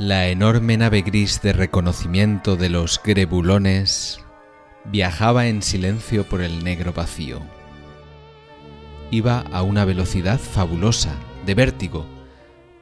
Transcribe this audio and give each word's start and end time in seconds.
La 0.00 0.28
enorme 0.28 0.78
nave 0.78 1.02
gris 1.02 1.42
de 1.42 1.52
reconocimiento 1.52 2.56
de 2.56 2.70
los 2.70 3.02
grebulones 3.04 4.18
viajaba 4.86 5.46
en 5.46 5.60
silencio 5.60 6.26
por 6.26 6.40
el 6.40 6.64
negro 6.64 6.94
vacío. 6.94 7.42
Iba 9.10 9.40
a 9.40 9.60
una 9.60 9.84
velocidad 9.84 10.40
fabulosa, 10.40 11.14
de 11.44 11.54
vértigo, 11.54 12.06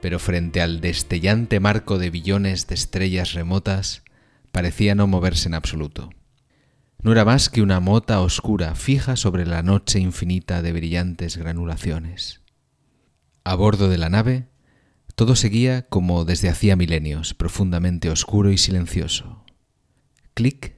pero 0.00 0.20
frente 0.20 0.60
al 0.60 0.80
destellante 0.80 1.58
marco 1.58 1.98
de 1.98 2.10
billones 2.10 2.68
de 2.68 2.76
estrellas 2.76 3.32
remotas 3.32 4.04
parecía 4.52 4.94
no 4.94 5.08
moverse 5.08 5.48
en 5.48 5.54
absoluto. 5.54 6.10
No 7.02 7.10
era 7.10 7.24
más 7.24 7.48
que 7.48 7.62
una 7.62 7.80
mota 7.80 8.20
oscura 8.20 8.76
fija 8.76 9.16
sobre 9.16 9.44
la 9.44 9.64
noche 9.64 9.98
infinita 9.98 10.62
de 10.62 10.72
brillantes 10.72 11.36
granulaciones. 11.36 12.42
A 13.42 13.56
bordo 13.56 13.88
de 13.88 13.98
la 13.98 14.08
nave 14.08 14.46
todo 15.18 15.34
seguía 15.34 15.82
como 15.88 16.24
desde 16.24 16.48
hacía 16.48 16.76
milenios, 16.76 17.34
profundamente 17.34 18.08
oscuro 18.08 18.52
y 18.52 18.56
silencioso. 18.56 19.44
Clic, 20.34 20.76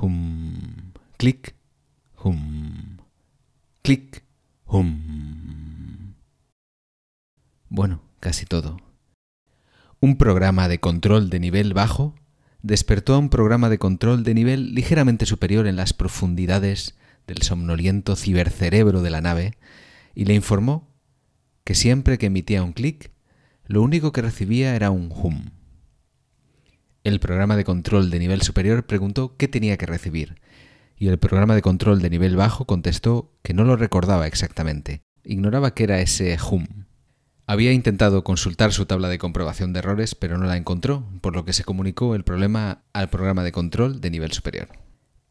hum, 0.00 0.94
clic, 1.18 1.54
hum, 2.24 2.96
clic, 3.82 4.24
hum. 4.64 6.14
Bueno, 7.68 8.02
casi 8.18 8.46
todo. 8.46 8.78
Un 10.00 10.16
programa 10.16 10.68
de 10.68 10.80
control 10.80 11.28
de 11.28 11.40
nivel 11.40 11.74
bajo 11.74 12.14
despertó 12.62 13.12
a 13.12 13.18
un 13.18 13.28
programa 13.28 13.68
de 13.68 13.76
control 13.76 14.24
de 14.24 14.32
nivel 14.32 14.74
ligeramente 14.74 15.26
superior 15.26 15.66
en 15.66 15.76
las 15.76 15.92
profundidades 15.92 16.96
del 17.26 17.42
somnoliento 17.42 18.16
cibercerebro 18.16 19.02
de 19.02 19.10
la 19.10 19.20
nave 19.20 19.58
y 20.14 20.24
le 20.24 20.32
informó 20.32 20.88
que 21.62 21.74
siempre 21.74 22.16
que 22.16 22.26
emitía 22.26 22.62
un 22.62 22.72
clic, 22.72 23.12
lo 23.66 23.82
único 23.82 24.12
que 24.12 24.22
recibía 24.22 24.74
era 24.74 24.90
un 24.90 25.12
hum. 25.12 25.50
El 27.04 27.20
programa 27.20 27.56
de 27.56 27.64
control 27.64 28.10
de 28.10 28.18
nivel 28.18 28.42
superior 28.42 28.86
preguntó 28.86 29.36
qué 29.36 29.48
tenía 29.48 29.76
que 29.76 29.86
recibir, 29.86 30.40
y 30.96 31.08
el 31.08 31.18
programa 31.18 31.54
de 31.54 31.62
control 31.62 32.00
de 32.00 32.10
nivel 32.10 32.36
bajo 32.36 32.64
contestó 32.64 33.32
que 33.42 33.54
no 33.54 33.64
lo 33.64 33.76
recordaba 33.76 34.26
exactamente, 34.26 35.02
ignoraba 35.24 35.74
qué 35.74 35.84
era 35.84 36.00
ese 36.00 36.36
hum. 36.50 36.66
Había 37.46 37.72
intentado 37.72 38.22
consultar 38.22 38.72
su 38.72 38.86
tabla 38.86 39.08
de 39.08 39.18
comprobación 39.18 39.72
de 39.72 39.80
errores, 39.80 40.14
pero 40.14 40.38
no 40.38 40.46
la 40.46 40.56
encontró, 40.56 41.04
por 41.20 41.34
lo 41.34 41.44
que 41.44 41.52
se 41.52 41.64
comunicó 41.64 42.14
el 42.14 42.24
problema 42.24 42.84
al 42.92 43.10
programa 43.10 43.42
de 43.42 43.52
control 43.52 44.00
de 44.00 44.10
nivel 44.10 44.32
superior. 44.32 44.68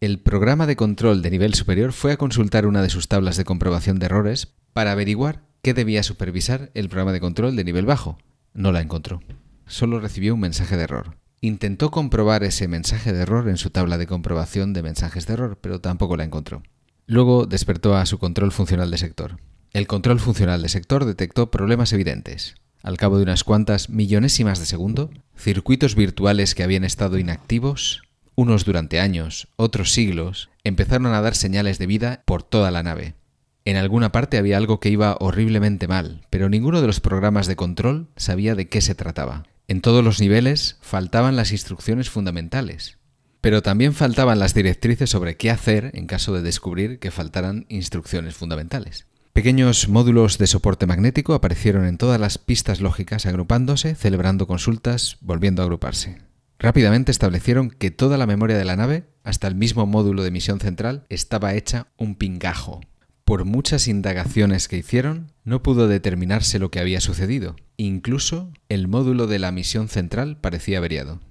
El 0.02 0.20
programa 0.20 0.68
de 0.68 0.76
control 0.76 1.22
de 1.22 1.32
nivel 1.32 1.54
superior 1.54 1.94
fue 1.94 2.12
a 2.12 2.18
consultar 2.18 2.66
una 2.66 2.82
de 2.82 2.90
sus 2.90 3.08
tablas 3.08 3.38
de 3.38 3.46
comprobación 3.46 3.98
de 4.00 4.08
errores 4.08 4.54
para 4.74 4.92
averiguar 4.92 5.44
qué 5.62 5.74
debía 5.74 6.04
supervisar 6.04 6.72
el 6.74 6.90
programa 6.90 7.12
de 7.12 7.20
control 7.20 7.56
de 7.56 7.64
nivel 7.64 7.86
bajo. 7.86 8.18
No 8.54 8.72
la 8.72 8.82
encontró. 8.82 9.22
Solo 9.66 10.00
recibió 10.00 10.34
un 10.34 10.42
mensaje 10.42 10.78
de 10.78 10.84
error. 10.84 11.18
Intentó 11.40 11.90
comprobar 11.90 12.44
ese 12.44 12.68
mensaje 12.68 13.14
de 13.14 13.22
error 13.22 13.50
en 13.50 13.58
su 13.58 13.70
tabla 13.70 13.98
de 13.98 14.08
comprobación 14.08 14.74
de 14.74 14.84
mensajes 14.84 15.26
de 15.26 15.34
error, 15.34 15.58
pero 15.60 15.80
tampoco 15.82 16.18
la 16.18 16.24
encontró. 16.24 16.62
Luego 17.08 17.46
despertó 17.46 17.96
a 17.96 18.06
su 18.06 18.20
control 18.20 18.52
funcional 18.52 18.92
de 18.92 18.98
sector. 18.98 19.40
El 19.74 19.88
control 19.88 20.20
funcional 20.20 20.62
de 20.62 20.70
sector 20.70 21.06
detectó 21.06 21.50
problemas 21.50 21.94
evidentes. 21.94 22.56
Al 22.84 22.98
cabo 22.98 23.18
de 23.18 23.24
unas 23.24 23.44
cuantas 23.44 23.90
millonésimas 23.90 24.60
de 24.60 24.66
segundo, 24.66 25.10
circuitos 25.38 25.96
virtuales 25.96 26.56
que 26.56 26.64
habían 26.64 26.84
estado 26.84 27.18
inactivos, 27.18 28.02
unos 28.36 28.66
durante 28.66 29.00
años, 29.00 29.48
otros 29.56 29.92
siglos, 29.92 30.50
empezaron 30.64 31.14
a 31.14 31.22
dar 31.22 31.36
señales 31.36 31.78
de 31.78 31.86
vida 31.86 32.24
por 32.26 32.44
toda 32.44 32.72
la 32.72 32.84
nave. 32.84 33.16
En 33.64 33.78
alguna 33.78 34.12
parte 34.12 34.38
había 34.38 34.58
algo 34.58 34.80
que 34.80 34.90
iba 34.90 35.18
horriblemente 35.20 35.88
mal, 35.88 36.26
pero 36.30 36.50
ninguno 36.50 36.82
de 36.82 36.88
los 36.88 37.00
programas 37.00 37.46
de 37.46 37.56
control 37.56 38.08
sabía 38.16 38.56
de 38.56 38.68
qué 38.70 38.82
se 38.82 38.96
trataba. 38.96 39.44
En 39.68 39.82
todos 39.82 40.04
los 40.04 40.20
niveles 40.20 40.78
faltaban 40.82 41.36
las 41.36 41.52
instrucciones 41.52 42.10
fundamentales, 42.10 42.98
pero 43.40 43.62
también 43.62 43.94
faltaban 43.94 44.40
las 44.40 44.54
directrices 44.54 45.10
sobre 45.10 45.38
qué 45.38 45.52
hacer 45.52 45.92
en 45.94 46.08
caso 46.08 46.34
de 46.34 46.42
descubrir 46.42 47.00
que 47.00 47.12
faltaran 47.12 47.66
instrucciones 47.70 48.36
fundamentales. 48.36 49.06
Pequeños 49.34 49.88
módulos 49.88 50.38
de 50.40 50.48
soporte 50.48 50.88
magnético 50.88 51.34
aparecieron 51.34 51.86
en 51.86 51.98
todas 51.98 52.20
las 52.20 52.38
pistas 52.38 52.82
lógicas 52.82 53.26
agrupándose, 53.26 53.96
celebrando 53.96 54.46
consultas, 54.46 55.18
volviendo 55.22 55.62
a 55.62 55.66
agruparse. 55.66 56.18
Rápidamente 56.60 57.12
establecieron 57.12 57.70
que 57.70 57.92
toda 57.92 58.18
la 58.18 58.28
memoria 58.28 58.58
de 58.58 58.66
la 58.66 58.76
nave, 58.76 59.06
hasta 59.24 59.48
el 59.48 59.56
mismo 59.56 59.86
módulo 59.86 60.22
de 60.24 60.32
misión 60.32 60.60
central, 60.60 61.06
estaba 61.10 61.54
hecha 61.54 61.88
un 61.98 62.16
pingajo, 62.16 62.82
por 63.32 63.46
muchas 63.46 63.88
indagaciones 63.88 64.68
que 64.68 64.76
hicieron, 64.76 65.32
no 65.46 65.64
pudo 65.64 65.88
determinarse 65.88 66.60
lo 66.60 66.70
que 66.70 66.82
había 66.82 67.00
sucedido. 67.00 67.56
Incluso 67.78 68.52
el 68.68 68.90
módulo 68.90 69.26
de 69.26 69.40
la 69.40 69.54
misión 69.54 69.88
central 69.88 70.36
parecía 70.42 70.80
averiado. 70.80 71.22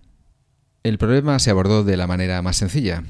El 0.82 0.96
problema 0.96 1.38
se 1.40 1.50
abordó 1.50 1.84
de 1.84 1.98
la 1.98 2.06
manera 2.06 2.40
más 2.40 2.56
sencilla. 2.56 3.04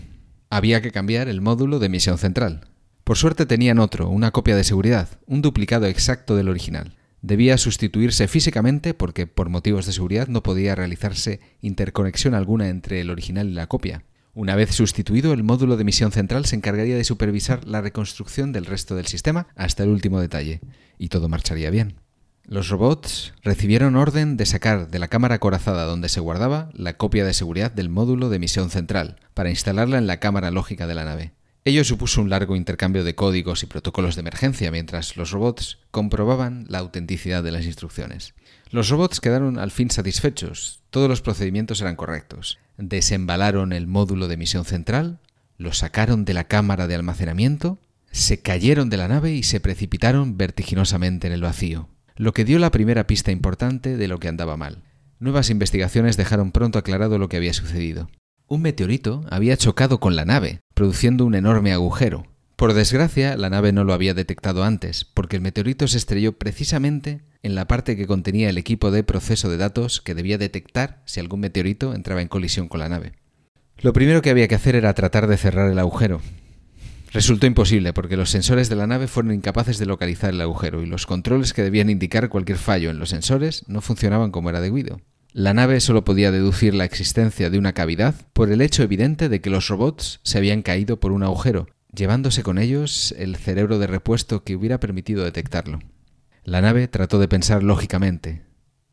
Había 0.49 0.83
que 0.83 0.91
cambiar 0.91 1.29
el 1.29 1.41
módulo 1.41 1.79
de 1.79 1.89
misión 1.89 2.19
central. 2.19 2.67
Por 3.05 3.17
suerte 3.17 3.47
tenían 3.47 3.79
otro, 3.79 4.09
una 4.09 4.33
copia 4.33 4.57
de 4.57 4.65
seguridad, 4.65 5.09
un 5.25 5.41
duplicado 5.41 5.87
exacto 5.87 6.35
del 6.35 6.49
original. 6.49 6.97
Debía 7.23 7.59
sustituirse 7.59 8.27
físicamente 8.27 8.93
porque 8.93 9.29
por 9.29 9.51
motivos 9.51 9.87
de 9.87 9.93
seguridad 9.93 10.27
no 10.27 10.43
podía 10.43 10.75
realizarse 10.75 11.39
interconexión 11.61 12.35
alguna 12.35 12.67
entre 12.69 13.01
el 13.01 13.11
original 13.11 13.51
y 13.51 13.53
la 13.53 13.69
copia. 13.69 14.03
Una 14.33 14.55
vez 14.55 14.73
sustituido, 14.73 15.33
el 15.33 15.43
módulo 15.43 15.77
de 15.77 15.83
misión 15.83 16.13
central 16.13 16.47
se 16.47 16.55
encargaría 16.55 16.97
de 16.97 17.03
supervisar 17.03 17.67
la 17.67 17.81
reconstrucción 17.81 18.53
del 18.53 18.65
resto 18.65 18.95
del 18.95 19.07
sistema 19.07 19.49
hasta 19.57 19.83
el 19.83 19.89
último 19.89 20.21
detalle, 20.21 20.61
y 20.99 21.09
todo 21.09 21.29
marcharía 21.29 21.71
bien. 21.71 21.97
Los 22.45 22.69
robots 22.69 23.35
recibieron 23.43 23.97
orden 23.97 24.37
de 24.37 24.47
sacar 24.47 24.89
de 24.89 24.99
la 25.01 25.09
cámara 25.09 25.37
acorazada 25.37 25.85
donde 25.85 26.09
se 26.09 26.21
guardaba 26.21 26.71
la 26.75 26.97
copia 26.97 27.25
de 27.25 27.35
seguridad 27.35 27.73
del 27.73 27.89
módulo 27.89 28.29
de 28.29 28.39
misión 28.39 28.71
central, 28.71 29.17
para 29.35 29.51
instalarla 29.51 29.99
en 29.99 30.07
la 30.07 30.21
cámara 30.21 30.53
lógica 30.53 30.87
de 30.87 30.95
la 30.95 31.05
nave. 31.05 31.33
Ello 31.65 31.85
supuso 31.85 32.23
un 32.23 32.31
largo 32.31 32.57
intercambio 32.57 33.05
de 33.05 33.15
códigos 33.15 33.63
y 33.63 33.67
protocolos 33.67 34.15
de 34.15 34.21
emergencia 34.21 34.71
mientras 34.71 35.17
los 35.17 35.33
robots 35.33 35.79
comprobaban 35.91 36.65
la 36.69 36.79
autenticidad 36.79 37.43
de 37.43 37.51
las 37.51 37.67
instrucciones. 37.67 38.35
Los 38.71 38.89
robots 38.89 39.21
quedaron 39.21 39.59
al 39.59 39.73
fin 39.73 39.91
satisfechos, 39.91 40.81
todos 40.91 41.09
los 41.09 41.23
procedimientos 41.23 41.81
eran 41.81 41.97
correctos. 41.97 42.59
Desembalaron 42.79 43.73
el 43.73 43.89
módulo 43.89 44.29
de 44.29 44.37
misión 44.37 44.65
central, 44.65 45.19
lo 45.59 45.73
sacaron 45.73 46.25
de 46.25 46.35
la 46.35 46.45
cámara 46.45 46.87
de 46.87 46.95
almacenamiento, 46.95 47.79
se 48.13 48.41
cayeron 48.41 48.89
de 48.89 48.97
la 48.97 49.09
nave 49.09 49.33
y 49.33 49.43
se 49.43 49.59
precipitaron 49.59 50.37
vertiginosamente 50.37 51.27
en 51.27 51.33
el 51.33 51.43
vacío, 51.43 51.89
lo 52.15 52.33
que 52.33 52.45
dio 52.45 52.61
la 52.61 52.71
primera 52.71 53.09
pista 53.09 53.33
importante 53.33 53.97
de 53.97 54.07
lo 54.07 54.19
que 54.19 54.29
andaba 54.29 54.57
mal. 54.57 54.85
Nuevas 55.19 55.51
investigaciones 55.51 56.17
dejaron 56.17 56.53
pronto 56.53 56.79
aclarado 56.79 57.19
lo 57.19 57.29
que 57.29 57.39
había 57.39 57.53
sucedido. 57.53 58.09
Un 58.47 58.63
meteorito 58.63 59.25
había 59.31 59.57
chocado 59.57 59.99
con 59.99 60.15
la 60.15 60.25
nave, 60.25 60.61
produciendo 60.75 61.27
un 61.27 61.35
enorme 61.35 61.73
agujero. 61.73 62.27
Por 62.61 62.75
desgracia, 62.75 63.39
la 63.39 63.49
nave 63.49 63.73
no 63.73 63.85
lo 63.85 63.95
había 63.95 64.13
detectado 64.13 64.65
antes, 64.65 65.07
porque 65.07 65.37
el 65.37 65.41
meteorito 65.41 65.89
se 65.89 65.97
estrelló 65.97 66.35
precisamente 66.35 67.23
en 67.43 67.55
la 67.55 67.67
parte 67.67 67.97
que 67.97 68.07
contenía 68.07 68.51
el 68.51 68.59
equipo 68.59 68.91
de 68.91 69.03
proceso 69.03 69.49
de 69.49 69.57
datos 69.57 70.03
que 70.03 70.15
debía 70.15 70.37
detectar 70.37 71.01
si 71.07 71.21
algún 71.21 71.41
meteorito 71.41 71.95
entraba 71.95 72.21
en 72.21 72.29
colisión 72.29 72.69
con 72.69 72.81
la 72.81 72.91
nave. 72.91 73.15
Lo 73.79 73.95
primero 73.95 74.21
que 74.21 74.29
había 74.29 74.47
que 74.47 74.57
hacer 74.57 74.77
era 74.77 74.93
tratar 74.93 75.27
de 75.27 75.39
cerrar 75.39 75.71
el 75.71 75.79
agujero. 75.79 76.21
Resultó 77.15 77.47
imposible 77.47 77.95
porque 77.95 78.19
los 78.19 78.29
sensores 78.29 78.69
de 78.69 78.77
la 78.77 78.87
nave 78.87 79.07
fueron 79.07 79.33
incapaces 79.33 79.79
de 79.79 79.87
localizar 79.87 80.29
el 80.29 80.43
agujero 80.43 80.83
y 80.83 80.87
los 80.87 81.07
controles 81.07 81.55
que 81.55 81.63
debían 81.63 81.89
indicar 81.89 82.29
cualquier 82.29 82.59
fallo 82.59 82.91
en 82.91 82.99
los 82.99 83.09
sensores 83.09 83.65
no 83.69 83.81
funcionaban 83.81 84.33
como 84.33 84.51
era 84.51 84.61
debido. 84.61 85.01
La 85.33 85.55
nave 85.55 85.81
solo 85.81 86.05
podía 86.05 86.31
deducir 86.31 86.75
la 86.75 86.85
existencia 86.85 87.49
de 87.49 87.57
una 87.57 87.73
cavidad 87.73 88.17
por 88.35 88.53
el 88.53 88.61
hecho 88.61 88.83
evidente 88.83 89.31
de 89.31 89.41
que 89.41 89.49
los 89.49 89.69
robots 89.69 90.21
se 90.25 90.37
habían 90.37 90.61
caído 90.61 91.01
por 91.01 91.13
un 91.13 91.23
agujero, 91.23 91.67
llevándose 91.95 92.43
con 92.43 92.59
ellos 92.59 93.15
el 93.19 93.37
cerebro 93.37 93.79
de 93.79 93.87
repuesto 93.87 94.45
que 94.45 94.57
hubiera 94.57 94.81
permitido 94.81 95.25
detectarlo. 95.25 95.81
La 96.45 96.61
nave 96.61 96.89
trató 96.89 97.19
de 97.19 97.29
pensar 97.29 97.63
lógicamente, 97.63 98.43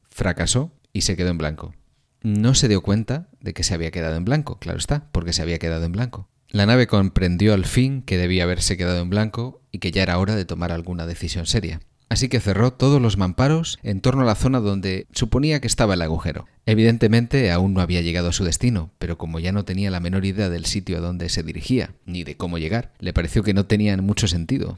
fracasó 0.09 0.73
y 0.93 1.01
se 1.01 1.15
quedó 1.15 1.29
en 1.29 1.37
blanco. 1.37 1.73
No 2.21 2.55
se 2.55 2.67
dio 2.67 2.81
cuenta 2.81 3.29
de 3.39 3.53
que 3.53 3.63
se 3.63 3.73
había 3.73 3.91
quedado 3.91 4.15
en 4.15 4.25
blanco, 4.25 4.59
claro 4.59 4.79
está, 4.79 5.09
porque 5.11 5.33
se 5.33 5.41
había 5.41 5.59
quedado 5.59 5.85
en 5.85 5.91
blanco. 5.91 6.29
La 6.49 6.65
nave 6.65 6.87
comprendió 6.87 7.53
al 7.53 7.65
fin 7.65 8.01
que 8.01 8.17
debía 8.17 8.43
haberse 8.43 8.77
quedado 8.77 9.01
en 9.01 9.09
blanco 9.09 9.61
y 9.71 9.79
que 9.79 9.91
ya 9.91 10.03
era 10.03 10.17
hora 10.17 10.35
de 10.35 10.45
tomar 10.45 10.71
alguna 10.71 11.05
decisión 11.05 11.45
seria. 11.45 11.81
Así 12.09 12.29
que 12.29 12.39
cerró 12.39 12.71
todos 12.71 13.01
los 13.01 13.17
mamparos 13.17 13.79
en 13.83 14.01
torno 14.01 14.21
a 14.21 14.25
la 14.25 14.35
zona 14.35 14.59
donde 14.59 15.07
suponía 15.11 15.59
que 15.59 15.67
estaba 15.67 15.95
el 15.95 16.01
agujero. 16.01 16.45
Evidentemente 16.65 17.51
aún 17.51 17.73
no 17.73 17.81
había 17.81 18.01
llegado 18.01 18.29
a 18.29 18.33
su 18.33 18.43
destino, 18.43 18.91
pero 18.97 19.17
como 19.17 19.39
ya 19.39 19.51
no 19.51 19.65
tenía 19.65 19.91
la 19.91 19.99
menor 19.99 20.25
idea 20.25 20.49
del 20.49 20.65
sitio 20.65 20.97
a 20.97 21.01
donde 21.01 21.29
se 21.29 21.43
dirigía, 21.43 21.95
ni 22.05 22.23
de 22.23 22.37
cómo 22.37 22.57
llegar, 22.57 22.93
le 22.99 23.13
pareció 23.13 23.43
que 23.43 23.53
no 23.53 23.65
tenían 23.65 24.03
mucho 24.03 24.27
sentido. 24.27 24.77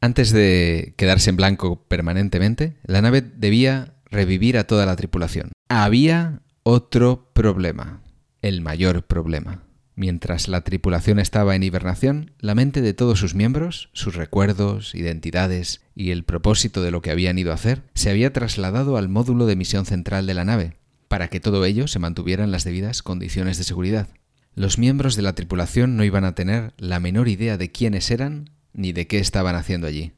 Antes 0.00 0.30
de 0.30 0.94
quedarse 0.96 1.30
en 1.30 1.36
blanco 1.36 1.82
permanentemente, 1.88 2.76
la 2.84 3.02
nave 3.02 3.22
debía 3.22 3.94
revivir 4.10 4.56
a 4.56 4.64
toda 4.64 4.86
la 4.86 4.94
tripulación. 4.94 5.50
Había 5.68 6.42
otro 6.62 7.30
problema, 7.32 8.02
el 8.40 8.60
mayor 8.60 9.04
problema. 9.04 9.67
Mientras 9.98 10.46
la 10.46 10.60
tripulación 10.60 11.18
estaba 11.18 11.56
en 11.56 11.64
hibernación, 11.64 12.30
la 12.38 12.54
mente 12.54 12.82
de 12.82 12.94
todos 12.94 13.18
sus 13.18 13.34
miembros, 13.34 13.90
sus 13.94 14.14
recuerdos, 14.14 14.94
identidades 14.94 15.80
y 15.96 16.12
el 16.12 16.22
propósito 16.22 16.82
de 16.82 16.92
lo 16.92 17.02
que 17.02 17.10
habían 17.10 17.36
ido 17.36 17.50
a 17.50 17.56
hacer, 17.56 17.82
se 17.94 18.08
había 18.08 18.32
trasladado 18.32 18.96
al 18.96 19.08
módulo 19.08 19.44
de 19.46 19.56
misión 19.56 19.86
central 19.86 20.28
de 20.28 20.34
la 20.34 20.44
nave, 20.44 20.76
para 21.08 21.26
que 21.26 21.40
todo 21.40 21.64
ello 21.64 21.88
se 21.88 21.98
mantuviera 21.98 22.44
en 22.44 22.52
las 22.52 22.62
debidas 22.62 23.02
condiciones 23.02 23.58
de 23.58 23.64
seguridad. 23.64 24.06
Los 24.54 24.78
miembros 24.78 25.16
de 25.16 25.22
la 25.22 25.34
tripulación 25.34 25.96
no 25.96 26.04
iban 26.04 26.24
a 26.24 26.36
tener 26.36 26.74
la 26.78 27.00
menor 27.00 27.26
idea 27.26 27.56
de 27.56 27.72
quiénes 27.72 28.08
eran 28.12 28.50
ni 28.72 28.92
de 28.92 29.08
qué 29.08 29.18
estaban 29.18 29.56
haciendo 29.56 29.88
allí. 29.88 30.12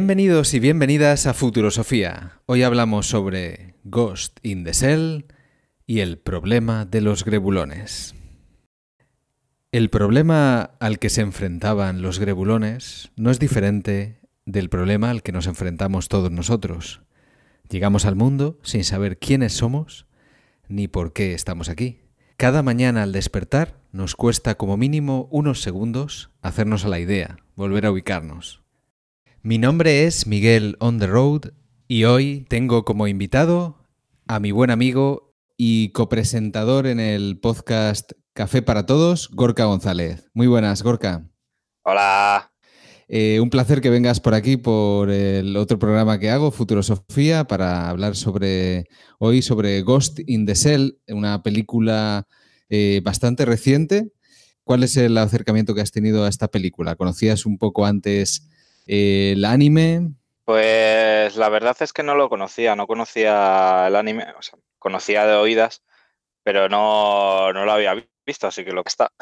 Bienvenidos 0.00 0.54
y 0.54 0.60
bienvenidas 0.60 1.26
a 1.26 1.34
Futurosofía. 1.34 2.40
Hoy 2.46 2.62
hablamos 2.62 3.06
sobre 3.06 3.74
Ghost 3.84 4.38
in 4.42 4.64
the 4.64 4.72
Cell 4.72 5.26
y 5.86 6.00
el 6.00 6.16
problema 6.16 6.86
de 6.86 7.02
los 7.02 7.22
grebulones. 7.22 8.14
El 9.72 9.90
problema 9.90 10.62
al 10.80 10.98
que 10.98 11.10
se 11.10 11.20
enfrentaban 11.20 12.00
los 12.00 12.18
grebulones 12.18 13.10
no 13.16 13.30
es 13.30 13.38
diferente 13.38 14.22
del 14.46 14.70
problema 14.70 15.10
al 15.10 15.22
que 15.22 15.32
nos 15.32 15.46
enfrentamos 15.46 16.08
todos 16.08 16.30
nosotros. 16.30 17.02
Llegamos 17.68 18.06
al 18.06 18.16
mundo 18.16 18.58
sin 18.62 18.84
saber 18.84 19.18
quiénes 19.18 19.52
somos 19.52 20.06
ni 20.66 20.88
por 20.88 21.12
qué 21.12 21.34
estamos 21.34 21.68
aquí. 21.68 22.00
Cada 22.38 22.62
mañana 22.62 23.02
al 23.02 23.12
despertar 23.12 23.76
nos 23.92 24.16
cuesta 24.16 24.54
como 24.54 24.78
mínimo 24.78 25.28
unos 25.30 25.60
segundos 25.60 26.30
hacernos 26.40 26.86
a 26.86 26.88
la 26.88 27.00
idea, 27.00 27.36
volver 27.54 27.84
a 27.84 27.92
ubicarnos. 27.92 28.60
Mi 29.42 29.56
nombre 29.56 30.04
es 30.04 30.26
Miguel 30.26 30.76
On 30.80 30.98
the 30.98 31.06
Road 31.06 31.52
y 31.88 32.04
hoy 32.04 32.44
tengo 32.50 32.84
como 32.84 33.08
invitado 33.08 33.78
a 34.26 34.38
mi 34.38 34.50
buen 34.50 34.68
amigo 34.68 35.34
y 35.56 35.92
copresentador 35.92 36.86
en 36.86 37.00
el 37.00 37.38
podcast 37.40 38.12
Café 38.34 38.60
para 38.60 38.84
Todos, 38.84 39.30
Gorka 39.30 39.64
González. 39.64 40.28
Muy 40.34 40.46
buenas, 40.46 40.82
Gorka. 40.82 41.26
Hola. 41.84 42.52
Eh, 43.08 43.40
un 43.40 43.48
placer 43.48 43.80
que 43.80 43.88
vengas 43.88 44.20
por 44.20 44.34
aquí 44.34 44.58
por 44.58 45.08
el 45.08 45.56
otro 45.56 45.78
programa 45.78 46.18
que 46.18 46.28
hago, 46.28 46.50
Futurosofía, 46.50 47.44
para 47.44 47.88
hablar 47.88 48.16
sobre 48.16 48.88
hoy 49.18 49.40
sobre 49.40 49.80
Ghost 49.80 50.20
in 50.26 50.44
the 50.44 50.54
Cell, 50.54 50.98
una 51.08 51.42
película 51.42 52.28
eh, 52.68 53.00
bastante 53.02 53.46
reciente. 53.46 54.12
¿Cuál 54.64 54.82
es 54.82 54.98
el 54.98 55.16
acercamiento 55.16 55.74
que 55.74 55.80
has 55.80 55.92
tenido 55.92 56.26
a 56.26 56.28
esta 56.28 56.48
película? 56.48 56.94
¿Conocías 56.94 57.46
un 57.46 57.56
poco 57.56 57.86
antes 57.86 58.49
el 58.90 59.44
anime. 59.44 60.10
Pues 60.44 61.36
la 61.36 61.48
verdad 61.48 61.76
es 61.78 61.92
que 61.92 62.02
no 62.02 62.16
lo 62.16 62.28
conocía, 62.28 62.74
no 62.74 62.88
conocía 62.88 63.86
el 63.86 63.94
anime, 63.94 64.26
o 64.36 64.42
sea, 64.42 64.58
conocía 64.80 65.24
de 65.26 65.36
oídas, 65.36 65.82
pero 66.42 66.68
no, 66.68 67.52
lo 67.52 67.72
había 67.72 68.04
visto, 68.26 68.48
así 68.48 68.64
que 68.64 68.72
lo 68.72 68.82
que 68.82 68.88
está. 68.88 69.12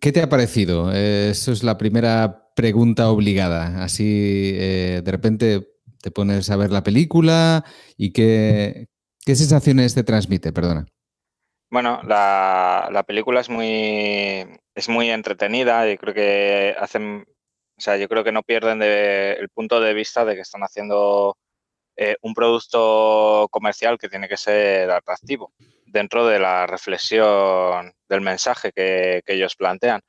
¿Qué 0.00 0.12
te 0.12 0.20
ha 0.20 0.28
parecido? 0.28 0.92
Eso 0.92 1.52
es 1.52 1.62
la 1.62 1.78
primera 1.78 2.50
pregunta 2.54 3.08
obligada. 3.08 3.82
Así 3.82 4.52
eh, 4.56 5.00
de 5.02 5.10
repente 5.10 5.68
te 6.02 6.10
pones 6.10 6.50
a 6.50 6.56
ver 6.56 6.70
la 6.70 6.82
película 6.82 7.64
y 7.96 8.12
qué, 8.12 8.88
qué 9.24 9.34
sensaciones 9.34 9.94
te 9.94 10.04
transmite, 10.04 10.52
perdona. 10.52 10.86
Bueno, 11.70 12.02
la, 12.02 12.90
la, 12.92 13.02
película 13.04 13.40
es 13.40 13.48
muy, 13.48 14.46
es 14.74 14.88
muy 14.90 15.08
entretenida 15.08 15.90
y 15.90 15.96
creo 15.96 16.12
que 16.12 16.74
hacen 16.78 17.24
o 17.82 17.84
sea, 17.84 17.96
yo 17.96 18.08
creo 18.08 18.22
que 18.22 18.30
no 18.30 18.44
pierden 18.44 18.80
el 18.80 19.48
punto 19.48 19.80
de 19.80 19.92
vista 19.92 20.24
de 20.24 20.36
que 20.36 20.42
están 20.42 20.62
haciendo 20.62 21.36
eh, 21.96 22.14
un 22.22 22.32
producto 22.32 23.48
comercial 23.50 23.98
que 23.98 24.08
tiene 24.08 24.28
que 24.28 24.36
ser 24.36 24.88
atractivo 24.88 25.52
dentro 25.86 26.24
de 26.28 26.38
la 26.38 26.68
reflexión 26.68 27.92
del 28.08 28.20
mensaje 28.20 28.70
que, 28.70 29.24
ellos 29.26 29.56
plantean. 29.56 30.00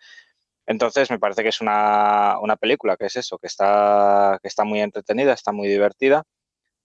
Entonces, 0.67 1.09
me 1.09 1.17
parece 1.17 1.41
que 1.41 1.49
es 1.49 1.61
una, 1.61 2.37
película 2.61 2.95
que 2.95 3.07
es 3.07 3.15
eso, 3.15 3.39
que 3.39 3.47
está, 3.47 4.37
que 4.39 4.49
está 4.49 4.63
muy 4.63 4.79
entretenida, 4.79 5.33
está 5.33 5.51
muy 5.51 5.67
divertida, 5.67 6.21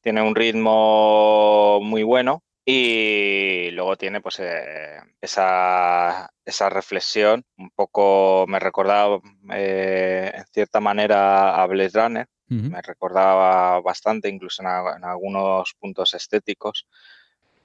tiene 0.00 0.22
un 0.22 0.34
ritmo 0.34 1.80
muy 1.82 2.02
bueno 2.02 2.42
y 2.70 3.70
luego 3.70 3.96
tiene 3.96 4.20
pues 4.20 4.40
eh, 4.40 4.98
esa, 5.22 6.28
reflexión, 6.68 7.42
un 7.56 7.70
poco 7.70 8.44
me 8.46 8.58
recordaba 8.58 9.22
eh, 9.54 10.30
en 10.34 10.44
cierta 10.52 10.78
manera 10.78 11.62
a 11.62 11.66
Blade 11.66 11.90
Runner, 11.94 12.26
me 12.48 12.82
recordaba 12.82 13.80
bastante 13.80 14.28
incluso 14.28 14.62
en, 14.62 14.68
algunos 15.02 15.76
puntos 15.78 16.12
estéticos. 16.12 16.86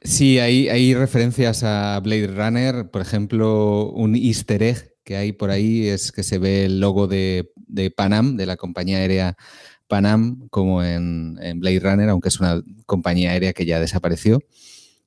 Sí, 0.02 0.40
hay, 0.40 0.70
hay 0.70 0.94
referencias 0.94 1.66
a 1.66 2.00
Blade 2.00 2.28
Runner, 2.28 2.90
por 2.90 3.02
ejemplo, 3.02 3.90
un 3.90 4.16
easter 4.16 4.64
egg 4.64 4.96
que 5.04 5.18
hay 5.18 5.34
por 5.34 5.50
ahí 5.50 5.86
es 5.86 6.14
que 6.14 6.24
se 6.24 6.38
ve 6.38 6.64
el 6.64 6.80
logo 6.80 7.08
de, 7.08 7.52
de 7.58 7.92
Panam, 7.92 8.38
de 8.38 8.46
la 8.46 8.56
compañía 8.56 9.00
aérea 9.00 9.36
Panam, 9.90 10.48
como 10.48 10.82
en, 10.82 11.38
en 11.42 11.60
Blade 11.60 11.82
Runner, 11.82 12.08
aunque 12.08 12.30
es 12.30 12.40
una 12.40 12.62
compañía 12.86 13.32
aérea 13.32 13.52
que 13.52 13.66
ya 13.66 13.82
desapareció. 13.82 14.40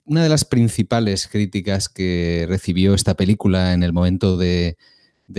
Una 0.06 0.22
de 0.22 0.28
las 0.28 0.44
principales 0.44 1.26
críticas 1.26 1.88
que 1.88 2.46
recibió 2.48 2.94
esta 2.94 3.14
película 3.14 3.72
en 3.72 3.82
el 3.82 3.92
momento 3.92 4.36
de, 4.36 4.76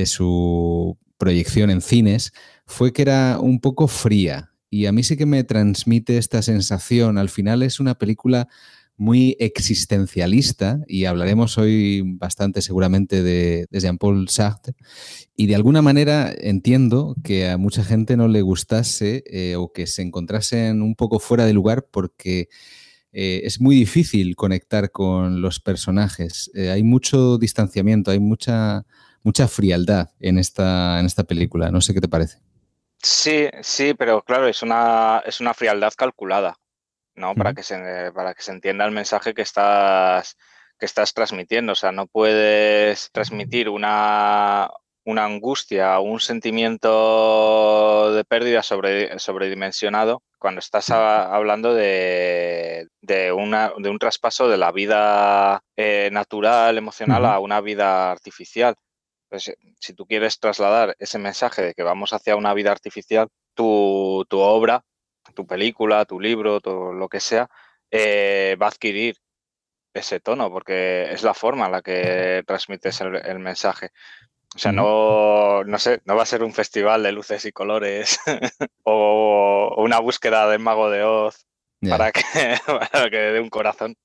su 0.06 0.98
proyección 1.18 1.70
en 1.70 1.80
cines 1.80 2.34
fue 2.66 2.92
que 2.92 3.04
era 3.04 3.40
un 3.40 3.62
poco 3.62 3.88
fría. 3.88 4.52
Y 4.70 4.88
a 4.88 4.92
mí 4.92 5.04
sí 5.04 5.16
que 5.16 5.26
me 5.26 5.46
transmite 5.46 6.18
esta 6.18 6.42
sensación. 6.42 7.18
Al 7.18 7.30
final 7.30 7.64
es 7.64 7.80
una 7.80 7.98
película 7.98 8.50
muy 8.98 9.38
existencialista 9.40 10.82
y 10.86 11.06
hablaremos 11.06 11.58
hoy 11.58 12.02
bastante 12.06 12.62
seguramente 12.62 13.24
de, 13.24 13.68
Jean-Paul 13.72 14.28
Sartre 14.28 14.74
y 15.38 15.46
de 15.46 15.56
alguna 15.56 15.82
manera 15.82 16.34
entiendo 16.38 17.16
que 17.24 17.48
a 17.48 17.58
mucha 17.58 17.86
gente 17.86 18.18
no 18.18 18.28
le 18.28 18.42
gustase 18.42 19.24
eh, 19.28 19.56
o 19.56 19.72
que 19.72 19.88
se 19.88 20.02
encontrasen 20.02 20.82
un 20.82 20.96
poco 20.96 21.20
fuera 21.20 21.46
de 21.46 21.54
lugar 21.54 21.88
porque 21.90 22.50
eh, 23.12 23.42
es 23.44 23.62
muy 23.62 23.76
difícil 23.76 24.36
conectar 24.36 24.92
con 24.92 25.42
los 25.42 25.60
personajes. 25.60 26.52
Eh, 26.54 26.70
hay 26.70 26.84
mucho 26.84 27.38
distanciamiento, 27.38 28.12
hay 28.12 28.20
mucha, 28.20 28.86
mucha 29.24 29.48
frialdad 29.48 30.10
en 30.20 30.38
esta, 30.38 31.00
en 31.00 31.06
esta 31.06 31.24
película. 31.24 31.72
No 31.72 31.82
sé 31.82 31.94
qué 31.94 32.02
te 32.02 32.08
parece. 32.08 32.40
Sí, 33.02 33.48
sí, 33.62 33.94
pero 33.94 34.24
claro, 34.24 34.48
es 34.48 34.62
una, 34.64 35.22
es 35.26 35.40
una 35.40 35.54
frialdad 35.54 35.94
calculada, 35.96 36.58
¿no? 37.16 37.36
Para 37.36 37.54
que 37.54 37.64
se, 37.64 38.12
para 38.14 38.34
que 38.34 38.42
se 38.42 38.52
entienda 38.52 38.86
el 38.86 38.92
mensaje 38.92 39.34
que 39.34 39.44
estás, 39.44 40.36
que 40.80 40.86
estás 40.86 41.14
transmitiendo. 41.14 41.74
O 41.74 41.76
sea, 41.76 41.92
no 41.92 42.08
puedes 42.08 43.12
transmitir 43.12 43.70
una, 43.70 44.70
una 45.08 45.24
angustia 45.24 45.98
o 46.00 46.04
un 46.04 46.20
sentimiento 46.20 48.14
de 48.14 48.26
pérdida 48.26 48.62
sobre, 48.62 49.18
sobredimensionado 49.20 50.22
cuando 50.38 50.60
estás 50.60 50.90
hablando 50.90 51.74
de, 51.74 52.88
de, 53.02 53.32
una, 53.32 53.72
de, 53.78 53.90
un 53.90 54.00
traspaso 54.00 54.50
de 54.50 54.58
la 54.58 54.74
vida 54.74 55.64
eh, 55.78 56.10
natural, 56.12 56.78
emocional, 56.78 57.26
a 57.26 57.40
una 57.40 57.62
vida 57.62 58.12
artificial. 58.12 58.76
Pues, 59.30 59.56
si 59.80 59.94
tú 59.94 60.06
quieres 60.06 60.40
trasladar 60.40 60.94
ese 61.00 61.20
mensaje 61.20 61.62
de 61.62 61.74
que 61.74 61.84
vamos 61.84 62.12
hacia 62.12 62.36
una 62.36 62.54
vida 62.54 62.72
artificial, 62.72 63.30
tu, 63.54 64.26
tu 64.28 64.40
obra, 64.40 64.84
tu 65.34 65.48
película, 65.48 66.04
tu 66.04 66.20
libro, 66.20 66.60
todo 66.60 66.92
lo 66.92 67.08
que 67.08 67.22
sea, 67.22 67.48
eh, 67.92 68.58
va 68.62 68.66
a 68.68 68.70
adquirir 68.70 69.16
ese 69.94 70.20
tono, 70.20 70.52
porque 70.52 71.12
es 71.12 71.24
la 71.24 71.34
forma 71.34 71.66
en 71.66 71.72
la 71.72 71.82
que 71.82 72.44
transmites 72.46 73.02
el 73.02 73.40
mensaje. 73.40 73.92
O 74.56 74.60
sea, 74.60 74.72
no, 74.72 75.63
no 75.63 75.80
sé, 75.80 76.01
no 76.06 76.16
va 76.16 76.24
a 76.24 76.27
ser 76.27 76.44
un 76.44 76.54
festival 76.54 77.04
de 77.04 77.12
luces 77.12 77.46
y 77.46 77.51
colores 77.51 78.20
o, 78.84 79.75
una 79.77 80.00
búsqueda 80.00 80.50
del 80.50 80.60
mago 80.60 80.89
de 80.89 81.04
Oz 81.04 81.46
para, 81.88 82.12
que, 82.12 82.22
para 82.66 83.10
que 83.10 83.18
dé 83.18 83.39
un 83.39 83.50
corazón. 83.50 83.96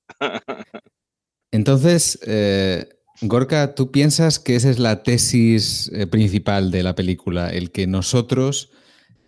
Entonces, 1.51 2.19
eh, 2.25 2.87
Gorka, 3.21 3.75
¿tú 3.75 3.91
piensas 3.91 4.39
que 4.39 4.55
esa 4.55 4.69
es 4.69 4.79
la 4.79 5.03
tesis 5.03 5.89
eh, 5.93 6.07
principal 6.07 6.71
de 6.71 6.83
la 6.83 6.95
película? 6.95 7.49
El 7.49 7.71
que 7.71 7.87
nosotros 7.87 8.71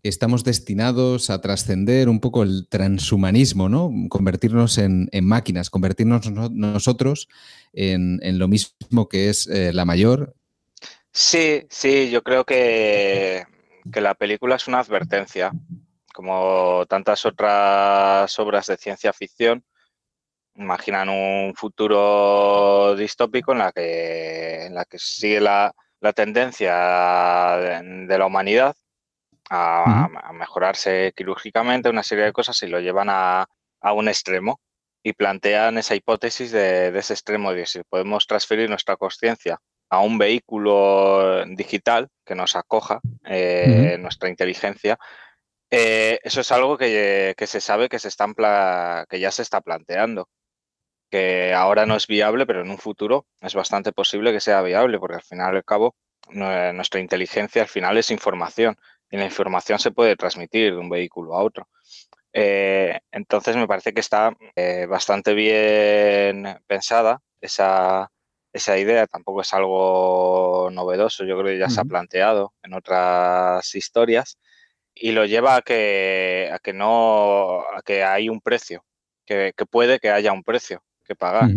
estamos 0.04 0.44
destinados 0.44 1.30
a 1.30 1.42
trascender 1.42 2.10
un 2.10 2.20
poco 2.20 2.44
el 2.44 2.68
transhumanismo, 2.70 3.70
¿no? 3.70 3.92
Convertirnos 4.10 4.78
en, 4.78 5.10
máquinas, 5.24 5.70
convertirnos 5.70 6.30
nosotros 6.32 7.28
en, 7.74 8.20
lo 8.38 8.48
mismo 8.48 9.10
que 9.10 9.30
es 9.30 9.48
eh, 9.48 9.74
la 9.74 9.86
mayor, 9.86 10.36
Sí, 11.18 11.66
sí, 11.70 12.12
yo 12.12 12.24
creo 12.24 12.44
que, 12.44 13.46
la 13.86 14.16
película 14.16 14.56
es 14.58 14.68
una 14.68 14.80
advertencia, 14.80 15.52
como 16.14 16.86
tantas 16.88 17.26
otras 17.26 18.38
obras 18.40 18.68
de 18.68 18.76
ciencia 18.78 19.14
ficción. 19.14 19.64
Imaginan 20.56 21.10
un 21.10 21.56
futuro 21.56 22.96
distópico 22.98 23.54
en 23.54 23.60
la 23.60 23.72
que, 23.72 24.66
en 24.66 24.76
la 24.76 24.86
que 24.86 25.00
sigue 25.00 25.40
la, 25.42 25.74
tendencia 26.16 26.76
de, 28.08 28.18
la 28.18 28.26
humanidad 28.26 28.76
a, 29.50 30.10
mejorarse 30.34 31.14
quirúrgicamente 31.16 31.90
una 31.90 32.04
serie 32.04 32.26
de 32.26 32.34
cosas 32.34 32.62
y 32.64 32.68
lo 32.68 32.80
llevan 32.82 33.08
a, 33.10 33.48
un 33.94 34.10
extremo 34.10 34.60
y 35.04 35.14
plantean 35.14 35.78
esa 35.78 35.96
hipótesis 35.96 36.52
de, 36.52 36.92
de 36.92 37.00
ese 37.00 37.14
extremo 37.14 37.54
de 37.54 37.66
si 37.66 37.84
podemos 37.84 38.28
transferir 38.28 38.70
nuestra 38.70 38.98
conciencia 38.98 39.62
a 39.96 40.02
un 40.02 40.18
vehículo 40.18 41.46
digital 41.46 42.10
que 42.26 42.36
nos 42.36 42.56
acoja 42.56 43.00
eh, 43.26 43.98
nuestra 44.00 44.30
inteligencia, 44.30 45.00
eh, 45.72 46.20
eso 46.24 46.42
es 46.42 46.52
algo 46.52 46.78
que, 46.78 47.34
se 47.38 47.62
sabe 47.62 47.90
que, 47.90 48.00
se 48.00 48.10
están 48.10 48.36
que 48.36 49.20
ya 49.20 49.32
se 49.32 49.42
está 49.42 49.62
planteando, 49.62 50.30
que 51.10 51.54
ahora 51.54 51.86
no 51.86 51.96
es 51.96 52.08
viable, 52.08 52.46
pero 52.46 52.62
en 52.62 52.70
un 52.70 52.78
futuro 52.78 53.26
es 53.42 53.56
bastante 53.56 53.94
posible 53.94 54.34
que 54.34 54.42
sea 54.42 54.62
viable, 54.62 55.00
porque 55.00 55.16
al 55.16 55.24
final 55.24 55.54
y 55.54 55.58
al 55.58 55.64
cabo 55.64 55.96
nuestra 56.30 57.00
inteligencia 57.00 57.62
al 57.62 57.68
final 57.68 57.98
es 57.98 58.12
información 58.12 58.76
y 59.12 59.18
la 59.18 59.26
información 59.26 59.80
se 59.80 59.92
puede 59.92 60.16
transmitir 60.16 60.74
de 60.74 60.80
un 60.80 60.90
vehículo 60.90 61.36
a 61.36 61.44
otro. 61.44 61.70
Eh, 62.34 63.00
entonces 63.12 63.56
me 63.56 63.68
parece 63.68 63.94
que 63.94 64.02
está 64.02 64.36
bastante 64.90 65.34
bien 65.34 66.60
pensada 66.68 67.22
esa, 67.40 68.12
esa 68.56 68.78
idea 68.78 69.06
tampoco 69.06 69.42
es 69.42 69.54
algo 69.54 70.70
novedoso, 70.72 71.26
yo 71.26 71.38
creo 71.38 71.52
que 71.52 71.60
ya 71.60 71.70
se 71.70 71.82
ha 71.82 71.84
planteado 71.84 72.54
en 72.64 72.74
otras 72.74 73.76
historias 73.76 74.40
y 74.94 75.12
lo 75.12 75.26
lleva 75.26 75.58
a 75.58 75.62
que, 75.62 76.50
a 76.54 76.60
que 76.60 76.72
no, 76.72 77.60
a 77.60 77.82
que 77.84 78.06
hay 78.06 78.30
un 78.30 78.40
precio, 78.40 78.86
que, 79.26 79.54
puede 79.70 80.00
que 80.00 80.10
haya 80.10 80.32
un 80.32 80.42
precio 80.42 80.82
que 81.04 81.16
pagar 81.16 81.50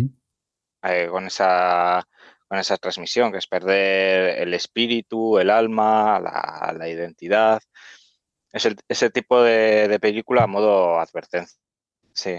eh, 0.83 1.07
con, 1.09 1.27
esa, 1.27 2.05
con 2.49 2.59
esa 2.59 2.75
transmisión, 2.75 3.31
que 3.31 3.37
es 3.37 3.47
perder 3.47 4.39
el 4.39 4.53
espíritu, 4.53 5.39
el 5.39 5.51
alma, 5.51 6.19
la, 6.19 6.89
identidad. 6.89 7.61
Es 8.51 8.67
ese 8.89 9.09
tipo 9.09 9.41
de, 9.41 9.87
de 9.87 9.99
película 10.01 10.43
a 10.43 10.47
modo 10.47 10.99
advertencia. 10.99 11.57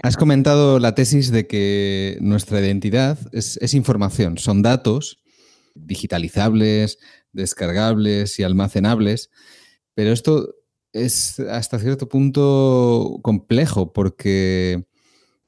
Has 0.03 0.17
comentado 0.17 0.79
la 0.79 0.95
tesis 0.95 1.31
de 1.31 1.47
que 1.47 2.17
nuestra 2.21 2.59
identidad 2.59 3.17
es, 3.31 3.73
información, 3.73 4.37
son 4.37 4.61
datos 4.61 5.23
digitalizables, 5.73 6.99
descargables 7.31 8.39
y 8.39 8.43
almacenables, 8.43 9.31
pero 9.93 10.11
esto 10.11 10.55
es 10.93 11.39
hasta 11.39 11.79
cierto 11.79 12.09
punto 12.09 13.19
complejo 13.21 13.93
porque 13.93 14.85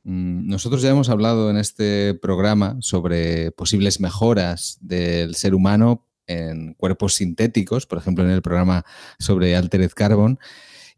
mm, 0.03 0.47
nosotros 0.47 0.81
ya 0.81 0.89
hemos 0.89 1.09
hablado 1.09 1.49
en 1.49 1.57
este 1.57 2.13
programa 2.13 2.77
sobre 2.79 3.51
posibles 3.51 3.99
mejoras 3.99 4.77
del 4.81 5.35
ser 5.35 5.53
humano 5.53 6.07
en 6.25 6.73
cuerpos 6.75 7.15
sintéticos, 7.15 7.85
por 7.85 7.97
ejemplo 7.97 8.23
en 8.23 8.31
el 8.31 8.41
programa 8.41 8.85
sobre 9.19 9.55
Altered 9.55 9.91
Carbon, 9.91 10.39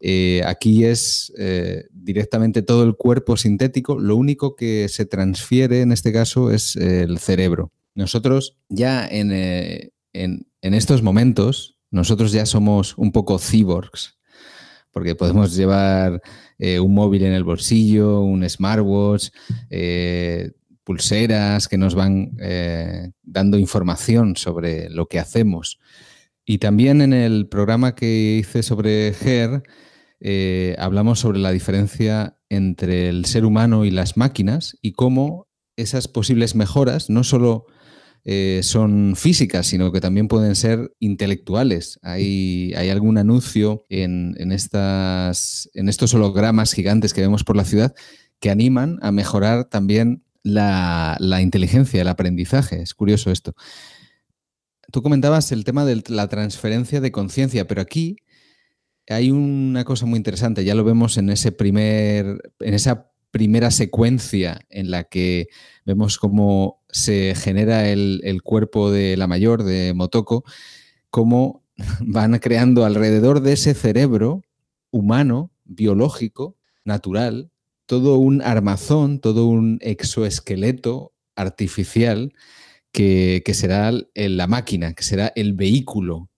eh, 0.00 0.42
aquí 0.44 0.84
es 0.84 1.32
eh, 1.38 1.84
directamente 1.90 2.62
todo 2.62 2.84
el 2.84 2.96
cuerpo 2.96 3.36
sintético, 3.36 3.98
lo 3.98 4.16
único 4.16 4.56
que 4.56 4.88
se 4.88 5.06
transfiere 5.06 5.80
en 5.80 5.92
este 5.92 6.12
caso 6.12 6.50
es 6.50 6.76
el 6.76 7.18
cerebro. 7.18 7.72
Nosotros 7.94 8.56
ya 8.68 9.08
eh, 9.10 9.90
en, 10.12 10.46
estos 10.60 11.02
momentos, 11.02 11.78
nosotros 11.90 12.32
ya 12.32 12.44
somos 12.46 12.96
un 12.98 13.12
poco 13.12 13.38
cyborgs, 13.38 14.18
porque 14.90 15.14
podemos 15.14 15.54
llevar 15.54 16.20
un 16.58 16.94
móvil 16.94 17.24
en 17.24 17.32
el 17.32 17.44
bolsillo, 17.44 18.20
un 18.20 18.48
smartwatch, 18.48 19.28
pulseras 20.84 21.68
que 21.68 21.76
nos 21.76 21.94
van 21.94 22.32
dando 23.22 23.58
información 23.58 24.36
sobre 24.36 24.88
lo 24.88 25.06
que 25.06 25.18
hacemos. 25.18 25.78
Y 26.46 26.58
también 26.58 27.02
en 27.02 27.12
el 27.12 27.46
programa 27.46 27.94
que 27.94 28.38
hice 28.40 28.62
sobre 28.62 29.12
GER, 29.12 29.62
eh, 30.20 30.76
hablamos 30.78 31.20
sobre 31.20 31.38
la 31.38 31.52
diferencia 31.52 32.38
entre 32.48 33.08
el 33.08 33.24
ser 33.24 33.44
humano 33.44 33.84
y 33.84 33.90
las 33.90 34.16
máquinas 34.16 34.76
y 34.80 34.92
cómo 34.92 35.46
esas 35.76 36.08
posibles 36.08 36.54
mejoras 36.54 37.10
no 37.10 37.22
solo 37.24 37.66
eh, 38.24 38.60
son 38.62 39.14
físicas, 39.14 39.68
sino 39.68 39.92
que 39.92 40.00
también 40.00 40.26
pueden 40.26 40.56
ser 40.56 40.92
intelectuales. 40.98 42.00
Hay, 42.02 42.72
hay 42.76 42.90
algún 42.90 43.18
anuncio 43.18 43.84
en, 43.88 44.34
estas, 44.50 45.70
en 45.74 45.88
estos 45.88 46.12
hologramas 46.14 46.72
gigantes 46.72 47.14
que 47.14 47.20
vemos 47.20 47.44
por 47.44 47.56
la 47.56 47.64
ciudad 47.64 47.94
que 48.40 48.50
animan 48.50 48.98
a 49.00 49.12
mejorar 49.12 49.66
también 49.66 50.24
la, 50.42 51.16
la 51.20 51.40
inteligencia, 51.40 52.02
el 52.02 52.08
aprendizaje. 52.08 52.82
Es 52.82 52.94
curioso 52.94 53.30
esto. 53.30 53.54
Tú 54.90 55.02
comentabas 55.02 55.52
el 55.52 55.64
tema 55.64 55.84
de 55.84 56.02
la 56.08 56.28
transferencia 56.28 57.00
de 57.00 57.12
conciencia, 57.12 57.66
pero 57.66 57.80
aquí 57.80 58.16
hay 59.08 59.30
una 59.30 59.84
cosa 59.84 60.06
muy 60.06 60.16
interesante, 60.16 60.64
ya 60.64 60.74
lo 60.74 60.84
vemos 60.84 61.16
en 61.16 61.30
ese 61.30 61.52
primer, 61.52 62.52
en 62.60 62.74
esa 62.74 63.10
primera 63.30 63.70
secuencia 63.70 64.60
en 64.70 64.90
la 64.90 65.04
que 65.04 65.48
vemos 65.84 66.18
cómo 66.18 66.82
se 66.88 67.34
genera 67.34 67.88
el, 67.88 68.40
cuerpo 68.42 68.90
de 68.90 69.16
la 69.16 69.26
mayor, 69.26 69.62
de 69.62 69.92
Motoko, 69.94 70.44
cómo 71.10 71.62
van 72.00 72.38
creando 72.38 72.84
alrededor 72.84 73.40
de 73.40 73.52
ese 73.52 73.74
cerebro 73.74 74.42
humano, 74.90 75.50
biológico, 75.64 76.56
natural, 76.84 77.50
todo 77.86 78.16
un 78.16 78.40
armazón, 78.42 79.20
todo 79.20 79.46
un 79.46 79.78
exoesqueleto 79.82 81.12
artificial 81.34 82.32
que, 82.90 83.42
será 83.52 83.92
la 84.14 84.46
máquina, 84.46 84.94
que 84.94 85.02
será 85.02 85.32
el 85.36 85.52
vehículo, 85.52 86.30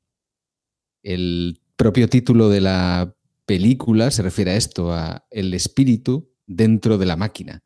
el 1.03 1.61
propio 1.79 2.09
título 2.09 2.51
de 2.51 2.61
la 2.61 3.15
película 3.47 4.11
se 4.11 4.23
refiere 4.23 4.51
a 4.51 4.57
esto, 4.57 4.93
a 4.93 5.27
el 5.31 5.55
espíritu 5.55 6.31
dentro 6.47 6.99
de 6.99 7.07
la 7.07 7.17
máquina, 7.17 7.63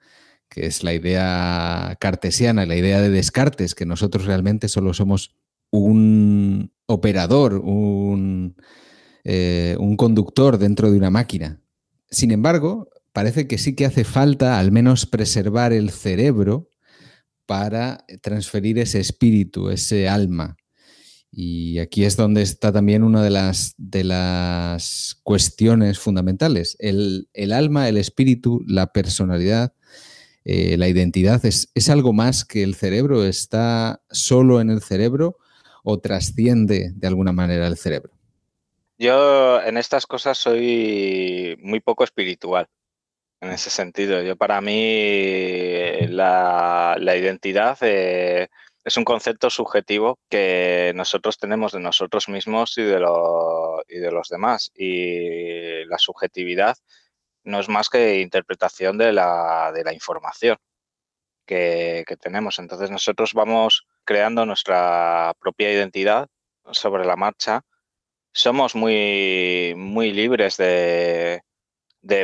que 0.49 0.67
es 0.67 0.85
la 0.85 0.95
idea 0.95 1.97
cartesiana, 1.99 2.67
la 2.67 2.77
idea 2.77 3.01
de 3.01 3.09
Descartes, 3.09 3.75
que 3.75 3.87
nosotros 3.87 4.27
realmente 4.27 4.69
solo 4.69 4.95
somos 4.95 5.35
un 5.71 6.73
operador, 6.87 7.55
un, 7.55 8.55
eh, 9.25 9.77
un 9.81 9.97
conductor 9.97 10.59
dentro 10.59 10.91
de 10.91 10.99
una 10.99 11.11
máquina. 11.11 11.63
Sin 12.11 12.31
embargo, 12.31 12.91
parece 13.13 13.49
que 13.49 13.57
sí 13.57 13.75
que 13.75 13.87
hace 13.87 14.05
falta 14.05 14.59
al 14.59 14.73
menos 14.73 15.07
preservar 15.07 15.73
el 15.73 15.91
cerebro 15.91 16.69
para 17.47 18.05
transferir 18.21 18.79
ese 18.79 19.01
espíritu, 19.01 19.71
ese 19.71 20.09
alma. 20.09 20.57
Y 21.35 21.79
aquí 21.79 22.05
es 22.05 22.19
donde 22.19 22.43
está 22.43 22.73
también 22.73 23.03
una 23.03 23.23
de 23.23 23.31
las, 23.31 23.75
de 23.79 24.05
las 24.05 25.19
cuestiones 25.23 25.99
fundamentales. 25.99 26.77
El, 26.79 27.27
alma, 27.55 27.89
el 27.89 27.97
espíritu, 27.97 28.63
la 28.67 28.93
personalidad, 28.93 29.73
eh, 30.45 30.77
la 30.77 30.89
identidad, 30.89 31.45
es, 31.47 31.71
¿es 31.75 31.89
algo 31.89 32.13
más 32.13 32.45
que 32.45 32.63
el 32.63 32.75
cerebro? 32.75 33.25
¿Está 33.25 34.03
solo 34.11 34.61
en 34.61 34.69
el 34.69 34.83
cerebro 34.83 35.39
o 35.83 36.01
trasciende 36.01 36.93
de 36.95 37.09
alguna 37.09 37.33
manera 37.33 37.67
el 37.67 37.79
cerebro? 37.79 38.13
Yo 38.99 39.63
en 39.63 39.79
estas 39.79 40.07
cosas 40.07 40.37
soy 40.37 41.57
muy 41.63 41.81
poco 41.81 42.05
espiritual, 42.05 42.69
en 43.41 43.53
ese 43.53 43.71
sentido. 43.71 44.23
Yo 44.23 44.37
para 44.37 44.61
mí 44.61 46.07
la, 46.09 46.97
identidad 47.01 47.79
eh, 47.81 48.49
es 48.85 48.97
un 48.97 49.05
concepto 49.05 49.51
subjetivo 49.51 50.19
que 50.29 50.93
nosotros 50.95 51.39
tenemos 51.39 51.73
de 51.73 51.81
nosotros 51.81 52.29
mismos 52.29 52.77
y 52.79 52.83
de, 52.83 52.99
los 53.01 54.29
demás. 54.29 54.71
Y 54.75 55.85
la 55.87 55.99
subjetividad 55.99 56.77
no 57.45 57.61
es 57.61 57.69
más 57.69 57.89
que 57.89 58.21
interpretación 58.21 58.99
de 58.99 59.13
la, 59.13 59.73
información 59.93 60.57
que, 61.47 62.05
que 62.07 62.17
tenemos. 62.17 62.59
Entonces 62.59 62.91
nosotros 62.91 63.35
vamos 63.35 63.87
creando 64.05 64.47
nuestra 64.47 65.33
propia 65.41 65.73
identidad 65.73 66.29
sobre 66.73 67.05
la 67.05 67.17
marcha 67.17 67.65
somos 68.33 68.75
muy, 68.75 69.75
muy 69.77 70.13
libres 70.13 70.57
de, 70.57 71.43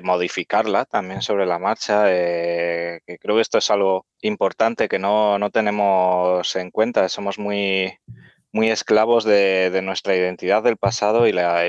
modificarla 0.02 0.84
también 0.84 1.22
sobre 1.22 1.46
la 1.46 1.58
marcha. 1.58 2.04
Eh, 2.08 3.00
que 3.06 3.18
creo 3.18 3.36
que 3.36 3.42
esto 3.42 3.58
es 3.58 3.70
algo 3.70 4.06
importante 4.20 4.88
que 4.88 4.98
no, 4.98 5.38
tenemos 5.52 6.56
en 6.56 6.70
cuenta. 6.70 7.08
Somos 7.08 7.38
muy, 7.38 7.98
muy 8.52 8.70
esclavos 8.70 9.24
de, 9.24 9.80
nuestra 9.82 10.16
identidad 10.16 10.62
del 10.62 10.76
pasado 10.76 11.26
y 11.26 11.32
la, 11.32 11.66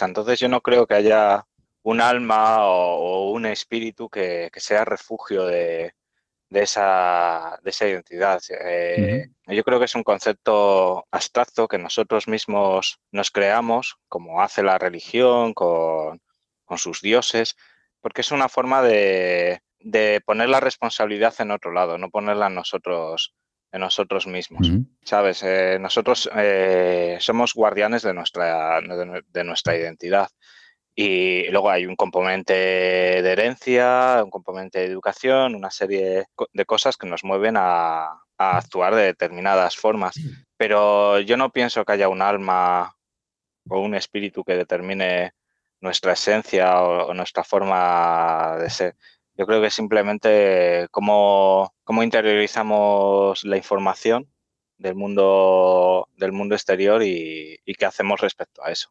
Entonces 0.00 0.40
yo 0.40 0.48
no 0.48 0.60
creo 0.60 0.86
que 0.86 0.94
haya 0.94 1.46
un 1.82 2.00
alma 2.00 2.66
o, 2.66 3.30
un 3.32 3.46
espíritu 3.46 4.08
que 4.08 4.50
sea 4.56 4.84
refugio 4.84 5.46
de, 5.46 5.94
de 6.52 6.62
esa, 6.62 7.58
de 7.62 7.70
esa 7.70 7.88
identidad. 7.88 8.40
Eh, 8.50 9.30
yo 9.46 9.64
creo 9.64 9.78
que 9.78 9.86
es 9.86 9.94
un 9.94 10.04
concepto 10.04 11.06
abstracto 11.10 11.66
que 11.66 11.78
nosotros 11.78 12.28
mismos 12.28 13.00
nos 13.10 13.30
creamos, 13.30 13.96
como 14.08 14.42
hace 14.42 14.62
la 14.62 14.78
religión 14.78 15.54
con, 15.54 16.20
sus 16.78 17.00
dioses, 17.00 17.56
porque 18.00 18.20
es 18.20 18.32
una 18.32 18.48
forma 18.48 18.82
de, 18.82 19.62
poner 20.26 20.48
la 20.48 20.60
responsabilidad 20.60 21.34
en 21.38 21.50
otro 21.50 21.72
lado, 21.72 21.98
no 21.98 22.10
ponerla 22.10 22.48
en 22.48 22.54
nosotros, 22.54 23.34
en 23.70 23.80
nosotros 23.80 24.26
mismos. 24.26 24.68
¿Sabes? 25.02 25.42
Eh, 25.42 25.78
nosotros 25.80 26.28
eh, 26.34 27.16
somos 27.20 27.54
guardianes 27.54 28.02
de 28.02 28.14
nuestra, 28.14 28.80
de 28.80 29.44
nuestra 29.44 29.76
identidad. 29.76 30.28
Y 30.94 31.48
luego 31.50 31.70
hay 31.70 31.86
un 31.86 31.96
componente 31.96 32.52
de 32.52 33.32
herencia, 33.32 34.20
un 34.22 34.30
componente 34.30 34.80
de 34.80 34.86
educación, 34.86 35.54
una 35.54 35.70
serie 35.70 36.26
de 36.52 36.64
cosas 36.66 36.98
que 36.98 37.06
nos 37.06 37.24
mueven 37.24 37.56
a, 37.56 38.18
actuar 38.36 38.94
de 38.96 39.04
determinadas 39.04 39.76
formas. 39.76 40.14
Pero 40.56 41.20
yo 41.20 41.36
no 41.36 41.50
pienso 41.50 41.84
que 41.84 41.92
haya 41.92 42.08
un 42.08 42.22
alma 42.22 42.96
o 43.68 43.80
un 43.80 43.94
espíritu 43.94 44.42
que 44.42 44.56
determine 44.56 45.32
nuestra 45.82 46.14
esencia 46.14 46.82
o, 46.82 47.12
nuestra 47.14 47.44
forma 47.44 48.56
de 48.58 48.70
ser. 48.70 48.96
Yo 49.36 49.46
creo 49.46 49.60
que 49.60 49.70
simplemente 49.70 50.88
cómo, 50.90 51.74
cómo 51.84 52.02
interiorizamos 52.02 53.44
la 53.44 53.56
información 53.58 54.32
del 54.78 54.94
mundo, 54.94 56.08
del 56.16 56.32
mundo 56.32 56.54
exterior 56.54 57.02
y 57.02 57.60
qué 57.78 57.84
hacemos 57.84 58.20
respecto 58.20 58.64
a 58.64 58.70
eso. 58.72 58.90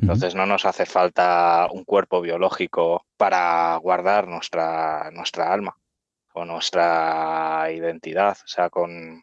Entonces 0.00 0.34
no 0.34 0.46
nos 0.46 0.64
hace 0.64 0.86
falta 0.86 1.68
un 1.70 1.84
cuerpo 1.84 2.22
biológico 2.22 3.04
para 3.16 3.76
guardar 3.76 4.28
nuestra, 4.28 5.10
nuestra 5.12 5.52
alma 5.52 5.76
o 6.32 6.44
nuestra 6.46 7.70
identidad. 7.70 8.38
O 8.42 8.48
sea, 8.48 8.70
con, 8.70 9.22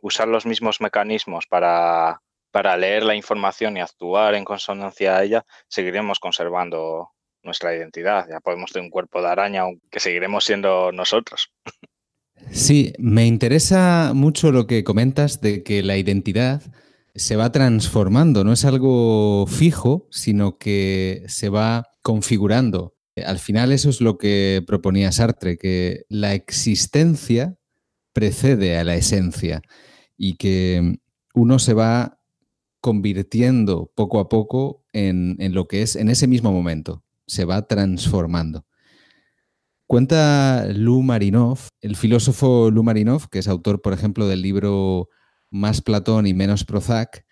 usar 0.00 0.28
los 0.28 0.44
mismos 0.44 0.80
mecanismos 0.80 1.46
para, 1.46 2.20
para 2.52 2.76
leer 2.76 3.02
la 3.02 3.16
información 3.16 3.76
y 3.76 3.80
actuar 3.80 4.34
en 4.34 4.44
consonancia 4.44 5.16
a 5.16 5.24
ella, 5.24 5.44
seguiremos 5.68 6.20
conservando 6.20 7.08
nuestra 7.42 7.74
identidad. 7.74 8.26
Ya 8.30 8.40
podemos 8.40 8.70
tener 8.70 8.84
un 8.84 8.90
cuerpo 8.90 9.20
de 9.20 9.28
araña, 9.28 9.62
aunque 9.62 9.98
seguiremos 9.98 10.44
siendo 10.44 10.92
nosotros. 10.92 11.50
Sí, 12.50 12.92
me 12.98 13.26
interesa 13.26 14.12
mucho 14.14 14.52
lo 14.52 14.66
que 14.66 14.84
comentas 14.84 15.40
de 15.40 15.62
que 15.62 15.82
la 15.82 15.96
identidad 15.96 16.62
se 17.14 17.36
va 17.36 17.52
transformando, 17.52 18.42
no 18.42 18.52
es 18.52 18.64
algo 18.64 19.46
fijo, 19.46 20.08
sino 20.10 20.58
que 20.58 21.24
se 21.28 21.48
va 21.48 21.90
configurando. 22.02 22.94
Al 23.24 23.38
final 23.38 23.72
eso 23.72 23.90
es 23.90 24.00
lo 24.00 24.16
que 24.16 24.62
proponía 24.66 25.12
Sartre, 25.12 25.58
que 25.58 26.04
la 26.08 26.34
existencia 26.34 27.56
precede 28.14 28.78
a 28.78 28.84
la 28.84 28.94
esencia 28.94 29.62
y 30.16 30.36
que 30.36 30.98
uno 31.34 31.58
se 31.58 31.74
va 31.74 32.21
convirtiendo 32.82 33.92
poco 33.94 34.18
a 34.18 34.28
poco 34.28 34.84
en, 34.92 35.38
lo 35.54 35.68
que 35.68 35.82
es 35.82 35.94
en 35.96 36.08
ese 36.10 36.26
mismo 36.26 36.52
momento, 36.52 37.04
se 37.26 37.44
va 37.44 37.66
transformando. 37.68 38.66
Cuenta 39.86 40.66
Lou 40.74 41.00
Marinov, 41.02 41.60
el 41.80 41.94
filósofo 41.94 42.70
Lou 42.72 42.82
Marinov, 42.82 43.28
que 43.28 43.38
es 43.38 43.46
autor, 43.46 43.80
por 43.80 43.92
ejemplo, 43.92 44.26
del 44.26 44.42
libro 44.42 45.08
más 45.48 45.80
Platón 45.80 46.26
y 46.26 46.34
menos 46.34 46.64
Prozac, 46.64 47.24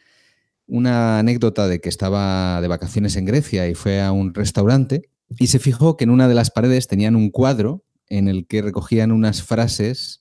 una 0.67 1.19
anécdota 1.19 1.67
de 1.67 1.81
que 1.81 1.89
estaba 1.89 2.61
de 2.61 2.69
vacaciones 2.69 3.17
en 3.17 3.25
Grecia 3.25 3.69
y 3.69 3.75
fue 3.75 4.01
a 4.01 4.13
un 4.13 4.33
restaurante 4.33 5.11
y 5.37 5.49
se 5.49 5.59
fijó 5.59 5.97
que 5.97 6.05
en 6.05 6.11
una 6.11 6.29
de 6.29 6.35
las 6.35 6.53
paredes 6.53 6.87
tenían 6.87 7.17
un 7.17 7.31
cuadro 7.31 7.85
en 8.09 8.29
el 8.29 8.47
que 8.47 8.63
recogían 8.63 9.11
unas 9.11 9.43
frases. 9.43 10.21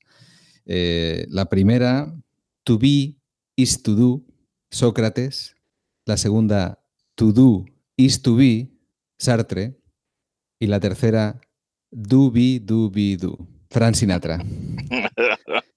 Eh, 0.65 1.27
la 1.29 1.49
primera, 1.49 2.15
to 2.63 2.79
be 2.79 3.15
is 3.55 3.83
to 3.83 3.93
do, 3.93 4.25
Sócrates. 4.69 5.55
La 6.05 6.17
segunda, 6.17 6.79
to 7.15 7.32
do 7.32 7.65
is 7.97 8.21
to 8.21 8.36
be, 8.36 8.71
Sartre. 9.17 9.77
Y 10.60 10.67
la 10.67 10.79
tercera, 10.79 11.39
do 11.91 12.32
be, 12.32 12.60
do 12.62 12.89
be, 12.89 13.17
do, 13.17 13.38
Frank 13.69 13.95
Sinatra. 13.95 14.43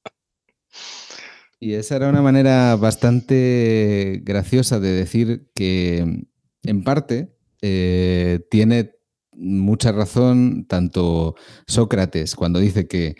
Y 1.63 1.75
esa 1.75 1.95
era 1.95 2.09
una 2.09 2.23
manera 2.23 2.75
bastante 2.75 4.21
graciosa 4.25 4.81
de 4.81 4.91
decir 4.91 5.49
que, 5.55 6.25
en 6.65 6.83
parte, 6.83 7.37
eh, 7.61 8.41
tiene 8.51 8.97
mucha 9.31 9.93
razón 9.93 10.67
tanto 10.67 11.37
Sócrates 11.69 12.35
cuando 12.35 12.59
dice 12.59 12.89
que 12.89 13.15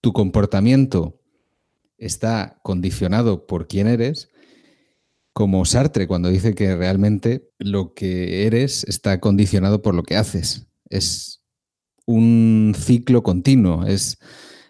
tu 0.00 0.12
comportamiento 0.12 1.20
está 1.98 2.60
condicionado 2.62 3.48
por 3.48 3.66
quién 3.66 3.88
eres, 3.88 4.30
como 5.36 5.66
Sartre 5.66 6.06
cuando 6.06 6.30
dice 6.30 6.54
que 6.54 6.74
realmente 6.74 7.50
lo 7.58 7.92
que 7.92 8.46
eres 8.46 8.84
está 8.84 9.20
condicionado 9.20 9.82
por 9.82 9.94
lo 9.94 10.02
que 10.02 10.16
haces. 10.16 10.66
Es 10.88 11.44
un 12.06 12.74
ciclo 12.74 13.22
continuo, 13.22 13.84
es 13.84 14.18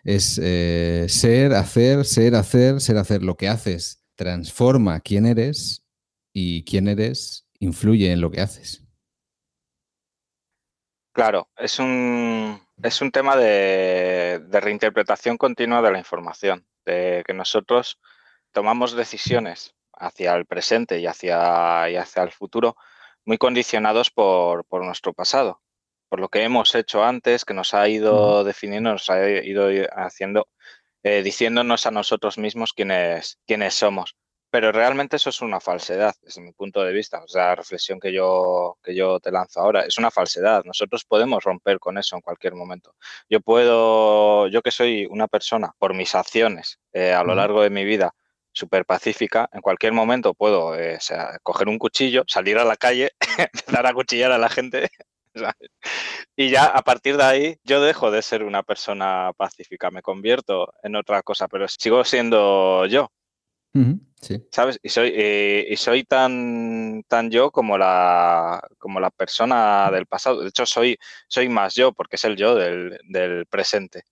es 0.03 0.41
eh, 0.43 1.07
ser, 1.09 1.55
hacer, 1.55 2.05
ser, 2.05 2.35
hacer, 2.35 2.81
ser, 2.81 2.97
hacer. 2.97 3.23
Lo 3.23 3.37
que 3.37 3.47
haces 3.47 4.05
transforma 4.17 4.99
quién 4.99 5.25
eres 5.25 5.85
y 6.33 6.65
quién 6.65 6.89
eres 6.89 7.49
influye 7.61 8.11
en 8.11 8.21
lo 8.21 8.33
que 8.33 8.41
haces. 8.41 8.83
Claro, 11.13 11.49
es 11.57 11.79
un, 11.79 12.61
es 12.83 13.01
un 13.01 13.13
tema 13.13 13.37
de, 13.37 14.45
reinterpretación 14.51 15.37
continua 15.39 15.81
de 15.81 15.93
la 15.93 15.99
información, 15.99 16.67
de 16.85 17.23
que 17.25 17.35
nosotros 17.35 18.01
tomamos 18.51 18.97
decisiones 18.97 19.76
hacia 19.97 20.35
el 20.35 20.47
presente 20.47 21.01
y 21.01 21.07
hacia, 21.07 21.91
y 21.91 21.97
hacia 21.97 22.23
el 22.23 22.31
futuro 22.31 22.77
muy 23.25 23.39
condicionados 23.39 24.11
por, 24.11 24.65
por 24.67 24.85
nuestro 24.85 25.13
pasado 25.13 25.61
por 26.09 26.21
lo 26.21 26.29
que 26.29 26.43
hemos 26.43 26.75
hecho 26.75 27.05
antes, 27.05 27.45
que 27.45 27.55
nos 27.55 27.75
ha 27.75 27.89
ido 27.89 28.45
definiendo, 28.45 28.93
nos 28.93 29.11
ha 29.11 29.29
ido 29.29 29.69
haciendo, 29.93 30.49
eh, 31.03 31.23
diciéndonos 31.23 31.87
a 31.87 31.91
nosotros 31.91 32.39
mismos 32.39 32.73
quiénes, 32.73 33.39
quiénes 33.47 33.75
somos. 33.75 34.17
Pero 34.49 34.71
realmente 34.71 35.17
eso 35.17 35.31
es 35.31 35.41
una 35.43 35.61
falsedad, 35.61 36.15
desde 36.23 36.41
mi 36.41 36.53
punto 36.53 36.83
de 36.83 36.93
vista. 36.93 37.23
O 37.23 37.29
sea, 37.29 37.49
la 37.49 37.55
reflexión 37.57 37.99
que 37.99 38.13
yo, 38.13 38.79
que 38.83 38.95
yo 38.95 39.19
te 39.19 39.33
lanzo 39.33 39.61
ahora 39.61 39.85
es 39.85 39.99
una 39.99 40.11
falsedad. 40.11 40.65
Nosotros 40.65 41.05
podemos 41.05 41.43
romper 41.43 41.81
con 41.81 41.99
eso 41.99 42.15
en 42.15 42.23
cualquier 42.23 42.55
momento. 42.55 42.95
Yo 43.29 43.41
puedo, 43.41 44.47
yo 44.47 44.63
que 44.63 44.71
soy 44.71 45.07
una 45.11 45.27
persona, 45.27 45.73
por 45.79 45.95
mis 45.95 46.15
acciones 46.15 46.79
eh, 46.93 47.13
a 47.13 47.25
lo 47.25 47.35
largo 47.35 47.63
de 47.63 47.71
mi 47.71 47.85
vida, 47.85 48.15
súper 48.57 48.87
pacífica, 48.87 49.49
en 49.53 49.61
cualquier 49.61 49.93
momento 49.93 50.35
puedo 50.35 50.75
eh, 50.75 50.99
coger 51.43 51.69
un 51.69 51.79
cuchillo, 51.79 52.25
salir 52.27 52.59
a 52.59 52.65
la 52.65 52.77
calle, 52.77 53.13
empezar 53.39 53.87
a 53.87 53.93
cuchillar 53.93 54.33
a 54.33 54.39
la 54.39 54.49
gente 54.49 54.89
y 56.37 56.49
ya 56.51 56.65
a 56.65 56.83
partir 56.83 57.17
de 57.17 57.25
ahí 57.25 57.57
yo 57.65 57.81
dejo 57.81 58.11
de 58.11 58.23
ser 58.23 58.43
una 58.43 58.63
persona 58.63 59.33
pacífica, 59.37 59.91
me 59.91 60.03
convierto 60.03 60.73
en 60.83 60.97
otra 60.97 61.23
cosa, 61.23 61.49
pero 61.49 61.67
sigo 61.69 62.05
siendo 62.05 62.87
yo. 62.87 63.11
¿Sabes? 64.51 64.79
Y 64.83 64.89
soy, 64.89 65.13
eh, 65.15 65.67
y 65.69 65.77
soy 65.77 66.05
tan, 66.05 67.05
tan 67.07 67.31
yo 67.31 67.51
como 67.51 67.77
la, 67.77 68.67
como 68.79 69.01
la 69.01 69.11
persona 69.11 69.91
del 69.91 70.07
pasado. 70.07 70.41
De 70.41 70.49
hecho, 70.49 70.65
soy, 70.65 70.97
soy 71.29 71.51
más 71.51 71.75
yo, 71.75 71.93
porque 71.93 72.17
es 72.17 72.25
el 72.25 72.37
yo 72.37 72.55
del, 72.55 72.99
del 73.09 73.45
presente, 73.47 74.05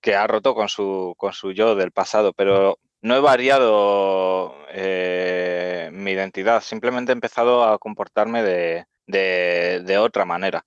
que 0.00 0.14
ha 0.14 0.26
roto 0.28 0.54
con 0.54 0.68
su, 0.68 1.14
con 1.16 1.32
su 1.32 1.52
yo 1.52 1.74
del 1.74 1.90
pasado. 1.90 2.32
Pero 2.32 2.78
no 3.02 3.16
he 3.16 3.20
variado 3.20 4.54
eh, 4.68 5.90
mi 5.92 6.12
identidad, 6.12 6.62
simplemente 6.62 7.12
he 7.12 7.14
empezado 7.14 7.64
a 7.64 7.78
comportarme 7.78 8.42
de, 8.42 9.98
otra 9.98 10.24
manera. 10.24 10.64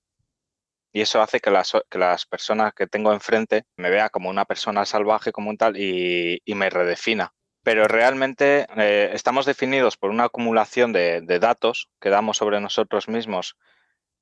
Y 0.94 1.02
eso 1.02 1.22
hace 1.22 1.40
que 1.40 1.52
las, 1.52 2.26
personas 2.26 2.74
que 2.74 2.88
tengo 2.88 3.14
enfrente 3.14 3.64
me 3.78 3.90
vea 3.90 4.10
como 4.10 4.30
una 4.30 4.46
persona 4.46 4.86
salvaje, 4.86 5.32
como 5.32 5.50
un 5.50 5.58
tal, 5.58 5.78
y, 5.78 6.42
me 6.48 6.70
redefina 6.70 7.34
pero 7.64 7.88
realmente 7.88 8.68
eh, 8.78 9.10
estamos 9.14 9.48
definidos 9.48 9.98
por 9.98 10.12
una 10.12 10.26
acumulación 10.26 10.94
de, 10.94 11.22
datos 11.40 11.90
que 12.00 12.10
damos 12.12 12.38
sobre 12.38 12.62
nosotros 12.62 13.08
mismos 13.08 13.58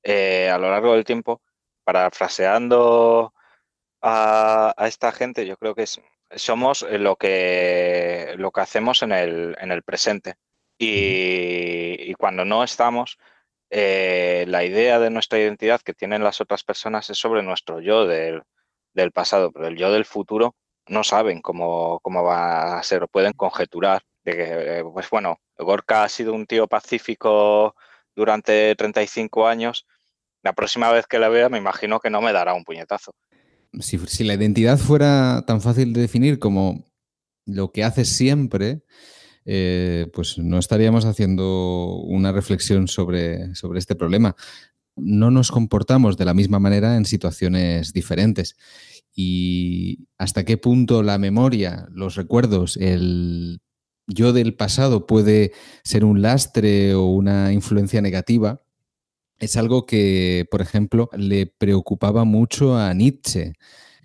eh, 0.02 0.48
a 0.50 0.56
lo 0.56 0.70
largo 0.70 0.94
del 0.94 1.04
tiempo. 1.04 1.42
Parafraseando 1.84 3.34
a, 4.00 4.72
a 4.78 4.88
esta 4.88 5.12
gente, 5.12 5.46
yo 5.46 5.58
creo 5.58 5.74
que 5.74 5.86
somos 6.36 6.82
lo 6.82 7.16
que, 7.16 8.34
lo 8.36 8.50
que 8.50 8.60
hacemos 8.60 9.02
en 9.02 9.12
el, 9.12 9.56
en 9.60 9.72
el 9.72 9.82
presente. 9.82 10.34
Y, 10.78 12.14
cuando 12.14 12.44
no 12.44 12.64
estamos, 12.64 13.18
eh, 13.70 14.44
la 14.48 14.64
idea 14.64 14.98
de 14.98 15.10
nuestra 15.10 15.38
identidad 15.38 15.80
que 15.82 15.94
tienen 15.94 16.24
las 16.24 16.40
otras 16.40 16.64
personas 16.64 17.10
es 17.10 17.18
sobre 17.18 17.42
nuestro 17.42 17.80
yo 17.80 18.06
del, 18.06 18.42
del 18.94 19.12
pasado, 19.12 19.52
pero 19.52 19.68
el 19.68 19.76
yo 19.76 19.92
del 19.92 20.04
futuro 20.04 20.56
no 20.86 21.04
saben 21.04 21.42
cómo, 21.42 22.00
cómo 22.00 22.22
va 22.24 22.78
a 22.78 22.82
ser 22.82 23.02
o 23.04 23.08
pueden 23.08 23.32
conjeturar 23.32 24.02
de 24.24 24.32
que, 24.32 24.78
eh, 24.78 24.84
pues 24.84 25.08
bueno, 25.10 25.38
Gorka 25.58 26.04
ha 26.04 26.08
sido 26.08 26.32
un 26.34 26.46
tío 26.46 26.66
pacífico 26.66 27.74
durante 28.14 28.74
35 28.76 29.46
años. 29.46 29.86
La 30.42 30.52
próxima 30.52 30.90
vez 30.92 31.06
que 31.06 31.18
la 31.18 31.28
vea 31.28 31.48
me 31.48 31.58
imagino 31.58 32.00
que 32.00 32.10
no 32.10 32.20
me 32.20 32.32
dará 32.32 32.54
un 32.54 32.64
puñetazo. 32.64 33.14
Si, 33.80 34.24
la 34.24 34.34
identidad 34.34 34.78
fuera 34.78 35.44
tan 35.46 35.60
fácil 35.60 35.92
de 35.92 36.00
definir 36.00 36.38
como 36.38 36.84
lo 37.46 37.72
que 37.72 37.84
haces 37.84 38.08
siempre, 38.08 38.82
eh, 39.44 40.08
pues 40.12 40.38
no 40.38 40.58
estaríamos 40.58 41.04
haciendo 41.04 41.96
una 42.04 42.32
reflexión 42.32 42.88
sobre, 42.88 43.54
sobre 43.54 43.78
este 43.78 43.94
problema. 43.94 44.36
No 44.96 45.30
nos 45.30 45.50
comportamos 45.50 46.16
de 46.16 46.24
la 46.24 46.34
misma 46.34 46.58
manera 46.58 46.96
en 46.96 47.04
situaciones 47.04 47.92
diferentes 47.92 48.56
y 49.14 50.06
hasta 50.18 50.44
qué 50.44 50.56
punto 50.56 51.02
la 51.02 51.18
memoria, 51.18 51.86
los 51.90 52.16
recuerdos, 52.16 52.76
el 52.76 53.60
yo 54.06 54.32
del 54.32 54.54
pasado 54.54 55.06
puede 55.06 55.52
ser 55.82 56.04
un 56.04 56.20
lastre 56.20 56.94
o 56.94 57.06
una 57.06 57.52
influencia 57.52 58.02
negativa, 58.02 58.60
es 59.44 59.56
algo 59.56 59.86
que, 59.86 60.46
por 60.50 60.60
ejemplo, 60.60 61.08
le 61.16 61.46
preocupaba 61.46 62.24
mucho 62.24 62.76
a 62.76 62.92
Nietzsche. 62.94 63.54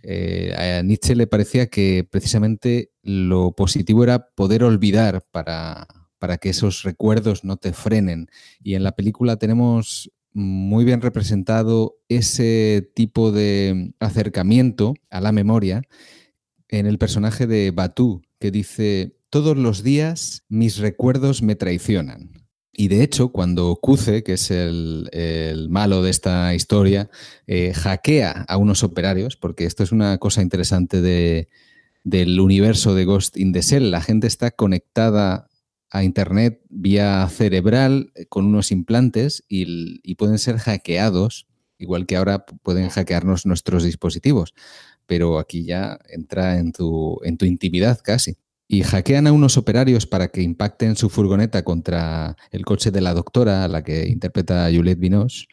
Eh, 0.03 0.53
a 0.79 0.83
Nietzsche 0.83 1.15
le 1.15 1.27
parecía 1.27 1.67
que 1.67 2.07
precisamente 2.09 2.91
lo 3.01 3.53
positivo 3.53 4.03
era 4.03 4.29
poder 4.29 4.63
olvidar 4.63 5.25
para, 5.31 5.87
para 6.19 6.37
que 6.37 6.49
esos 6.49 6.83
recuerdos 6.83 7.43
no 7.43 7.57
te 7.57 7.73
frenen. 7.73 8.27
Y 8.61 8.75
en 8.75 8.83
la 8.83 8.93
película 8.93 9.37
tenemos 9.37 10.11
muy 10.33 10.85
bien 10.85 11.01
representado 11.01 11.97
ese 12.07 12.91
tipo 12.93 13.31
de 13.31 13.93
acercamiento 13.99 14.93
a 15.09 15.21
la 15.21 15.31
memoria 15.31 15.81
en 16.67 16.85
el 16.85 16.97
personaje 16.97 17.47
de 17.47 17.71
Batú, 17.71 18.21
que 18.39 18.51
dice, 18.51 19.17
todos 19.29 19.57
los 19.57 19.83
días 19.83 20.43
mis 20.49 20.77
recuerdos 20.77 21.41
me 21.41 21.55
traicionan. 21.55 22.38
Y 22.71 22.87
de 22.87 23.03
hecho, 23.03 23.29
cuando 23.29 23.75
Cuce, 23.81 24.23
que 24.23 24.33
es 24.33 24.51
el, 24.51 25.67
malo 25.69 26.01
de 26.01 26.11
esta 26.11 26.53
historia, 26.53 27.09
eh, 27.47 27.73
hackea 27.73 28.45
a 28.47 28.57
unos 28.57 28.83
operarios, 28.83 29.35
porque 29.35 29.65
esto 29.65 29.83
es 29.83 29.91
una 29.91 30.17
cosa 30.17 30.41
interesante 30.41 31.01
del 32.03 32.39
universo 32.39 32.95
de 32.95 33.05
Ghost 33.05 33.37
in 33.37 33.51
the 33.53 33.61
Shell, 33.61 33.91
la 33.91 34.01
gente 34.01 34.27
está 34.27 34.51
conectada 34.51 35.49
a 35.91 36.03
Internet 36.03 36.61
vía 36.69 37.27
cerebral 37.29 38.11
eh, 38.15 38.25
con 38.27 38.45
unos 38.45 38.71
implantes 38.71 39.43
y, 39.47 40.15
pueden 40.15 40.37
ser 40.37 40.57
hackeados, 40.57 41.47
igual 41.77 42.05
que 42.05 42.15
ahora 42.17 42.45
pueden 42.45 42.89
hackearnos 42.89 43.45
nuestros 43.45 43.83
dispositivos, 43.83 44.53
pero 45.05 45.39
aquí 45.39 45.63
ya 45.65 45.99
entra 46.09 46.59
en 46.59 46.71
tu, 46.71 47.19
en 47.23 47.37
tu 47.37 47.45
intimidad 47.45 47.99
casi. 48.03 48.37
Y 48.69 48.83
hackean 48.83 49.27
a 49.27 49.33
unos 49.33 49.57
operarios 49.57 50.05
para 50.05 50.27
que 50.27 50.43
impacten 50.43 50.95
su 50.95 51.09
furgoneta 51.09 51.63
contra 51.63 52.37
el 52.51 52.63
coche 52.63 52.91
de 52.91 53.01
la 53.01 53.13
doctora, 53.13 53.65
a 53.65 53.67
la 53.67 53.83
que 53.83 54.07
interpreta 54.07 54.69
Juliette 54.71 54.99
Binoche, 54.99 55.47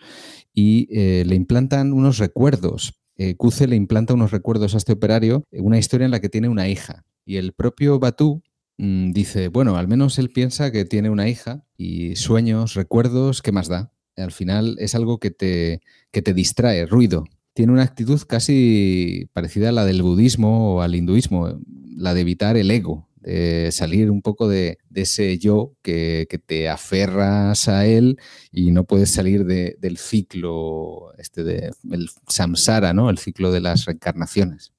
y 0.53 0.87
eh, 0.91 1.25
le 1.25 1.35
implantan 1.35 1.93
unos 1.93 2.19
recuerdos. 2.19 3.01
Eh, 3.17 3.35
le 3.67 3.77
implanta 3.77 4.13
unos 4.13 4.31
recuerdos 4.31 4.75
a 4.75 4.77
este 4.77 4.93
operario, 4.93 5.45
una 5.51 5.79
historia 5.79 6.05
en 6.05 6.11
la 6.11 6.21
que 6.21 6.29
tiene 6.29 6.51
una 6.51 6.69
hija. 6.69 7.07
Y 7.25 7.39
el 7.39 7.55
propio 7.55 7.99
Batú 7.99 8.43
Mm, 8.79 9.13
dice, 9.13 9.49
bueno, 9.49 9.77
al 9.77 9.89
menos 9.89 10.19
él 10.19 10.31
piensa 10.31 10.71
que 10.71 10.85
tiene 10.85 11.09
una 11.11 11.29
hija 11.29 11.65
y 11.79 12.17
sueños, 12.17 12.75
recuerdos, 12.75 13.41
¿qué 13.43 13.53
más 13.53 13.69
da? 13.69 13.93
Al 14.17 14.33
final 14.33 14.77
es 14.79 14.95
algo 14.95 15.19
que 15.19 15.31
te, 15.31 15.81
que 16.11 16.23
te 16.23 16.35
distrae, 16.35 16.87
ruido. 16.87 17.25
Tiene 17.55 17.73
una 17.73 17.83
actitud 17.83 18.21
casi 18.29 19.31
parecida 19.33 19.71
a 19.71 19.73
la 19.73 19.87
del 19.87 20.03
budismo 20.03 20.75
o 20.77 20.83
al 20.83 20.95
hinduismo, 20.95 21.59
la 21.97 22.15
de 22.15 22.21
evitar 22.21 22.57
el 22.57 22.71
ego, 22.71 23.09
de 23.17 23.73
salir 23.73 24.11
un 24.11 24.23
poco 24.23 24.49
de, 24.49 24.79
ese 24.95 25.39
yo 25.39 25.73
que, 25.83 26.29
te 26.47 26.69
aferras 26.69 27.69
a 27.69 27.87
él 27.87 28.19
y 28.53 28.71
no 28.71 28.85
puedes 28.85 29.13
salir 29.13 29.45
del 29.45 29.99
ciclo, 29.99 31.13
este 31.19 31.43
de, 31.43 31.73
el 31.91 32.09
samsara, 32.29 32.93
¿no? 32.93 33.11
El 33.11 33.19
ciclo 33.19 33.51
de 33.51 33.61
las 33.61 33.85
reencarnaciones. 33.87 34.73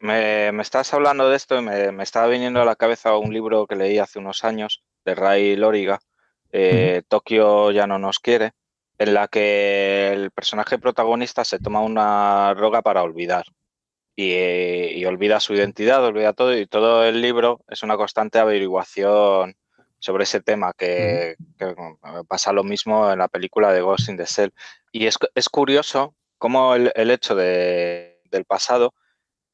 Me, 0.00 0.48
estás 0.60 0.92
hablando 0.94 1.28
de 1.28 1.36
esto 1.36 1.58
y 1.58 1.62
me, 1.62 2.02
estaba 2.02 2.26
viniendo 2.28 2.60
a 2.60 2.64
la 2.64 2.76
cabeza 2.76 3.16
un 3.16 3.32
libro 3.32 3.66
que 3.66 3.76
leí 3.76 3.98
hace 3.98 4.18
unos 4.18 4.44
años 4.44 4.82
de 5.04 5.14
Ray 5.14 5.56
Loriga, 5.56 6.00
eh, 6.50 7.02
Tokio 7.08 7.70
ya 7.70 7.86
no 7.86 7.98
nos 7.98 8.18
quiere, 8.18 8.52
en 8.98 9.14
la 9.14 9.28
que 9.28 10.12
el 10.12 10.30
personaje 10.30 10.78
protagonista 10.78 11.44
se 11.44 11.58
toma 11.58 11.80
una 11.80 12.52
droga 12.54 12.82
para 12.82 13.02
olvidar. 13.02 13.44
Y, 14.18 15.04
olvida 15.04 15.40
su 15.40 15.54
identidad, 15.54 16.02
olvida 16.02 16.32
todo, 16.32 16.56
y 16.56 16.66
todo 16.66 17.04
el 17.04 17.20
libro 17.20 17.60
es 17.68 17.82
una 17.82 17.98
constante 17.98 18.38
averiguación 18.38 19.56
sobre 19.98 20.24
ese 20.24 20.40
tema, 20.40 20.72
que, 20.72 21.36
pasa 22.26 22.52
lo 22.52 22.64
mismo 22.64 23.12
en 23.12 23.18
la 23.18 23.28
película 23.28 23.72
de 23.72 23.82
Ghost 23.82 24.08
in 24.08 24.16
the 24.16 24.24
Shell. 24.24 24.54
Y 24.90 25.06
es, 25.06 25.18
curioso 25.50 26.14
cómo 26.38 26.74
el, 26.74 27.10
hecho 27.10 27.34
del 27.34 28.44
pasado 28.46 28.94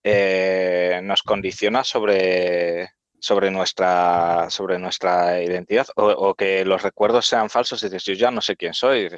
eh, 0.05 1.01
nos 1.03 1.22
condiciona 1.22 1.85
sobre, 1.85 2.90
sobre, 3.18 3.51
nuestra, 3.51 4.51
sobre 4.51 4.79
nuestra 4.79 5.42
identidad 5.42 5.87
o, 5.96 6.35
que 6.35 6.64
los 6.64 6.83
recuerdos 6.83 7.27
sean 7.27 7.51
falsos 7.51 7.83
y 7.83 7.87
dices, 7.87 8.05
yo 8.05 8.14
ya 8.14 8.31
no 8.31 8.40
sé 8.40 8.57
quién 8.57 8.75
soy. 8.75 9.09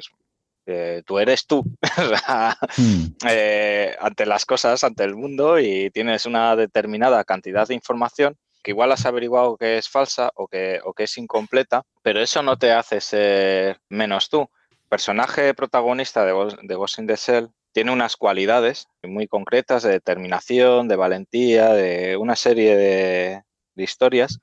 Eh, 0.67 1.03
tú 1.05 1.19
eres 1.19 1.45
tú 1.45 1.63
hmm. 2.77 3.05
eh, 3.29 3.95
ante 3.99 4.25
las 4.25 4.45
cosas, 4.45 4.83
ante 4.83 5.03
el 5.03 5.15
mundo 5.15 5.59
y 5.59 5.91
tienes 5.91 6.25
una 6.25 6.55
determinada 6.55 7.23
cantidad 7.23 7.67
de 7.67 7.75
información 7.75 8.35
que 8.63 8.71
igual 8.71 8.91
has 8.91 9.05
averiguado 9.05 9.57
que 9.57 9.77
es 9.77 9.87
falsa 9.87 10.31
o 10.33 10.47
que, 10.47 10.79
o 10.83 10.93
que 10.93 11.03
es 11.03 11.17
incompleta, 11.19 11.83
pero 12.01 12.19
eso 12.19 12.41
no 12.41 12.57
te 12.57 12.71
hace 12.71 12.99
ser 12.99 13.79
menos 13.89 14.29
tú. 14.29 14.49
Personaje 14.89 15.53
protagonista 15.53 16.25
de, 16.25 16.33
de 16.63 16.75
Ghost 16.75 16.97
in 16.97 17.05
the 17.05 17.15
Shell 17.15 17.49
tiene 17.75 17.91
unas 17.91 18.15
cualidades 18.15 18.87
muy 19.03 19.27
concretas 19.27 19.83
de 19.83 19.91
determinación, 19.91 20.87
de 20.87 20.95
valentía, 20.95 21.73
de 21.73 22.15
una 22.15 22.37
serie 22.37 22.77
de, 22.77 23.43
historias 23.75 24.39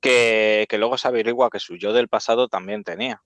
que, 0.00 0.68
luego 0.78 0.96
se 0.96 1.08
averigua 1.08 1.50
que 1.50 1.58
su 1.58 1.74
yo 1.74 1.92
del 1.92 2.06
pasado 2.06 2.46
también 2.46 2.84
tenía. 2.84 3.20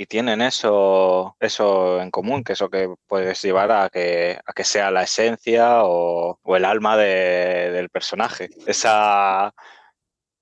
Y 0.00 0.06
tienen 0.06 0.40
eso, 0.40 1.36
eso 1.40 2.00
en 2.00 2.10
común, 2.10 2.42
que 2.42 2.54
eso 2.54 2.70
que 2.70 2.88
puedes 3.06 3.42
llevar 3.42 3.70
a 3.70 3.90
que, 3.90 4.40
a 4.46 4.52
que 4.54 4.64
sea 4.64 4.90
la 4.90 5.02
esencia 5.02 5.84
o, 5.84 6.38
el 6.56 6.64
alma 6.64 6.96
del 6.96 7.90
personaje. 7.90 8.48
Esa, 8.66 9.52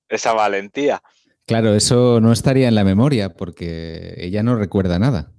esa 0.09 0.33
valentía. 0.33 1.03
Claro, 1.45 1.75
eso 1.75 2.21
no 2.21 2.31
estaría 2.31 2.69
en 2.69 2.77
la 2.77 2.85
memoria 2.85 3.31
porque 3.31 4.15
ella 4.19 4.45
no 4.45 4.55
recuerda 4.55 5.01
nada. 5.01 5.33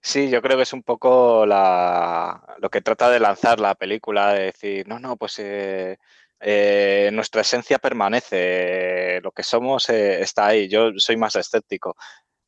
Sí, 0.00 0.30
yo 0.30 0.40
creo 0.40 0.56
que 0.56 0.62
es 0.62 0.72
un 0.72 0.84
poco 0.84 1.44
lo 1.44 2.70
que 2.70 2.80
trata 2.80 3.10
de 3.10 3.18
lanzar 3.18 3.58
la 3.58 3.74
película, 3.74 4.34
de 4.34 4.44
decir, 4.44 4.86
no, 4.86 5.00
no, 5.00 5.16
pues 5.16 5.40
eh, 5.40 5.98
eh, 6.38 7.10
nuestra 7.12 7.40
esencia 7.40 7.80
permanece, 7.80 9.20
lo 9.20 9.32
que 9.32 9.42
somos 9.42 9.88
eh, 9.88 10.22
está 10.22 10.46
ahí. 10.46 10.68
Yo 10.68 10.90
soy 10.96 11.16
más 11.16 11.34
escéptico 11.34 11.96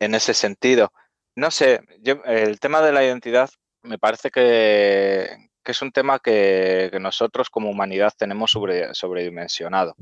en 0.04 0.14
ese 0.14 0.34
sentido. 0.34 0.92
No 1.34 1.50
sé, 1.50 1.80
yo, 2.00 2.22
el 2.24 2.60
tema 2.60 2.80
de 2.80 2.92
la 2.92 3.04
identidad 3.04 3.50
me 3.82 3.98
parece 3.98 4.30
que, 4.30 5.28
es 5.64 5.82
un 5.82 5.92
tema 5.92 6.18
que, 6.18 6.90
nosotros 7.00 7.50
como 7.50 7.70
humanidad 7.70 8.12
tenemos 8.16 8.50
sobre, 8.50 8.94
sobredimensionado. 8.94 9.96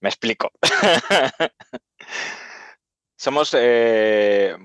Me 0.00 0.08
explico. 0.08 0.50
Somos 3.16 3.54
eh, 3.58 4.56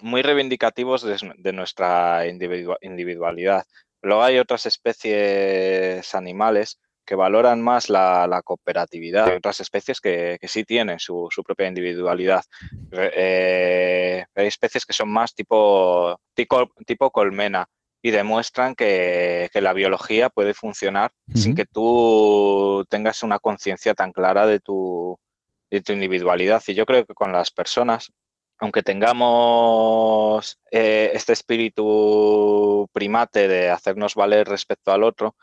muy 0.00 0.22
reivindicativos 0.22 1.02
de, 1.02 1.52
nuestra 1.52 2.26
individualidad. 2.26 3.66
Luego 4.02 4.22
hay 4.22 4.38
otras 4.38 4.66
especies 4.66 6.14
animales 6.14 6.78
que 7.04 7.14
valoran 7.14 7.62
más 7.62 7.88
la, 7.88 8.40
cooperatividad. 8.44 9.28
Hay 9.28 9.36
otras 9.36 9.60
especies 9.60 10.00
que, 10.00 10.38
sí 10.42 10.64
tienen 10.64 10.98
su, 10.98 11.28
propia 11.44 11.68
individualidad. 11.68 12.44
Eh, 12.92 14.24
hay 14.34 14.46
especies 14.46 14.84
que 14.86 14.92
son 14.92 15.10
más 15.10 15.34
tipo, 15.34 16.18
tipo, 16.34 17.10
colmena 17.10 17.68
y 18.02 18.10
demuestran 18.10 18.74
que, 18.74 19.50
la 19.54 19.72
biología 19.72 20.30
puede 20.30 20.54
funcionar 20.54 21.12
sin 21.34 21.54
que 21.54 21.64
tú 21.66 22.84
tengas 22.88 23.22
una 23.22 23.38
conciencia 23.38 23.94
tan 23.94 24.12
clara 24.12 24.46
de 24.46 24.60
tu, 24.60 25.18
de 25.70 25.80
tu 25.80 25.92
individualidad. 25.92 26.62
Y 26.66 26.74
yo 26.74 26.86
creo 26.86 27.04
que 27.04 27.14
con 27.14 27.32
las 27.32 27.50
personas, 27.50 28.12
aunque 28.58 28.82
tengamos 28.82 30.58
eh, 30.70 31.10
este 31.14 31.32
espíritu 31.32 32.88
primate 32.92 33.48
de 33.48 33.70
hacernos 33.70 34.14
valer 34.14 34.48
respecto 34.48 34.92
al 34.92 35.02
otro, 35.02 35.34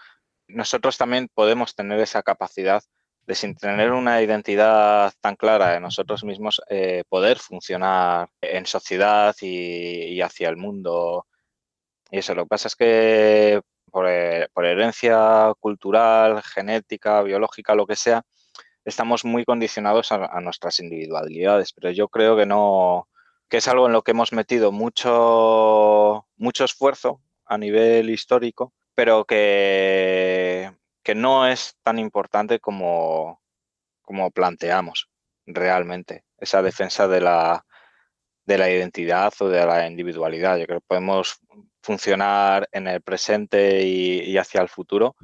nosotros 0.53 0.97
también 0.97 1.29
podemos 1.33 1.75
tener 1.75 1.99
esa 1.99 2.23
capacidad 2.23 2.83
de 3.27 3.35
sin 3.35 3.55
tener 3.55 3.91
una 3.91 4.21
identidad 4.21 5.13
tan 5.21 5.35
clara 5.35 5.73
de 5.73 5.79
nosotros 5.79 6.23
mismos, 6.23 6.61
eh, 6.69 7.03
poder 7.09 7.39
funcionar 7.39 8.29
en 8.41 8.65
sociedad 8.65 9.35
y, 9.41 10.19
hacia 10.21 10.49
el 10.49 10.57
mundo. 10.57 11.27
Y 12.11 12.19
eso, 12.19 12.35
lo 12.35 12.43
que 12.43 12.49
pasa 12.49 12.67
es 12.67 12.75
que 12.75 13.61
por, 13.91 14.07
eh, 14.09 14.47
herencia 14.55 15.53
cultural, 15.59 16.41
genética, 16.43 17.21
biológica, 17.23 17.75
lo 17.75 17.87
que 17.87 17.95
sea, 17.95 18.23
estamos 18.85 19.25
muy 19.25 19.45
condicionados 19.45 20.11
a, 20.11 20.39
nuestras 20.41 20.79
individualidades, 20.79 21.73
pero 21.73 21.91
yo 21.91 22.07
creo 22.07 22.35
que 22.37 22.45
no, 22.45 23.07
que 23.49 23.57
es 23.57 23.67
algo 23.67 23.87
en 23.87 23.93
lo 23.93 24.01
que 24.03 24.11
hemos 24.11 24.33
metido 24.33 24.71
mucho, 24.71 26.25
mucho 26.37 26.65
esfuerzo 26.65 27.21
a 27.45 27.57
nivel 27.57 28.09
histórico 28.09 28.73
pero 29.01 29.25
que, 29.25 30.71
que 31.01 31.15
no 31.15 31.47
es 31.47 31.75
tan 31.81 31.97
importante 31.97 32.59
como, 32.59 33.41
como 34.03 34.29
planteamos 34.29 35.09
realmente, 35.47 36.23
esa 36.37 36.61
defensa 36.61 37.07
de 37.07 37.19
la, 37.19 37.65
de 38.45 38.59
la 38.59 38.69
identidad 38.69 39.33
o 39.39 39.49
de 39.49 39.65
la 39.65 39.87
individualidad. 39.87 40.59
Yo 40.59 40.67
creo 40.67 40.81
que 40.81 40.85
podemos 40.87 41.39
funcionar 41.81 42.69
en 42.71 42.87
el 42.87 43.01
presente 43.01 43.83
y, 43.83 44.37
hacia 44.37 44.61
el 44.61 44.69
futuro 44.69 45.15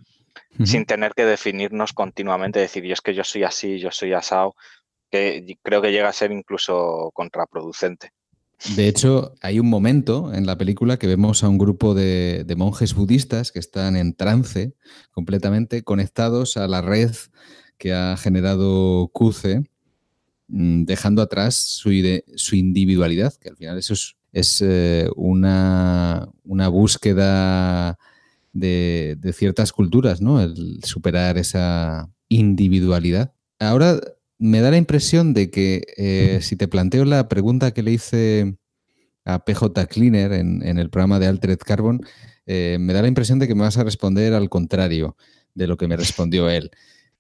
sin 0.65 0.87
tener 0.87 1.13
que 1.13 1.25
definirnos 1.25 1.93
continuamente, 1.93 2.59
decir, 2.59 2.83
yo 2.83 2.93
es 2.93 3.01
que 3.01 3.13
yo 3.13 3.23
soy 3.23 3.43
así, 3.43 3.77
yo 3.77 3.91
soy 3.91 4.11
asado, 4.11 4.55
que 5.11 5.55
creo 5.61 5.83
que 5.83 5.91
llega 5.91 6.09
a 6.09 6.13
ser 6.13 6.31
incluso 6.31 7.11
contraproducente. 7.13 8.09
De 8.75 8.87
hecho, 8.87 9.35
hay 9.41 9.59
un 9.59 9.69
momento 9.69 10.33
en 10.33 10.47
la 10.47 10.57
película 10.57 10.97
que 10.97 11.05
vemos 11.05 11.43
a 11.43 11.49
un 11.49 11.59
grupo 11.59 11.93
de, 11.93 12.43
monjes 12.57 12.95
budistas 12.95 13.51
que 13.51 13.59
están 13.59 13.95
en 13.95 14.15
trance 14.15 14.73
completamente 15.11 15.83
conectados 15.83 16.57
a 16.57 16.67
la 16.67 16.81
red 16.81 17.11
que 17.77 17.93
ha 17.93 18.17
generado 18.17 19.09
Kuze, 19.13 19.63
mm, 20.47 20.85
dejando 20.85 21.21
atrás 21.21 21.55
su, 21.55 21.91
individualidad, 21.91 23.35
que 23.35 23.49
al 23.49 23.57
final 23.57 23.77
eso 23.77 23.93
es, 24.33 24.61
eh, 24.65 25.07
una, 25.15 26.29
búsqueda 26.43 27.99
de, 28.53 29.33
ciertas 29.35 29.71
culturas, 29.71 30.19
¿no? 30.19 30.41
El 30.41 30.83
superar 30.83 31.37
esa 31.37 32.09
individualidad. 32.27 33.33
Ahora 33.59 33.99
me 34.39 34.61
da 34.61 34.71
la 34.71 34.77
impresión 34.77 35.33
de 35.33 35.49
que 35.49 35.83
eh, 35.97 36.39
si 36.41 36.55
te 36.55 36.67
planteo 36.67 37.05
la 37.05 37.27
pregunta 37.27 37.71
que 37.71 37.83
le 37.83 37.91
hice 37.91 38.57
a 39.25 39.43
PJ 39.43 39.87
Cleaner 39.87 40.31
en, 40.33 40.61
el 40.63 40.89
programa 40.89 41.19
de 41.19 41.27
Altered 41.27 41.59
Carbon, 41.59 42.01
eh, 42.45 42.77
me 42.79 42.93
da 42.93 43.01
la 43.01 43.07
impresión 43.07 43.39
de 43.39 43.47
que 43.47 43.55
me 43.55 43.61
vas 43.61 43.77
a 43.77 43.83
responder 43.83 44.33
al 44.33 44.49
contrario 44.49 45.17
de 45.53 45.67
lo 45.67 45.75
que 45.75 45.87
me 45.87 45.97
respondió 45.97 46.49
él. 46.49 46.71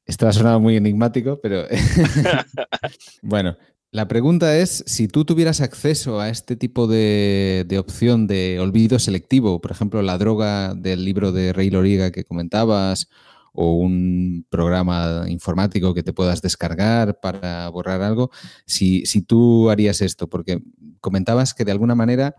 Esto 0.05 0.27
ha 0.27 0.31
sonado 0.31 0.59
muy 0.59 0.77
enigmático, 0.77 1.39
pero 1.41 1.65
bueno, 3.21 3.57
la 3.91 4.07
pregunta 4.07 4.57
es, 4.57 4.83
si 4.87 5.09
tú 5.09 5.25
tuvieras 5.25 5.59
acceso 5.59 6.21
a 6.21 6.29
este 6.29 6.55
tipo 6.55 6.87
de, 6.87 7.65
de, 7.67 7.79
opción 7.79 8.25
de 8.25 8.57
olvido 8.61 8.99
selectivo, 8.99 9.59
por 9.59 9.71
ejemplo, 9.71 10.01
la 10.01 10.17
droga 10.17 10.75
del 10.75 11.03
libro 11.03 11.33
de 11.33 11.51
Ray 11.51 11.71
Loriga 11.71 12.11
que 12.11 12.23
comentabas, 12.23 13.09
o 13.53 13.73
un 13.73 14.45
programa 14.49 15.25
informático 15.27 15.93
que 15.93 16.03
te 16.03 16.13
puedas 16.13 16.41
descargar 16.41 17.19
para 17.19 17.69
borrar 17.69 18.01
algo, 18.01 18.31
si, 18.65 19.03
tú 19.27 19.69
harías 19.69 20.01
esto, 20.01 20.29
porque 20.29 20.61
comentabas 20.99 21.53
que 21.53 21.65
de 21.65 21.71
alguna 21.71 21.95
manera 21.95 22.35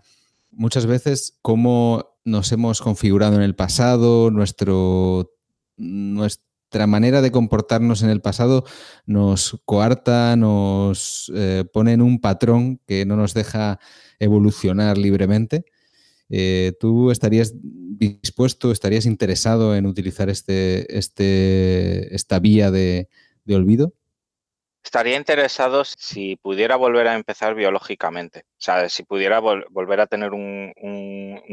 muchas 0.51 0.87
veces 0.87 1.39
cómo 1.43 2.17
nos 2.25 2.53
hemos 2.53 2.81
configurado 2.81 3.37
en 3.37 3.43
el 3.43 3.55
pasado, 3.55 4.31
nuestro, 4.31 5.33
nuestra 5.77 6.87
manera 6.87 7.23
de 7.23 7.33
comportarnos 7.33 8.03
en 8.03 8.11
el 8.11 8.21
pasado 8.21 8.65
nos 9.07 9.59
coarta, 9.65 10.37
nos 10.37 11.33
eh, 11.35 11.65
pone 11.73 11.93
en 11.93 12.03
un 12.03 12.21
patrón 12.21 12.81
que 12.87 13.07
no 13.07 13.17
nos 13.17 13.35
deja 13.35 13.79
evolucionar 14.19 14.99
libremente. 14.99 15.65
Eh, 16.31 16.73
¿Tú 16.79 17.11
estarías 17.11 17.55
dispuesto, 17.55 18.71
estarías 18.71 19.07
interesado 19.07 19.75
en 19.75 19.87
utilizar 19.87 20.29
este, 20.29 20.97
este, 20.97 22.15
esta 22.15 22.39
vía 22.39 22.71
de, 22.71 23.09
olvido? 23.49 23.95
Estaría 24.85 25.17
interesado 25.17 25.85
si 25.85 26.37
pudiera 26.37 26.77
volver 26.77 27.09
a 27.09 27.15
empezar 27.15 27.55
biológicamente, 27.55 28.41
o 28.41 28.61
sea, 28.61 28.89
si 28.89 29.03
pudiera 29.03 29.41
volver 29.41 30.01
a 30.01 30.07
tener 30.07 30.33
un, 30.33 30.73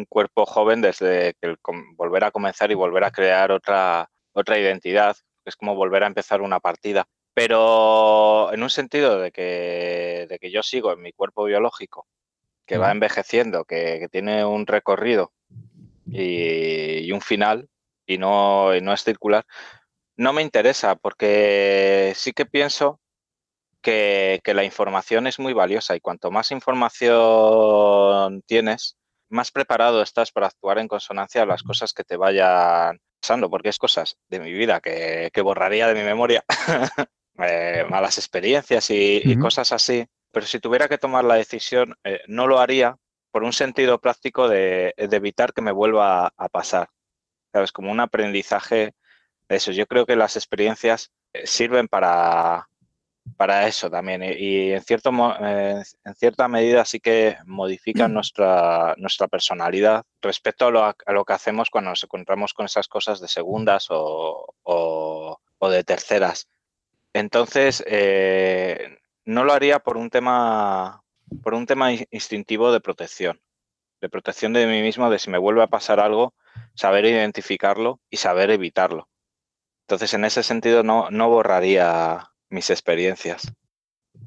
cuerpo 0.08 0.46
joven 0.46 0.82
desde 0.82 1.34
que 1.42 1.56
volver 1.96 2.24
a 2.24 2.32
comenzar 2.32 2.72
y 2.72 2.76
volver 2.76 3.04
a 3.04 3.12
crear 3.12 3.52
otra, 3.52 4.10
otra 4.34 4.60
identidad, 4.60 5.18
es 5.44 5.56
como 5.56 5.76
volver 5.76 6.04
a 6.04 6.08
empezar 6.08 6.42
una 6.42 6.60
partida. 6.60 7.06
Pero 7.34 8.54
en 8.54 8.64
un 8.64 8.70
sentido 8.70 9.20
de 9.20 9.32
que, 9.32 10.28
de 10.30 10.40
que 10.40 10.52
yo 10.52 10.64
sigo 10.64 10.94
en 10.94 11.02
mi 11.02 11.12
cuerpo 11.12 11.44
biológico 11.44 12.08
que 12.66 12.78
va 12.78 12.92
envejeciendo, 12.92 13.66
que, 13.66 14.08
tiene 14.12 14.46
un 14.46 14.66
recorrido 14.68 15.32
y, 16.08 17.12
un 17.12 17.22
final 17.22 17.70
y 18.06 18.18
no, 18.18 18.80
no 18.82 18.94
es 18.94 19.04
circular, 19.04 19.46
no 20.18 20.34
me 20.34 20.42
interesa 20.42 20.96
porque 20.96 22.14
sí 22.16 22.32
que 22.34 22.46
pienso 22.46 23.00
que, 23.86 24.42
la 24.54 24.64
información 24.64 25.28
es 25.28 25.40
muy 25.40 25.54
valiosa 25.54 25.96
y 25.96 26.00
cuanto 26.00 26.32
más 26.32 26.52
información 26.52 28.42
tienes, 28.48 28.98
más 29.30 29.52
preparado 29.52 30.02
estás 30.02 30.32
para 30.32 30.48
actuar 30.48 30.80
en 30.80 30.88
consonancia 30.88 31.44
a 31.44 31.46
las 31.46 31.62
cosas 31.62 31.94
que 31.94 32.04
te 32.04 32.18
vayan 32.18 33.00
pasando, 33.22 33.50
porque 33.50 33.70
es 33.70 33.78
cosas 33.78 34.18
de 34.30 34.40
mi 34.40 34.52
vida 34.52 34.82
que, 34.82 35.32
borraría 35.44 35.88
de 35.88 35.94
mi 35.94 36.04
memoria, 36.04 36.44
eh, 37.40 37.86
malas 37.90 38.18
experiencias 38.18 38.90
y, 38.90 39.38
cosas 39.38 39.72
así, 39.72 40.06
pero 40.36 40.48
si 40.48 40.60
tuviera 40.60 40.90
que 40.90 40.98
tomar 40.98 41.24
la 41.24 41.36
decisión, 41.36 41.96
eh, 42.04 42.20
no 42.28 42.46
lo 42.46 42.60
haría 42.60 42.98
por 43.32 43.46
un 43.46 43.54
sentido 43.54 44.02
práctico 44.02 44.50
de, 44.50 44.94
evitar 44.98 45.54
que 45.54 45.62
me 45.62 45.72
vuelva 45.72 46.34
a, 46.36 46.50
pasar. 46.50 46.90
¿Sabes? 47.54 47.72
Como 47.72 47.90
un 47.90 48.02
aprendizaje 48.02 48.96
de 49.48 49.56
eso. 49.56 49.72
Yo 49.72 49.88
creo 49.88 50.06
que 50.06 50.18
las 50.18 50.36
experiencias 50.36 51.14
eh, 51.32 51.48
sirven 51.48 51.88
para, 51.88 52.68
para 53.38 53.66
eso 53.66 53.90
también 53.90 54.24
y, 54.24 54.74
en, 54.74 54.82
cierto, 54.82 55.10
eh, 55.40 55.82
en 56.04 56.16
cierta 56.16 56.50
medida 56.50 56.84
sí 56.84 57.00
que 57.00 57.38
modifican 57.46 58.14
nuestra, 58.14 58.94
nuestra 58.98 59.30
personalidad 59.30 60.04
respecto 60.22 60.68
a 60.68 60.72
lo, 60.72 60.84
a 60.84 61.14
lo, 61.14 61.24
que 61.24 61.32
hacemos 61.32 61.70
cuando 61.70 61.92
nos 61.92 62.04
encontramos 62.04 62.54
con 62.54 62.66
esas 62.66 62.90
cosas 62.90 63.22
de 63.22 63.30
segundas 63.30 63.88
o, 63.90 64.54
o, 64.64 65.70
de 65.70 65.84
terceras. 65.86 66.50
Entonces, 67.14 67.82
no 69.26 69.44
lo 69.44 69.54
haría 69.54 69.80
por 69.80 69.98
un 69.98 70.10
tema, 70.10 71.04
por 71.44 71.54
un 71.54 71.66
tema 71.66 71.92
instintivo 71.92 72.72
de 72.72 72.80
protección, 72.80 73.42
de 74.02 74.10
protección 74.10 74.54
de 74.54 74.68
mí 74.68 74.82
mismo, 74.82 75.10
de 75.10 75.20
si 75.20 75.30
me 75.30 75.38
vuelve 75.38 75.64
a 75.64 75.68
pasar 75.68 76.00
algo, 76.00 76.34
saber 76.76 77.06
identificarlo 77.06 78.00
y 78.10 78.18
saber 78.18 78.52
evitarlo. 78.52 79.10
Entonces, 79.88 80.14
en 80.14 80.26
ese 80.26 80.44
sentido, 80.44 80.84
no, 80.84 81.10
no 81.12 81.30
borraría 81.30 82.32
mis 82.50 82.70
experiencias. 82.70 83.52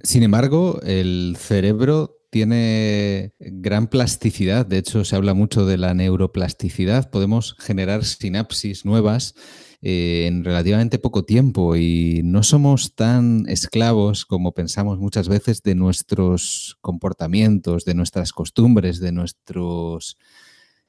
Sin 0.03 0.23
embargo, 0.23 0.81
el 0.83 1.37
cerebro 1.39 2.19
tiene 2.31 3.33
gran 3.39 3.89
plasticidad. 3.89 4.67
De 4.67 4.79
hecho, 4.79 5.05
se 5.05 5.17
habla 5.17 5.35
mucho 5.35 5.67
de 5.67 5.79
la 5.79 5.95
neuroplasticidad. 5.95 7.11
Podemos 7.11 7.57
generar 7.59 8.05
sinapsis 8.05 8.85
nuevas 8.85 9.35
eh, 9.81 10.27
en 10.27 10.43
relativamente 10.43 10.99
poco 10.99 11.25
tiempo 11.25 11.77
y 11.77 12.23
no 12.25 12.43
somos 12.43 12.97
tan 12.97 13.49
esclavos 13.49 14.27
como 14.27 14.53
pensamos 14.53 14.99
muchas 14.99 15.29
veces 15.29 15.63
de 15.63 15.77
nuestros 15.77 16.79
comportamientos, 16.81 17.85
de 17.85 17.95
nuestras 17.95 18.33
costumbres, 18.33 18.99
de 18.99 19.13
nuestros, 19.13 20.19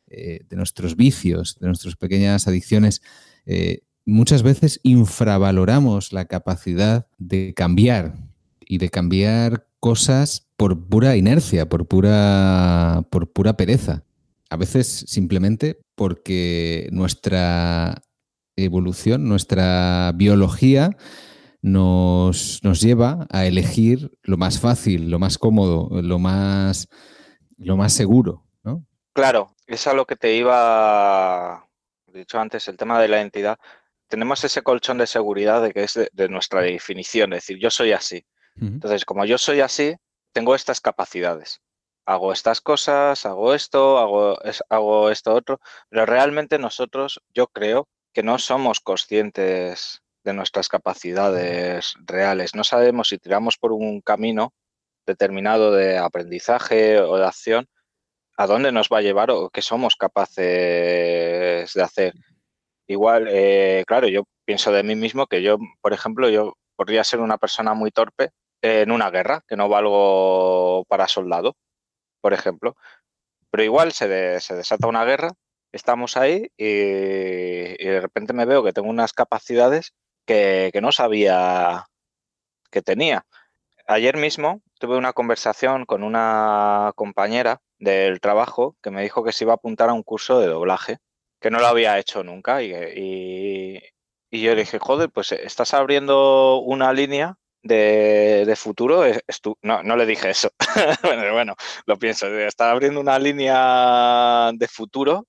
eh, 0.07 0.39
de 0.49 0.55
nuestros 0.55 0.95
vicios, 0.95 1.59
de 1.59 1.67
nuestras 1.67 1.97
pequeñas 1.97 2.47
adicciones. 2.47 3.03
Eh, 3.45 3.81
muchas 4.05 4.41
veces 4.41 4.79
infravaloramos 4.81 6.11
la 6.11 6.25
capacidad 6.25 7.05
de 7.19 7.53
cambiar 7.53 8.15
y 8.59 8.79
de 8.79 8.89
cambiar 8.89 9.67
cosas 9.79 10.47
por 10.57 10.87
pura 10.87 11.15
inercia, 11.15 11.69
por 11.69 11.87
pura, 11.87 13.05
por 13.11 13.31
pura 13.31 13.55
pereza. 13.55 14.03
A 14.49 14.57
veces 14.57 15.05
simplemente 15.07 15.79
porque 15.93 16.89
nuestra 16.91 18.01
evolución, 18.63 19.27
nuestra 19.27 20.11
biología 20.15 20.91
nos, 21.61 22.63
nos, 22.63 22.81
lleva 22.81 23.27
a 23.29 23.45
elegir 23.45 24.11
lo 24.23 24.37
más 24.37 24.59
fácil, 24.59 25.09
lo 25.09 25.19
más 25.19 25.37
cómodo, 25.37 25.89
lo 26.01 26.19
más, 26.19 26.87
lo 27.57 27.77
más 27.77 27.93
seguro. 27.93 28.45
¿no? 28.63 28.85
Claro, 29.13 29.55
es 29.67 29.87
a 29.87 29.93
lo 29.93 30.05
que 30.05 30.15
te 30.15 30.35
iba, 30.35 31.67
dicho 32.07 32.39
antes, 32.39 32.67
el 32.67 32.77
tema 32.77 32.99
de 33.01 33.07
la 33.07 33.17
identidad. 33.17 33.59
Tenemos 34.07 34.43
ese 34.43 34.61
colchón 34.61 34.97
de 34.97 35.07
seguridad 35.07 35.61
de 35.61 35.73
que 35.73 35.83
es 35.83 35.93
de, 35.93 36.29
nuestra 36.29 36.61
definición, 36.61 37.33
es 37.33 37.43
decir, 37.43 37.59
yo 37.59 37.69
soy 37.69 37.91
así. 37.91 38.25
Entonces, 38.59 39.05
como 39.05 39.23
yo 39.23 39.37
soy 39.37 39.61
así, 39.61 39.95
tengo 40.33 40.53
estas 40.53 40.81
capacidades. 40.81 41.61
Hago 42.05 42.33
estas 42.33 42.59
cosas, 42.59 43.25
hago 43.25 43.53
esto, 43.53 43.99
hago, 43.99 44.37
hago 44.69 45.09
esto 45.11 45.33
otro, 45.33 45.59
pero 45.89 46.05
realmente 46.05 46.57
nosotros, 46.57 47.21
yo 47.33 47.47
creo 47.47 47.87
que 48.13 48.23
no 48.23 48.39
somos 48.39 48.79
conscientes 48.79 50.01
de 50.23 50.33
nuestras 50.33 50.67
capacidades 50.67 51.93
reales. 52.05 52.55
No 52.55 52.63
sabemos 52.63 53.09
si 53.09 53.17
tiramos 53.17 53.57
por 53.57 53.71
un 53.71 54.01
camino 54.01 54.53
determinado 55.05 55.71
de 55.71 55.97
aprendizaje 55.97 56.99
o 56.99 57.17
de 57.17 57.25
acción, 57.25 57.67
a 58.37 58.47
dónde 58.47 58.71
nos 58.71 58.89
va 58.89 58.99
a 58.99 59.01
llevar 59.01 59.31
o 59.31 59.49
qué 59.49 59.61
somos 59.61 59.95
capaces 59.95 61.73
de 61.73 61.83
hacer. 61.83 62.13
Igual, 62.87 63.27
eh, 63.29 63.83
claro, 63.85 64.07
yo 64.07 64.23
pienso 64.45 64.71
de 64.71 64.83
mí 64.83 64.95
mismo 64.95 65.27
que 65.27 65.41
yo, 65.43 65.57
por 65.81 65.93
ejemplo, 65.93 66.29
yo 66.29 66.53
podría 66.75 67.03
ser 67.03 67.19
una 67.19 67.37
persona 67.37 67.73
muy 67.73 67.91
torpe 67.91 68.31
en 68.61 68.91
una 68.91 69.09
guerra, 69.11 69.43
que 69.47 69.55
no 69.55 69.69
valgo 69.69 70.85
para 70.87 71.07
soldado, 71.07 71.55
por 72.21 72.33
ejemplo. 72.33 72.75
Pero 73.51 73.63
igual 73.63 73.91
se, 73.91 74.07
desata 74.07 74.87
una 74.87 75.05
guerra, 75.05 75.31
estamos 75.71 76.17
ahí 76.17 76.51
y, 76.57 76.65
de 76.65 77.99
repente 78.01 78.33
me 78.33 78.45
veo 78.45 78.63
que 78.63 78.73
tengo 78.73 78.89
unas 78.89 79.13
capacidades 79.13 79.93
que, 80.25 80.71
no 80.81 80.91
sabía 80.91 81.85
que 82.71 82.81
tenía. 82.81 83.25
Ayer 83.87 84.17
mismo 84.17 84.61
tuve 84.79 84.97
una 84.97 85.13
conversación 85.13 85.85
con 85.85 86.03
una 86.03 86.91
compañera 86.95 87.61
del 87.79 88.19
trabajo 88.19 88.75
que 88.83 88.91
me 88.91 89.01
dijo 89.01 89.23
que 89.23 89.31
se 89.31 89.45
iba 89.45 89.53
a 89.53 89.55
apuntar 89.55 89.89
a 89.89 89.93
un 89.93 90.03
curso 90.03 90.39
de 90.39 90.47
doblaje, 90.47 90.97
que 91.41 91.49
no 91.49 91.59
lo 91.59 91.67
había 91.67 91.97
hecho 91.97 92.23
nunca. 92.23 92.61
Y, 92.61 92.71
y, 94.31 94.41
yo 94.41 94.53
le 94.53 94.61
dije, 94.61 94.77
joder, 94.79 95.09
pues 95.09 95.31
estás 95.31 95.73
abriendo 95.73 96.59
una 96.59 96.93
línea 96.93 97.35
de, 97.63 98.53
futuro. 98.55 99.03
No, 99.63 99.81
no 99.81 99.95
le 99.95 100.05
dije 100.05 100.29
eso. 100.29 100.51
bueno, 101.03 101.55
lo 101.85 101.97
pienso. 101.97 102.27
Está 102.27 102.71
abriendo 102.71 102.99
una 102.99 103.17
línea 103.17 104.51
de 104.53 104.67
futuro 104.67 105.25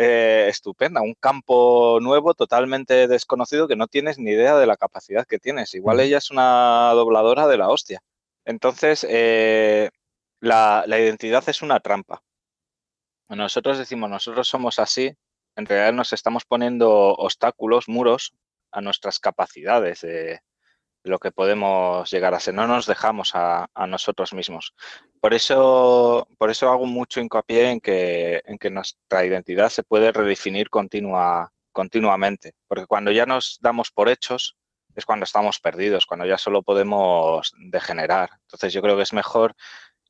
eh, 0.00 0.46
estupenda, 0.48 1.00
un 1.00 1.14
campo 1.14 1.98
nuevo 2.00 2.32
totalmente 2.32 3.08
desconocido 3.08 3.66
que 3.66 3.74
no 3.74 3.88
tienes 3.88 4.16
ni 4.16 4.30
idea 4.30 4.56
de 4.56 4.66
la 4.66 4.76
capacidad 4.76 5.26
que 5.26 5.40
tienes. 5.40 5.74
Igual 5.74 5.98
ella 5.98 6.18
es 6.18 6.30
una 6.30 6.92
dobladora 6.94 7.48
de 7.48 7.58
la 7.58 7.68
hostia. 7.68 8.00
Entonces, 8.44 9.04
eh, 9.10 9.90
la, 10.40 10.84
identidad 10.86 11.42
es 11.48 11.62
una 11.62 11.80
trampa. 11.80 12.22
Nosotros 13.28 13.76
decimos, 13.76 14.08
nosotros 14.08 14.46
somos 14.46 14.78
así, 14.78 15.16
en 15.56 15.66
realidad 15.66 15.92
nos 15.92 16.12
estamos 16.12 16.44
poniendo 16.44 16.90
obstáculos, 17.14 17.88
muros 17.88 18.34
a 18.70 18.80
nuestras 18.80 19.18
capacidades 19.18 20.02
de, 20.02 20.40
lo 21.08 21.18
que 21.18 21.32
podemos 21.32 22.10
llegar 22.10 22.34
a 22.34 22.40
ser. 22.40 22.54
No 22.54 22.66
nos 22.66 22.86
dejamos 22.86 23.32
a, 23.34 23.68
nosotros 23.86 24.32
mismos. 24.32 24.74
Por 25.20 25.34
eso, 25.34 26.28
por 26.38 26.50
eso 26.50 26.70
hago 26.70 26.86
mucho 26.86 27.20
hincapié 27.20 27.70
en 27.70 27.80
que, 27.80 28.70
nuestra 28.70 29.24
identidad 29.24 29.70
se 29.70 29.82
puede 29.82 30.12
redefinir 30.12 30.70
continua, 30.70 31.52
continuamente. 31.72 32.54
Porque 32.66 32.86
cuando 32.86 33.10
ya 33.10 33.26
nos 33.26 33.58
damos 33.60 33.90
por 33.90 34.08
hechos 34.08 34.56
es 34.94 35.06
cuando 35.06 35.24
estamos 35.24 35.60
perdidos, 35.60 36.06
cuando 36.06 36.26
ya 36.26 36.38
solo 36.38 36.62
podemos 36.62 37.52
degenerar. 37.56 38.30
Entonces 38.42 38.72
yo 38.72 38.82
creo 38.82 38.96
que 38.96 39.04
es 39.04 39.12
mejor 39.12 39.54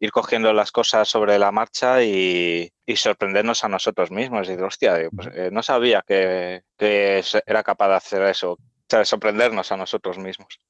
ir 0.00 0.12
cogiendo 0.12 0.52
las 0.52 0.72
cosas 0.72 1.08
sobre 1.08 1.38
la 1.38 1.52
marcha 1.52 2.02
y, 2.02 2.72
sorprendernos 2.96 3.64
a 3.64 3.68
nosotros 3.68 4.10
mismos. 4.10 4.46
Y 4.46 4.52
decir, 4.52 4.64
hostia, 4.64 4.96
pues, 5.14 5.28
eh, 5.34 5.50
no 5.52 5.62
sabía 5.62 6.02
que, 6.06 6.62
era 6.78 7.62
capaz 7.62 7.88
de 7.88 7.94
hacer 7.94 8.22
eso. 8.22 8.52
O 8.90 9.04
sorprendernos 9.04 9.70
a 9.70 9.76
nosotros 9.76 10.16
mismos. 10.18 10.60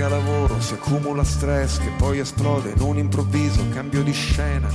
Cerca 0.00 0.08
lavoro, 0.08 0.58
si 0.60 0.72
accumula 0.72 1.22
stress 1.24 1.78
che 1.78 1.90
poi 1.98 2.20
esplode 2.20 2.72
in 2.74 2.80
un 2.80 2.96
improvviso 2.96 3.68
cambio 3.70 4.02
di 4.02 4.12
scena. 4.12 4.66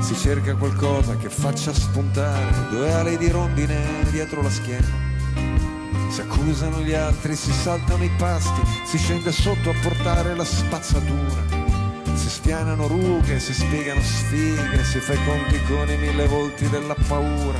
Si 0.00 0.16
cerca 0.16 0.56
qualcosa 0.56 1.16
che 1.16 1.28
faccia 1.28 1.72
spuntare 1.72 2.68
due 2.70 2.92
ali 2.92 3.16
di 3.18 3.28
rondine 3.28 4.04
dietro 4.10 4.42
la 4.42 4.50
schiena. 4.50 4.88
Si 6.08 6.20
accusano 6.20 6.80
gli 6.80 6.92
altri, 6.92 7.36
si 7.36 7.52
saltano 7.52 8.02
i 8.02 8.10
pasti, 8.18 8.60
si 8.84 8.98
scende 8.98 9.30
sotto 9.30 9.70
a 9.70 9.74
portare 9.80 10.34
la 10.34 10.44
spazzatura. 10.44 11.60
Si 12.14 12.28
spianano 12.28 12.88
rughe, 12.88 13.38
si 13.38 13.54
spiegano 13.54 14.00
sfighe, 14.00 14.82
si 14.82 14.98
fa 14.98 15.12
i 15.12 15.24
conti 15.24 15.62
con 15.68 15.88
i 15.88 15.96
mille 15.96 16.26
volti 16.26 16.68
della 16.68 16.96
paura. 17.06 17.58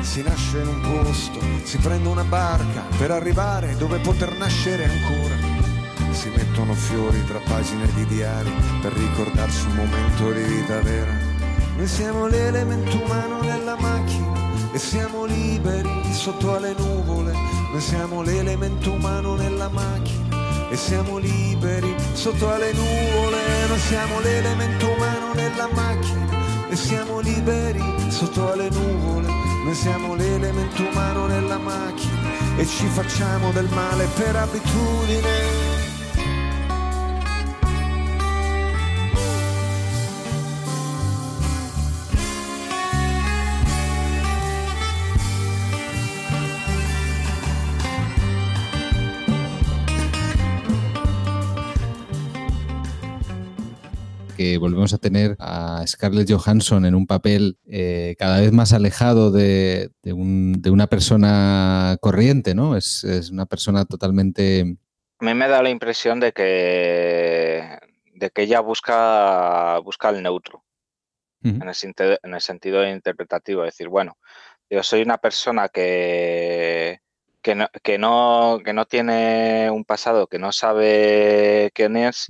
Si 0.00 0.22
nasce 0.22 0.60
in 0.60 0.68
un 0.68 0.80
posto, 0.80 1.40
si 1.64 1.76
prende 1.76 2.08
una 2.08 2.24
barca 2.24 2.84
per 2.96 3.10
arrivare 3.10 3.76
dove 3.76 3.98
poter 3.98 4.34
nascere 4.38 4.84
ancora 4.84 5.45
si 6.16 6.30
mettono 6.30 6.72
fiori 6.72 7.22
tra 7.26 7.38
pagine 7.40 7.86
di 7.92 8.06
diari 8.06 8.50
per 8.80 8.92
ricordarsi 8.92 9.66
un 9.66 9.74
momento 9.74 10.32
di 10.32 10.42
vita 10.44 10.80
vera. 10.80 11.12
Noi 11.76 11.86
siamo 11.86 12.26
l'elemento 12.26 13.02
umano 13.02 13.42
nella 13.42 13.76
macchina 13.78 14.32
e 14.72 14.78
siamo 14.78 15.26
liberi 15.26 15.90
sotto 16.12 16.56
alle 16.56 16.74
nuvole. 16.78 17.32
Noi 17.70 17.80
siamo 17.80 18.22
l'elemento 18.22 18.92
umano 18.92 19.34
nella 19.34 19.68
macchina 19.68 20.70
e 20.70 20.76
siamo 20.76 21.18
liberi 21.18 21.94
sotto 22.14 22.50
alle 22.50 22.72
nuvole. 22.72 23.66
Noi 23.68 23.78
siamo 23.78 24.20
l'elemento 24.20 24.90
umano 24.90 25.34
nella 25.34 25.68
macchina 25.70 26.68
e 26.70 26.76
siamo 26.76 27.20
liberi 27.20 27.82
sotto 28.08 28.52
alle 28.52 28.70
nuvole. 28.70 29.28
Noi 29.64 29.74
siamo 29.74 30.14
l'elemento 30.14 30.82
umano 30.82 31.26
nella 31.26 31.58
macchina 31.58 32.56
e 32.56 32.66
ci 32.66 32.86
facciamo 32.86 33.52
del 33.52 33.68
male 33.68 34.06
per 34.14 34.34
abitudine. 34.34 35.75
Que 54.36 54.58
volvemos 54.58 54.92
a 54.92 54.98
tener 54.98 55.36
a 55.38 55.82
Scarlett 55.86 56.30
Johansson 56.30 56.84
en 56.84 56.94
un 56.94 57.06
papel 57.06 57.58
eh, 57.66 58.14
cada 58.18 58.40
vez 58.40 58.52
más 58.52 58.72
alejado 58.72 59.30
de, 59.30 59.90
una 60.04 60.86
persona 60.86 61.96
corriente, 62.00 62.54
¿no? 62.54 62.76
Es, 62.76 63.04
una 63.32 63.46
persona 63.46 63.84
totalmente... 63.84 64.76
A 65.18 65.24
mí 65.24 65.34
me 65.34 65.48
da 65.48 65.62
la 65.62 65.70
impresión 65.70 66.20
de 66.20 66.32
que, 66.32 67.78
de 68.14 68.30
que 68.30 68.42
ella 68.42 68.60
busca, 68.60 69.78
busca 69.78 70.10
el 70.10 70.22
neutro, 70.22 70.62
en, 71.42 71.62
el, 71.62 72.18
en 72.22 72.34
el 72.34 72.40
sentido 72.40 72.86
interpretativo, 72.86 73.64
es 73.64 73.72
decir, 73.72 73.88
bueno, 73.88 74.18
yo 74.68 74.82
soy 74.82 75.02
una 75.02 75.18
persona 75.18 75.68
que, 75.68 77.00
que 77.46 77.54
no, 77.54 77.68
que 77.82 77.96
no, 77.96 78.58
que 78.64 78.72
no 78.72 78.86
tiene 78.86 79.70
un 79.70 79.84
pasado, 79.84 80.26
que 80.26 80.40
no 80.40 80.50
sabe 80.50 81.70
quién 81.74 81.96
es, 81.96 82.26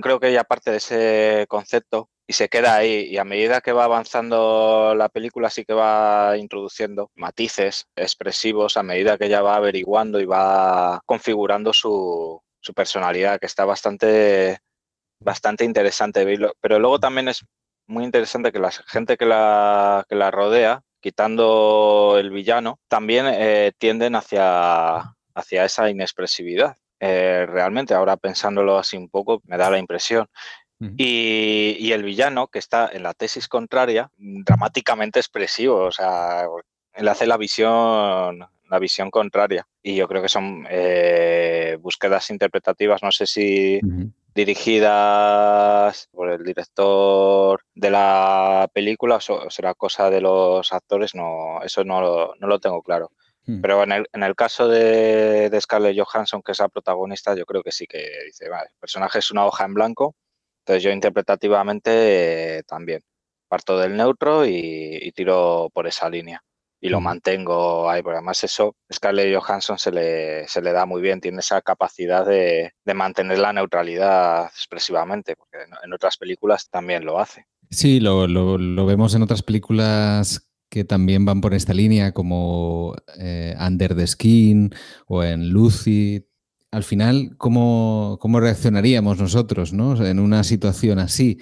creo 0.00 0.20
que 0.20 0.28
ella 0.28 0.44
parte 0.44 0.70
de 0.70 0.76
ese 0.78 1.46
concepto 1.48 2.08
y 2.26 2.32
se 2.34 2.48
queda 2.48 2.76
ahí. 2.76 3.08
Y 3.10 3.18
a 3.18 3.24
medida 3.24 3.60
que 3.60 3.72
va 3.72 3.84
avanzando 3.84 4.94
la 4.96 5.08
película, 5.08 5.50
sí 5.50 5.64
que 5.64 5.74
va 5.74 6.36
introduciendo 6.38 7.10
matices 7.14 7.86
expresivos 7.96 8.76
a 8.76 8.82
medida 8.82 9.18
que 9.18 9.26
ella 9.26 9.42
va 9.42 9.56
averiguando 9.56 10.20
y 10.20 10.24
va 10.24 11.00
configurando 11.06 11.72
su, 11.72 12.40
personalidad, 12.74 13.40
que 13.40 13.46
está 13.46 13.64
bastante, 13.64 14.58
bastante 15.20 15.64
interesante. 15.64 16.26
Pero 16.60 16.78
luego 16.78 16.98
también 17.00 17.28
es 17.28 17.44
muy 17.86 18.04
interesante 18.04 18.52
que 18.52 18.60
la 18.60 18.70
gente 18.70 19.16
que 19.16 19.26
la, 19.26 20.04
que 20.08 20.14
la 20.14 20.30
rodea, 20.30 20.82
quitando 21.00 22.16
el 22.18 22.30
villano, 22.30 22.78
también 22.88 23.26
eh, 23.28 23.72
tienden 23.78 24.14
hacia, 24.14 25.16
hacia 25.34 25.64
esa 25.64 25.90
inexpresividad. 25.90 26.76
Eh, 27.04 27.46
realmente, 27.46 27.94
ahora 27.94 28.16
pensándolo 28.16 28.78
así 28.78 28.96
un 28.96 29.08
poco, 29.08 29.42
me 29.46 29.56
da 29.56 29.68
la 29.70 29.78
impresión. 29.78 30.28
y, 30.96 31.90
el 31.92 32.04
villano, 32.04 32.46
que 32.46 32.60
está 32.60 32.90
en 32.92 33.02
la 33.02 33.12
tesis 33.12 33.48
contraria, 33.48 34.10
dramáticamente 34.16 35.18
expresivo, 35.18 35.76
o 35.78 35.92
sea, 35.92 36.46
él 36.94 37.08
hace 37.08 37.26
la 37.26 37.36
visión, 37.36 38.46
la 38.70 38.78
visión 38.78 39.10
contraria. 39.10 39.66
Y 39.82 39.96
yo 39.96 40.06
creo 40.06 40.22
que 40.22 40.28
son 40.28 40.64
eh, 40.70 41.76
búsquedas 41.80 42.30
interpretativas, 42.30 43.02
no 43.02 43.10
sé 43.10 43.26
si 43.26 43.80
dirigidas 44.34 46.08
por 46.12 46.30
el 46.30 46.44
director 46.44 47.62
de 47.74 47.90
la 47.90 48.70
película 48.72 49.16
o 49.28 49.50
será 49.50 49.74
cosa 49.74 50.08
de 50.08 50.20
los 50.20 50.72
actores, 50.72 51.16
no, 51.16 51.60
eso 51.64 51.82
no, 51.84 52.32
no 52.38 52.46
lo 52.46 52.60
tengo 52.60 52.80
claro. 52.80 53.10
Hmm. 53.46 53.60
Pero 53.60 53.82
en 53.82 53.92
el, 53.92 54.06
en 54.12 54.22
el 54.22 54.34
caso 54.34 54.68
de, 54.68 55.50
de, 55.50 55.60
Scarlett 55.60 55.98
Johansson, 55.98 56.42
que 56.42 56.52
es 56.52 56.60
la 56.60 56.68
protagonista, 56.68 57.34
yo 57.34 57.44
creo 57.44 57.62
que 57.62 57.72
sí 57.72 57.86
que 57.86 58.06
dice, 58.26 58.48
vale, 58.48 58.68
el 58.72 58.78
personaje 58.78 59.18
es 59.18 59.30
una 59.30 59.46
hoja 59.46 59.64
en 59.64 59.74
blanco, 59.74 60.14
entonces 60.60 60.82
yo 60.84 60.90
interpretativamente 60.90 62.58
eh, 62.58 62.62
también 62.62 63.02
parto 63.48 63.78
del 63.78 63.96
neutro 63.96 64.46
y, 64.46 65.12
tiro 65.14 65.68
por 65.74 65.86
esa 65.86 66.08
línea. 66.08 66.42
Y 66.80 66.88
lo 66.88 67.00
hmm. 67.00 67.04
mantengo 67.04 67.90
ahí, 67.90 68.02
porque 68.02 68.16
además 68.16 68.42
eso, 68.44 68.76
Scarlett 68.92 69.36
Johansson 69.36 69.78
se 69.78 69.90
le, 69.90 70.48
se 70.48 70.62
le 70.62 70.72
da 70.72 70.86
muy 70.86 71.02
bien, 71.02 71.20
tiene 71.20 71.40
esa 71.40 71.60
capacidad 71.62 72.24
de, 72.24 72.72
de 72.84 72.94
mantener 72.94 73.38
la 73.38 73.52
neutralidad 73.52 74.46
expresivamente, 74.46 75.36
porque 75.36 75.58
en, 75.82 75.92
otras 75.92 76.16
películas 76.16 76.68
también 76.70 77.04
lo 77.04 77.18
hace. 77.18 77.46
Sí, 77.70 78.00
lo, 78.00 78.26
lo, 78.26 78.56
lo 78.56 78.86
vemos 78.86 79.14
en 79.14 79.22
otras 79.22 79.42
películas 79.42 80.51
que 80.72 80.84
también 80.84 81.26
van 81.26 81.42
por 81.42 81.52
esta 81.52 81.74
línea, 81.74 82.12
como 82.12 82.94
eh, 83.18 83.54
Under 83.60 83.94
the 83.94 84.06
Skin 84.06 84.74
o 85.06 85.22
en 85.22 85.50
Lucy. 85.50 86.24
Al 86.70 86.82
final, 86.82 87.34
¿cómo, 87.36 88.16
cómo 88.22 88.40
reaccionaríamos 88.40 89.18
nosotros 89.18 89.74
¿no? 89.74 90.02
en 90.02 90.18
una 90.18 90.42
situación 90.44 90.98
así? 90.98 91.38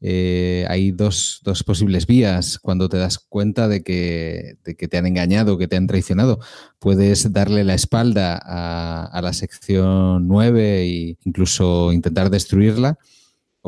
Eh, 0.00 0.64
hay 0.68 0.92
dos, 0.92 1.40
dos, 1.42 1.64
posibles 1.64 2.06
vías. 2.06 2.60
Cuando 2.60 2.88
te 2.88 2.98
das 2.98 3.18
cuenta 3.18 3.66
de 3.66 3.82
que, 3.82 4.58
de 4.62 4.76
que, 4.76 4.86
te 4.86 4.96
han 4.96 5.06
engañado, 5.06 5.58
que 5.58 5.66
te 5.66 5.74
han 5.74 5.88
traicionado, 5.88 6.38
puedes 6.78 7.32
darle 7.32 7.64
la 7.64 7.74
espalda 7.74 8.40
a, 8.40 9.06
a 9.06 9.22
la 9.22 9.32
sección 9.32 10.28
9 10.28 10.82
e 10.82 11.16
incluso 11.24 11.92
intentar 11.92 12.30
destruirla 12.30 12.96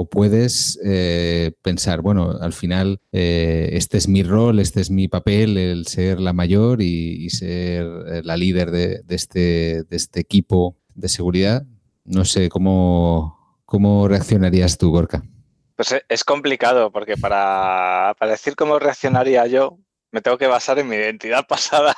o 0.01 0.09
puedes 0.09 0.81
eh, 0.83 1.53
pensar, 1.61 2.01
bueno, 2.01 2.39
al 2.41 2.55
final 2.55 3.01
eh, 3.13 3.69
este 3.73 3.99
es 3.99 4.09
mi 4.09 4.23
rol, 4.23 4.59
este 4.59 4.81
es 4.81 4.91
mi 4.91 5.09
papel, 5.09 5.59
el 5.59 5.87
ser 5.87 6.21
la 6.21 6.33
mayor 6.33 6.81
y, 6.81 7.29
ser 7.29 7.85
eh, 8.09 8.23
la 8.25 8.39
líder 8.39 8.71
de, 8.71 9.03
este, 9.11 9.83
de, 9.85 9.97
este, 9.97 10.21
equipo 10.21 10.79
de 10.95 11.11
seguridad. 11.11 11.67
No 12.05 12.25
sé, 12.25 12.49
¿cómo, 12.49 13.61
cómo 13.67 14.09
reaccionarías 14.09 14.79
tú, 14.79 14.91
Gorka? 14.91 15.23
Pues 15.77 15.95
es 16.09 16.25
complicado, 16.25 16.91
porque 16.91 17.19
para, 17.19 18.15
para 18.19 18.33
decir 18.33 18.57
cómo 18.57 18.79
reaccionaría 18.79 19.47
yo, 19.49 19.79
me 20.13 20.21
tengo 20.21 20.39
que 20.39 20.47
basar 20.47 20.79
en 20.79 20.89
mi 20.89 20.97
identidad 20.97 21.47
pasada. 21.49 21.95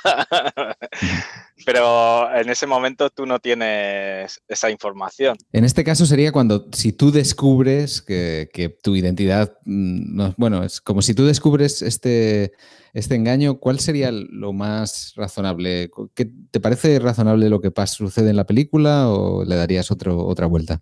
Pero 1.64 2.34
en 2.34 2.48
ese 2.50 2.66
momento 2.66 3.10
tú 3.10 3.26
no 3.26 3.38
tienes 3.38 4.40
esa 4.48 4.70
información. 4.70 5.36
En 5.52 5.64
este 5.64 5.84
caso 5.84 6.06
sería 6.06 6.32
cuando, 6.32 6.68
si 6.72 6.92
tú 6.92 7.12
descubres 7.12 8.02
que, 8.02 8.78
tu 8.82 8.96
identidad, 8.96 9.56
mm, 9.64 10.32
bueno, 10.36 10.64
es 10.64 10.80
como 10.80 11.02
si 11.02 11.14
tú 11.14 11.24
descubres 11.24 11.82
este, 11.82 12.52
este 12.92 13.14
engaño, 13.14 13.58
¿cuál 13.58 13.80
sería 13.80 14.10
lo 14.12 14.52
más 14.52 15.12
razonable? 15.16 15.90
¿Qué, 16.14 16.30
¿Te 16.50 16.60
parece 16.60 16.98
razonable 16.98 17.48
lo 17.48 17.60
que 17.60 17.70
pasa, 17.70 17.94
sucede 17.94 18.30
en 18.30 18.36
la 18.36 18.46
película 18.46 19.08
o 19.08 19.44
le 19.44 19.56
darías 19.56 19.90
otro, 19.90 20.26
otra 20.26 20.46
vuelta? 20.46 20.80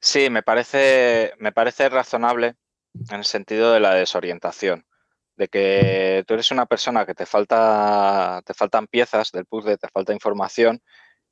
Sí, 0.00 0.30
me 0.30 0.42
parece, 0.42 1.32
me 1.38 1.52
parece 1.52 1.88
razonable 1.88 2.56
en 3.08 3.16
el 3.16 3.24
sentido 3.24 3.72
de 3.72 3.80
la 3.80 3.94
desorientación 3.94 4.84
de 5.40 5.48
que 5.48 6.22
tú 6.26 6.34
eres 6.34 6.50
una 6.50 6.66
persona 6.66 7.06
que 7.06 7.14
te 7.14 7.24
falta, 7.24 8.42
te 8.44 8.52
faltan 8.52 8.86
piezas 8.86 9.32
del 9.32 9.46
puzzle, 9.46 9.78
te 9.78 9.88
falta 9.88 10.12
información 10.12 10.82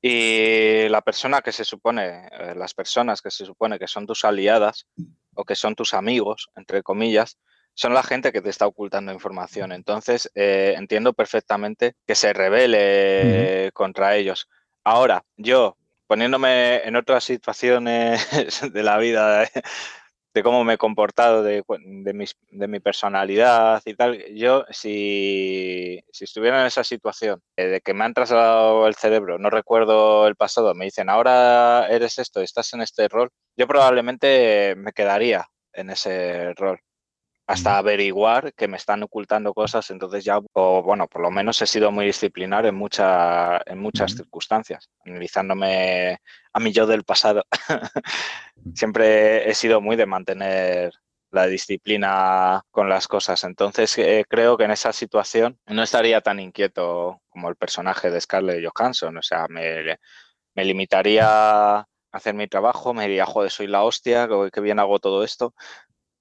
y 0.01 0.89
la 0.89 1.03
persona 1.03 1.43
que 1.43 1.53
se 1.53 1.63
supone, 1.63 2.27
eh, 2.33 2.55
las 2.57 2.73
personas 2.73 3.21
que 3.21 3.31
se 3.31 3.45
supone 3.45 3.79
que 3.79 3.87
son 3.87 4.07
tus 4.07 4.25
aliadas 4.25 4.87
o 5.35 5.45
que 5.45 5.55
son 5.55 5.75
tus 5.75 5.93
amigos, 5.93 6.49
entre 6.57 6.83
comillas, 6.83 7.37
son 7.75 7.93
la 7.93 8.03
gente 8.03 8.33
que 8.33 8.41
te 8.41 8.49
está 8.49 8.67
ocultando 8.67 9.13
información. 9.13 9.73
Entonces, 9.73 10.31
eh, 10.35 10.73
entiendo 10.79 11.13
perfectamente 11.13 11.95
que 12.07 12.15
se 12.15 12.33
revele 12.33 13.71
contra 13.75 14.17
ellos. 14.17 14.49
Ahora, 14.85 15.23
yo, 15.37 15.77
poniéndome 16.07 16.77
en 16.89 16.97
otras 16.97 17.25
situaciones 17.25 18.27
de 18.73 18.83
la 18.83 18.97
vida, 18.97 19.51
de 20.39 20.43
cómo 20.45 20.63
me 20.63 20.75
he 20.75 20.79
comportado, 20.79 21.43
de, 21.43 21.65
de, 21.69 22.69
mi 22.69 22.81
personalidad 22.81 23.83
y 23.85 23.95
tal. 23.95 24.25
Yo, 24.37 24.65
si, 24.71 26.01
estuviera 26.21 26.61
en 26.61 26.67
esa 26.67 26.85
situación 26.85 27.43
eh, 27.57 27.67
de 27.67 27.81
que 27.81 27.93
me 27.93 28.05
han 28.05 28.15
trasladado 28.15 28.87
el 28.87 28.95
cerebro, 28.95 29.39
no 29.39 29.51
recuerdo 29.51 30.29
el 30.29 30.37
pasado, 30.37 30.75
me 30.75 30.85
dicen, 30.85 31.11
ahora 31.11 31.89
eres 31.91 32.19
esto, 32.21 32.41
estás 32.41 32.73
en 32.73 32.83
este 32.83 33.09
rol, 33.09 33.31
yo 33.57 33.67
probablemente 33.67 34.77
me 34.77 34.93
quedaría 34.93 35.45
en 35.73 35.91
ese 35.91 36.55
rol 36.55 36.81
hasta 37.49 37.79
averiguar 37.79 38.53
que 38.53 38.69
me 38.69 38.77
están 38.77 39.03
ocultando 39.03 39.55
cosas, 39.55 39.91
entonces 39.91 40.23
ya, 40.23 40.39
o, 40.53 40.83
bueno, 40.83 41.09
por 41.09 41.23
lo 41.23 41.31
menos 41.31 41.61
he 41.63 41.67
sido 41.67 41.91
muy 41.91 42.05
disciplinar 42.05 42.67
en, 42.67 42.75
mucha, 42.75 43.63
en 43.65 43.79
muchas 43.79 44.15
circunstancias, 44.15 44.91
analizándome 45.07 46.19
a 46.53 46.61
mi 46.61 46.73
yo 46.73 46.87
del 46.87 47.05
pasado. 47.05 47.43
Siempre 48.75 49.49
he 49.49 49.55
sido 49.55 49.81
muy 49.81 49.97
de 49.97 50.05
mantener 50.05 50.93
la 51.31 51.47
disciplina 51.47 52.61
con 52.71 52.91
las 52.91 53.09
cosas, 53.09 53.43
entonces 53.45 53.97
eh, 53.97 54.27
creo 54.29 54.59
que 54.59 54.65
en 54.65 54.73
esa 54.73 54.93
situación 54.93 55.59
no 55.67 55.83
estaría 55.83 56.21
tan 56.21 56.41
inquieto 56.41 57.23
como 57.31 57.49
el 57.49 57.57
personaje 57.57 58.11
de 58.11 58.21
Scarlett 58.21 58.63
Johansson, 58.63 59.17
o 59.17 59.23
sea, 59.23 59.47
me, 59.49 59.99
me 60.55 60.65
limitaría 60.67 61.79
a 61.79 61.87
hacer 62.13 62.35
mi 62.35 62.47
trabajo, 62.47 62.93
me 62.93 63.05
diría, 63.05 63.25
joder, 63.25 63.51
soy 63.51 63.69
la 63.69 63.85
hostia, 63.85 64.29
que 64.53 64.61
bien 64.61 64.79
hago 64.79 64.99
todo 64.99 65.25
esto, 65.25 65.55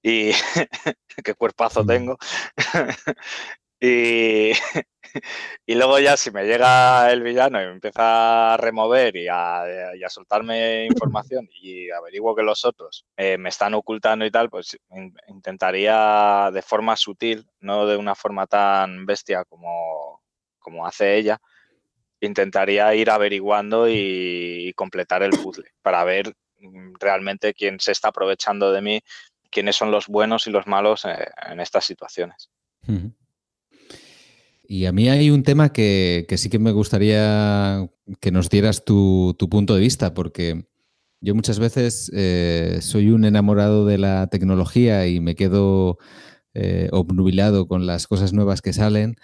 y 0.08 0.32
qué 1.24 1.34
cuerpazo 1.34 1.84
tengo. 1.84 2.16
y, 3.80 4.52
y, 5.66 5.74
luego 5.74 5.98
ya 5.98 6.16
si 6.16 6.30
me 6.30 6.44
llega 6.44 7.12
el 7.12 7.22
villano 7.22 7.60
y 7.60 7.66
me 7.66 7.72
empieza 7.72 8.54
a 8.54 8.56
remover 8.56 9.16
y 9.16 9.28
a, 9.30 9.64
soltarme 10.08 10.86
información 10.86 11.48
y 11.60 11.90
averiguo 11.90 12.34
que 12.34 12.42
los 12.42 12.64
otros 12.64 13.04
eh, 13.16 13.36
me 13.36 13.50
están 13.50 13.74
ocultando 13.74 14.24
y 14.24 14.30
tal, 14.30 14.48
pues 14.48 14.78
intentaría 15.28 16.50
de 16.52 16.62
forma 16.62 16.96
sutil, 16.96 17.46
no 17.60 17.86
de 17.86 17.96
una 17.96 18.14
forma 18.14 18.46
tan 18.46 19.04
bestia 19.04 19.44
como, 19.44 20.22
como 20.58 20.86
hace 20.86 21.16
ella, 21.16 21.38
intentaría 22.20 22.94
ir 22.94 23.10
averiguando 23.10 23.86
y 23.88 24.72
completar 24.74 25.22
el 25.22 25.30
puzzle 25.30 25.70
para 25.82 26.02
ver 26.04 26.32
mm, 26.60 26.94
realmente 26.98 27.52
quién 27.52 27.78
se 27.78 27.92
está 27.92 28.08
aprovechando 28.08 28.72
de 28.72 28.80
mí 28.82 29.02
quiénes 29.50 29.76
son 29.76 29.90
los 29.90 30.06
buenos 30.06 30.46
y 30.46 30.50
los 30.50 30.66
malos 30.66 31.04
eh, 31.04 31.28
en 31.50 31.60
estas 31.60 31.84
situaciones. 31.84 32.50
Y 34.66 34.86
a 34.86 34.92
mí 34.92 35.08
hay 35.08 35.30
un 35.30 35.42
tema 35.42 35.72
que, 35.72 36.26
sí 36.36 36.48
que 36.48 36.58
me 36.58 36.72
gustaría 36.72 37.88
que 38.20 38.30
nos 38.30 38.48
dieras 38.48 38.84
tu, 38.84 39.36
punto 39.50 39.74
de 39.74 39.80
vista, 39.80 40.14
porque 40.14 40.66
yo 41.20 41.34
muchas 41.34 41.58
veces 41.58 42.10
eh, 42.14 42.78
soy 42.80 43.10
un 43.10 43.24
enamorado 43.24 43.84
de 43.86 43.98
la 43.98 44.26
tecnología 44.28 45.06
y 45.06 45.20
me 45.20 45.34
quedo 45.34 45.98
eh, 46.54 46.88
obnubilado 46.92 47.66
con 47.66 47.86
las 47.86 48.06
cosas 48.06 48.32
nuevas 48.32 48.62
que 48.62 48.72
salen, 48.72 49.16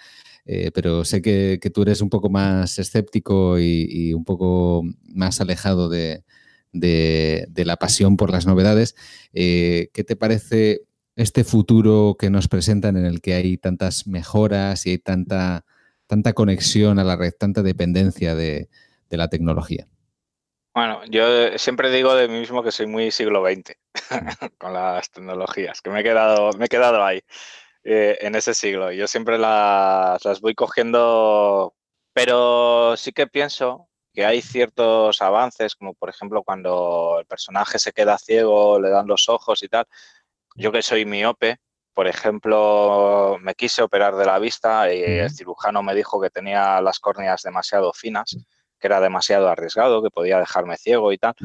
pero 0.75 1.05
sé 1.05 1.23
que, 1.23 1.59
tú 1.73 1.81
eres 1.81 2.01
un 2.01 2.09
poco 2.09 2.29
más 2.29 2.77
escéptico 2.77 3.59
y 3.59 4.13
un 4.13 4.23
poco 4.23 4.83
más 5.03 5.41
alejado 5.41 5.89
de, 5.89 6.23
de, 6.79 7.63
la 7.65 7.77
pasión 7.77 8.17
por 8.17 8.31
las 8.31 8.45
novedades. 8.45 8.95
Eh, 9.33 9.89
¿Qué 9.93 10.03
te 10.03 10.15
parece 10.15 10.81
este 11.15 11.43
futuro 11.43 12.15
que 12.19 12.29
nos 12.29 12.47
presentan 12.47 12.97
en 12.97 13.05
el 13.05 13.21
que 13.21 13.33
hay 13.33 13.57
tantas 13.57 14.07
mejoras 14.07 14.85
y 14.85 14.91
hay 14.91 14.97
tanta, 14.97 15.65
tanta 16.07 16.33
conexión 16.33 16.99
a 16.99 17.03
la 17.03 17.15
red, 17.15 17.33
tanta 17.33 17.63
dependencia 17.63 18.35
de, 18.35 18.69
la 19.09 19.29
tecnología? 19.29 19.87
Bueno, 20.73 20.99
yo 21.05 21.57
siempre 21.57 21.89
digo 21.89 22.13
de 22.15 22.27
mí 22.27 22.39
mismo 22.39 22.61
que 22.61 22.71
soy 22.73 22.85
muy 22.85 23.09
siglo 23.09 23.45
XX 23.45 23.77
con 24.57 24.73
las 24.73 25.09
tecnologías, 25.09 25.81
que 25.81 25.89
me 25.89 26.01
he 26.01 26.03
quedado, 26.03 26.51
me 26.57 26.65
he 26.65 26.67
quedado 26.67 27.01
ahí, 27.01 27.21
eh, 27.85 28.17
en 28.19 28.35
ese 28.35 28.53
siglo. 28.53 28.91
Yo 28.91 29.07
siempre 29.07 29.37
las, 29.37 30.25
las 30.25 30.41
voy 30.41 30.53
cogiendo, 30.53 31.73
pero 32.11 32.97
sí 32.97 33.13
que 33.13 33.25
pienso 33.25 33.87
que 34.15 34.25
hay 34.25 34.41
ciertos 34.41 35.21
avances, 35.21 35.75
como 35.75 35.93
por 35.93 36.09
ejemplo 36.09 36.41
cuando 36.43 37.17
el 37.19 37.25
personaje 37.25 37.77
se 37.77 37.91
queda 37.91 38.17
ciego, 38.17 38.79
le 38.79 38.89
dan 38.89 39.07
los 39.07 39.29
ojos 39.29 39.61
y 39.61 39.67
tal. 39.67 39.85
Yo 40.55 40.71
que 40.71 40.81
soy 40.81 41.05
miope, 41.05 41.57
por 41.93 42.07
ejemplo, 42.07 43.37
me 43.41 43.53
quise 43.55 43.81
operar 43.83 44.15
de 44.15 44.25
la 44.25 44.39
vista 44.39 44.91
y 44.93 45.01
el 45.01 45.29
cirujano 45.29 45.83
me 45.83 45.93
dijo 45.93 46.19
que 46.19 46.29
tenía 46.29 46.81
las 46.81 46.99
córneas 46.99 47.43
demasiado 47.43 47.93
finas 47.93 48.37
que 48.79 48.87
era 48.87 48.99
demasiado 48.99 49.47
arriesgado, 49.47 50.03
que 50.03 50.09
podía 50.09 50.39
dejarme 50.39 50.77
ciego 50.77 51.11
y 51.11 51.17
tal. 51.17 51.35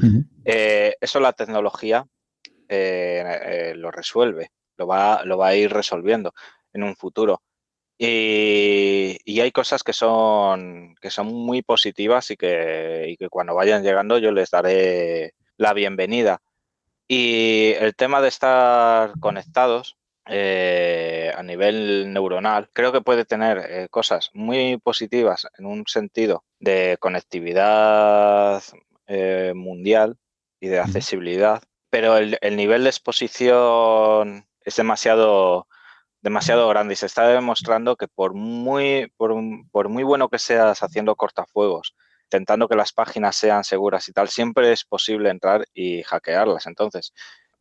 Eh, 0.45 0.97
eso 1.01 1.21
la 1.21 1.33
tecnología 1.33 2.05
eh, 2.69 3.75
lo 3.77 3.91
resuelve, 3.91 4.51
lo 4.77 4.87
va, 4.87 5.25
lo 5.25 5.39
va 5.39 5.49
a 5.49 5.55
ir 5.55 5.73
resolviendo 5.73 6.33
en 6.73 6.83
un 6.83 6.97
futuro. 6.97 7.43
Y, 8.03 9.41
hay 9.41 9.53
cosas 9.53 9.83
que 9.83 9.93
son, 9.93 10.95
que 11.03 11.11
son 11.11 11.27
muy 11.27 11.61
positivas 11.61 12.31
y 12.31 12.37
que, 12.37 13.07
y 13.09 13.17
que 13.19 13.29
cuando 13.29 13.55
vayan 13.55 13.83
llegando 13.83 14.19
yo 14.19 14.33
les 14.33 14.51
daré 14.51 15.35
la 15.59 15.75
bienvenida. 15.75 16.41
Y 17.07 17.75
el 17.79 17.95
tema 17.95 18.23
de 18.23 18.29
estar 18.29 19.13
conectados, 19.21 19.99
eh, 20.27 21.31
a 21.37 21.43
nivel 21.43 22.13
neuronal, 22.13 22.71
creo 22.73 22.93
que 22.93 23.03
puede 23.03 23.25
tener 23.25 23.59
eh, 23.59 23.89
cosas 23.91 24.31
muy 24.33 24.79
positivas 24.79 25.47
en 25.59 25.67
un 25.67 25.85
sentido 25.87 26.45
de 26.59 26.97
conectividad 27.01 28.63
eh, 29.09 29.53
mundial 29.55 30.17
y 30.61 30.69
de 30.69 30.79
accesibilidad, 30.79 31.63
pero 31.91 32.17
el, 32.17 32.39
nivel 32.57 32.85
de 32.85 32.91
exposición 32.91 34.47
es 34.65 34.77
demasiado 34.77 35.67
demasiado 36.23 36.69
grande 36.69 36.95
y 36.95 36.97
se 36.97 37.07
está 37.07 37.27
demostrando 37.29 37.97
que 37.97 38.09
por 38.09 38.35
muy, 38.35 39.13
por, 39.17 39.89
muy 39.89 40.03
bueno 40.03 40.29
que 40.29 40.39
seas 40.39 40.83
haciendo 40.83 41.17
cortafuegos, 41.17 41.95
intentando 42.25 42.69
que 42.69 42.77
las 42.77 42.93
páginas 42.93 43.37
sean 43.37 43.65
seguras 43.65 44.09
y 44.09 44.13
tal, 44.13 44.29
siempre 44.29 44.73
es 44.73 44.85
posible 44.85 45.31
entrar 45.31 45.65
y 45.75 46.03
hackearlas. 46.03 46.67
Entonces, 46.67 47.13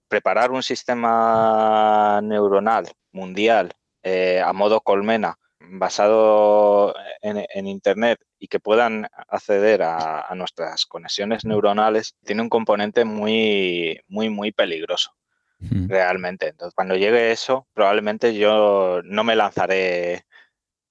preparar 0.08 0.52
un 0.52 0.64
sistema 0.64 2.20
neuronal 2.24 2.92
mundial 3.12 3.74
eh, 4.04 4.42
a 4.44 4.54
modo 4.54 4.82
colmena 4.82 5.38
basado 5.60 6.96
en, 7.22 7.68
Internet 7.68 8.20
y 8.40 8.48
que 8.48 8.60
puedan 8.60 9.08
acceder 9.28 9.82
a, 9.84 10.34
nuestras 10.36 10.86
conexiones 10.86 11.46
neuronales 11.46 12.16
tiene 12.24 12.42
un 12.42 12.50
componente 12.50 13.06
muy, 13.06 14.00
muy, 14.08 14.30
muy 14.30 14.52
peligroso. 14.52 15.12
Realmente. 15.60 16.48
Entonces, 16.48 16.74
cuando 16.74 16.96
llegue 16.96 17.32
eso, 17.32 17.68
probablemente 17.74 18.34
yo 18.34 19.02
no 19.04 19.24
me 19.24 19.36
lanzaré 19.36 20.26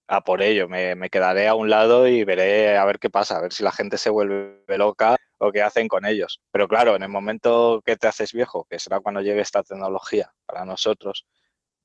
a 0.08 0.22
por 0.22 0.42
ello. 0.42 0.68
Me, 0.68 0.94
me, 0.94 1.10
quedaré 1.10 1.48
a 1.48 1.54
un 1.54 1.70
lado 1.70 2.06
y 2.06 2.24
veré 2.24 2.76
a 2.76 2.84
ver 2.84 2.98
qué 2.98 3.10
pasa, 3.10 3.38
a 3.38 3.40
ver 3.40 3.52
si 3.52 3.62
la 3.62 3.72
gente 3.72 3.98
se 3.98 4.10
vuelve 4.10 4.62
loca 4.78 5.16
o 5.38 5.52
qué 5.52 5.62
hacen 5.62 5.88
con 5.88 6.04
ellos. 6.06 6.40
Pero 6.50 6.68
claro, 6.68 6.96
en 6.96 7.02
el 7.02 7.08
momento 7.08 7.82
que 7.84 7.96
te 7.96 8.08
haces 8.08 8.32
viejo, 8.32 8.66
que 8.68 8.78
será 8.78 9.00
cuando 9.00 9.22
llegue 9.22 9.40
esta 9.40 9.62
tecnología 9.62 10.32
para 10.46 10.64
nosotros, 10.64 11.26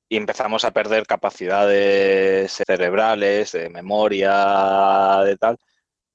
y 0.08 0.16
empezamos 0.16 0.64
a 0.64 0.70
perder 0.72 1.06
capacidades 1.06 2.52
cerebrales, 2.66 3.52
de 3.52 3.70
memoria, 3.70 5.22
de 5.24 5.36
tal, 5.36 5.58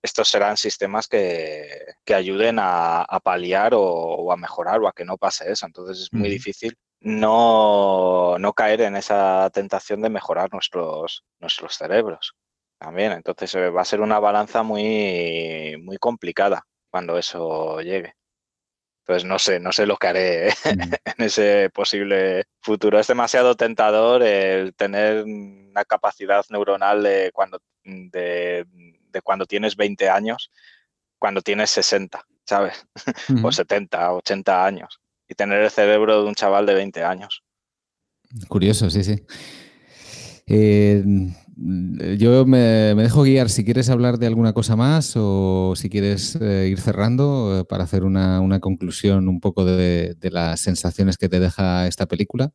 estos 0.02 0.30
serán 0.30 0.58
sistemas 0.58 1.08
que, 1.08 1.86
ayuden 2.14 2.58
a, 2.60 3.06
paliar 3.24 3.74
o, 3.76 4.32
a 4.32 4.38
mejorar 4.38 4.80
o 4.80 4.88
a 4.88 4.93
que 4.93 5.06
no 5.06 5.18
pase 5.18 5.52
eso. 5.52 5.66
Entonces 5.66 6.00
es 6.04 6.14
muy 6.14 6.30
difícil 6.30 6.78
no, 7.02 8.38
no, 8.39 8.54
caer 8.54 8.82
en 8.82 8.95
esa 8.95 9.50
tentación 9.54 10.02
de 10.02 10.10
mejorar 10.10 10.52
nuestros, 10.52 11.24
nuestros 11.39 11.76
cerebros 11.76 12.36
también. 12.78 13.12
Entonces 13.14 13.54
eh, 13.56 13.70
va 13.70 13.82
a 13.82 13.86
ser 13.86 14.02
una 14.02 14.20
balanza 14.20 14.64
muy, 14.64 15.78
muy 15.82 15.97
complicada 15.97 16.66
cuando 16.89 17.18
eso 17.18 17.82
llegue. 17.82 18.16
Entonces 19.04 19.28
no 19.28 19.39
sé, 19.39 19.60
no 19.60 19.72
sé 19.72 19.86
lo 19.86 19.97
que 19.97 20.08
haré 20.08 20.50
¿eh? 20.50 20.54
en 21.06 21.26
ese 21.26 21.70
posible 21.72 22.45
futuro. 22.62 23.00
Es 23.00 23.08
demasiado 23.08 23.56
tentador 23.56 24.22
el 24.24 24.76
tener 24.76 25.24
una 25.24 25.84
capacidad 25.86 26.45
neuronal 26.50 27.02
de 27.04 27.32
cuando, 27.34 27.60
de, 27.84 28.66
cuando 29.24 29.45
tienes 29.45 29.76
20 29.76 30.10
años, 30.10 30.51
cuando 31.18 31.41
tienes 31.41 31.70
60, 31.72 32.26
¿sabes? 32.45 32.86
o 33.43 33.51
70, 33.51 34.14
80 34.14 34.66
años. 34.66 34.99
Y 35.28 35.36
tener 35.36 35.62
el 35.62 35.70
cerebro 35.70 36.24
de 36.24 36.28
un 36.28 36.36
chaval 36.36 36.66
de 36.66 36.74
20 36.74 37.03
años. 37.03 37.43
Curioso, 38.47 38.89
sí, 38.89 39.03
sí. 39.03 39.24
Eh, 40.47 41.03
yo 42.18 42.45
me, 42.45 42.95
dejo 42.95 43.24
guiar 43.24 43.49
si 43.49 43.64
quieres 43.66 43.89
hablar 43.89 44.18
de 44.18 44.28
alguna 44.28 44.53
cosa 44.53 44.76
más 44.76 45.14
o 45.16 45.74
si 45.76 45.89
quieres 45.89 46.36
eh, 46.41 46.70
ir 46.72 46.80
cerrando 46.80 47.60
eh, 47.60 47.66
para 47.66 47.84
hacer 47.84 48.03
una, 48.03 48.60
conclusión 48.60 49.28
un 49.28 49.39
poco 49.39 49.66
de, 49.66 50.16
las 50.32 50.62
sensaciones 50.62 51.18
que 51.18 51.30
te 51.30 51.39
deja 51.39 51.88
esta 51.88 52.07
película. 52.07 52.51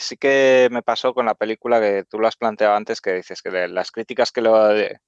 Sí 0.00 0.16
que 0.16 0.68
me 0.70 0.82
pasó 0.82 1.14
con 1.14 1.26
la 1.26 1.34
película 1.34 1.80
que 1.80 2.04
tú 2.08 2.18
lo 2.18 2.26
has 2.28 2.36
planteado 2.36 2.74
antes, 2.74 3.00
que 3.00 3.14
dices 3.14 3.42
que 3.42 3.50
las 3.68 3.90
críticas 3.90 4.32
que, 4.32 4.42
le 4.42 4.98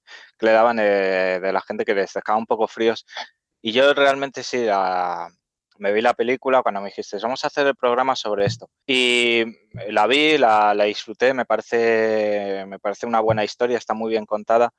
daban 0.41 0.77
de 0.77 1.51
la 1.53 1.61
gente 1.61 1.85
que 1.85 1.95
les 1.95 2.13
dejaba 2.13 2.39
un 2.39 2.47
poco 2.47 2.69
fríos. 2.69 3.07
Y 3.61 3.73
yo 3.73 3.93
realmente 3.95 4.43
sí, 4.43 4.65
la, 4.65 5.29
me 5.79 5.93
vi 5.93 6.01
la 6.01 6.15
película 6.15 6.63
cuando 6.63 6.81
me 6.81 6.89
dijiste, 6.89 7.19
vamos 7.23 7.45
a 7.45 7.49
hacer 7.49 7.67
el 7.67 7.77
programa 7.77 8.17
sobre 8.17 8.47
esto. 8.47 8.71
Y 8.87 9.45
la 9.89 10.07
vi, 10.07 10.39
la, 10.39 10.75
disfruté, 10.85 11.35
me 11.35 11.45
parece, 11.45 12.65
me 12.67 12.79
parece 12.79 13.07
una 13.07 13.21
buena 13.21 13.45
historia, 13.45 13.79
está 13.79 13.95
muy 13.95 14.11
bien 14.11 14.27
contada, 14.27 14.71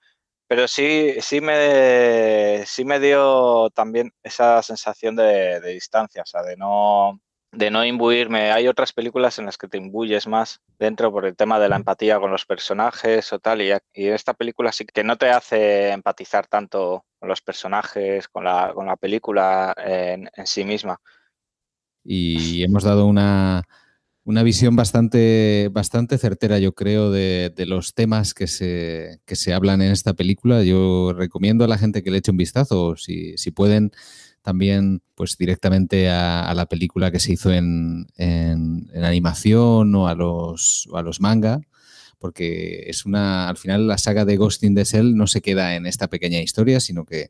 pero 0.47 0.67
sí, 0.67 1.15
sí, 1.21 1.41
me, 1.41 2.63
sí 2.65 2.85
me 2.85 2.99
dio 2.99 3.69
también 3.71 4.11
esa 4.23 4.61
sensación 4.63 5.15
de, 5.15 5.59
de 5.59 5.71
distancia, 5.71 6.23
o 6.23 6.25
sea, 6.25 6.43
de 6.43 6.57
no, 6.57 7.19
de 7.51 7.71
no 7.71 7.83
imbuirme. 7.85 8.51
Hay 8.51 8.67
otras 8.67 8.93
películas 8.93 9.39
en 9.39 9.45
las 9.45 9.57
que 9.57 9.67
te 9.67 9.77
imbuyes 9.77 10.27
más 10.27 10.61
dentro 10.77 11.11
por 11.11 11.25
el 11.25 11.35
tema 11.35 11.59
de 11.59 11.69
la 11.69 11.77
empatía 11.77 12.19
con 12.19 12.31
los 12.31 12.45
personajes 12.45 13.31
o 13.33 13.39
tal, 13.39 13.61
y, 13.61 13.71
y 13.93 14.07
esta 14.07 14.33
película 14.33 14.71
sí 14.71 14.85
que 14.85 15.03
no 15.03 15.17
te 15.17 15.29
hace 15.29 15.91
empatizar 15.91 16.47
tanto 16.47 17.05
con 17.19 17.29
los 17.29 17.41
personajes, 17.41 18.27
con 18.27 18.43
la, 18.43 18.71
con 18.73 18.85
la 18.85 18.95
película 18.95 19.73
en, 19.77 20.29
sí 20.45 20.63
misma. 20.63 20.99
Y 22.03 22.63
hemos 22.63 22.83
dado 22.83 23.05
una, 23.05 23.63
visión 24.23 24.75
bastante, 24.75 25.69
bastante 25.71 26.17
certera, 26.17 26.59
yo 26.59 26.73
creo, 26.73 27.11
de, 27.11 27.51
los 27.67 27.93
temas 27.93 28.33
que 28.33 28.47
se, 28.47 29.19
que 29.25 29.35
se 29.35 29.53
hablan 29.53 29.81
en 29.81 29.91
esta 29.91 30.13
película. 30.13 30.63
Yo 30.63 31.13
recomiendo 31.13 31.65
a 31.65 31.67
la 31.67 31.77
gente 31.77 32.03
que 32.03 32.11
le 32.11 32.19
eche 32.19 32.31
un 32.31 32.37
vistazo, 32.37 32.95
si, 32.95 33.37
si 33.37 33.51
pueden 33.51 33.91
también 34.49 35.03
pues 35.13 35.37
directamente 35.37 36.09
a, 36.09 36.51
la 36.55 36.65
película 36.65 37.11
que 37.11 37.19
se 37.19 37.33
hizo 37.33 37.53
en, 37.53 38.07
animación 38.95 39.93
o 39.93 40.07
a 40.07 40.15
los, 40.15 40.89
a 40.91 41.03
los 41.03 41.21
manga, 41.21 41.61
porque 42.17 42.85
es 42.87 43.05
una, 43.05 43.47
al 43.47 43.57
final 43.57 43.85
la 43.85 43.99
saga 43.99 44.25
de 44.25 44.37
Ghost 44.37 44.63
in 44.63 44.73
the 44.73 44.85
Shell 44.85 45.15
no 45.15 45.27
se 45.27 45.41
queda 45.41 45.75
en 45.75 45.85
esta 45.85 46.07
pequeña 46.07 46.41
historia, 46.41 46.79
sino 46.79 47.05
que, 47.05 47.29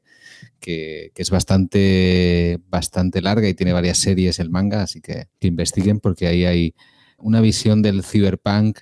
es 0.63 1.29
bastante, 1.29 2.61
bastante 2.69 3.21
larga 3.21 3.49
y 3.49 3.53
tiene 3.53 3.73
varias 3.73 3.97
series 3.97 4.39
el 4.39 4.49
manga, 4.49 4.83
así 4.83 5.01
que, 5.01 5.27
que 5.37 5.49
investiguen 5.49 5.99
porque 5.99 6.27
ahí 6.27 6.45
hay 6.45 6.75
una 7.17 7.41
visión 7.41 7.81
del 7.81 8.05
cyberpunk 8.05 8.79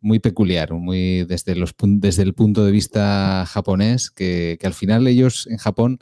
muy 0.00 0.20
peculiar, 0.20 0.72
muy 0.74 1.24
desde, 1.24 1.56
los, 1.56 1.74
desde 1.80 2.22
el 2.22 2.34
punto 2.34 2.64
de 2.64 2.70
vista 2.70 3.44
japonés, 3.48 4.12
que, 4.12 4.58
que 4.60 4.66
al 4.68 4.74
final 4.74 5.08
ellos 5.08 5.48
en 5.50 5.56
Japón 5.56 5.98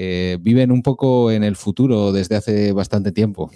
eh, 0.00 0.36
viven 0.38 0.70
un 0.70 0.80
poco 0.80 1.32
en 1.32 1.42
el 1.42 1.56
futuro 1.56 2.12
desde 2.12 2.36
hace 2.36 2.70
bastante 2.70 3.10
tiempo. 3.10 3.50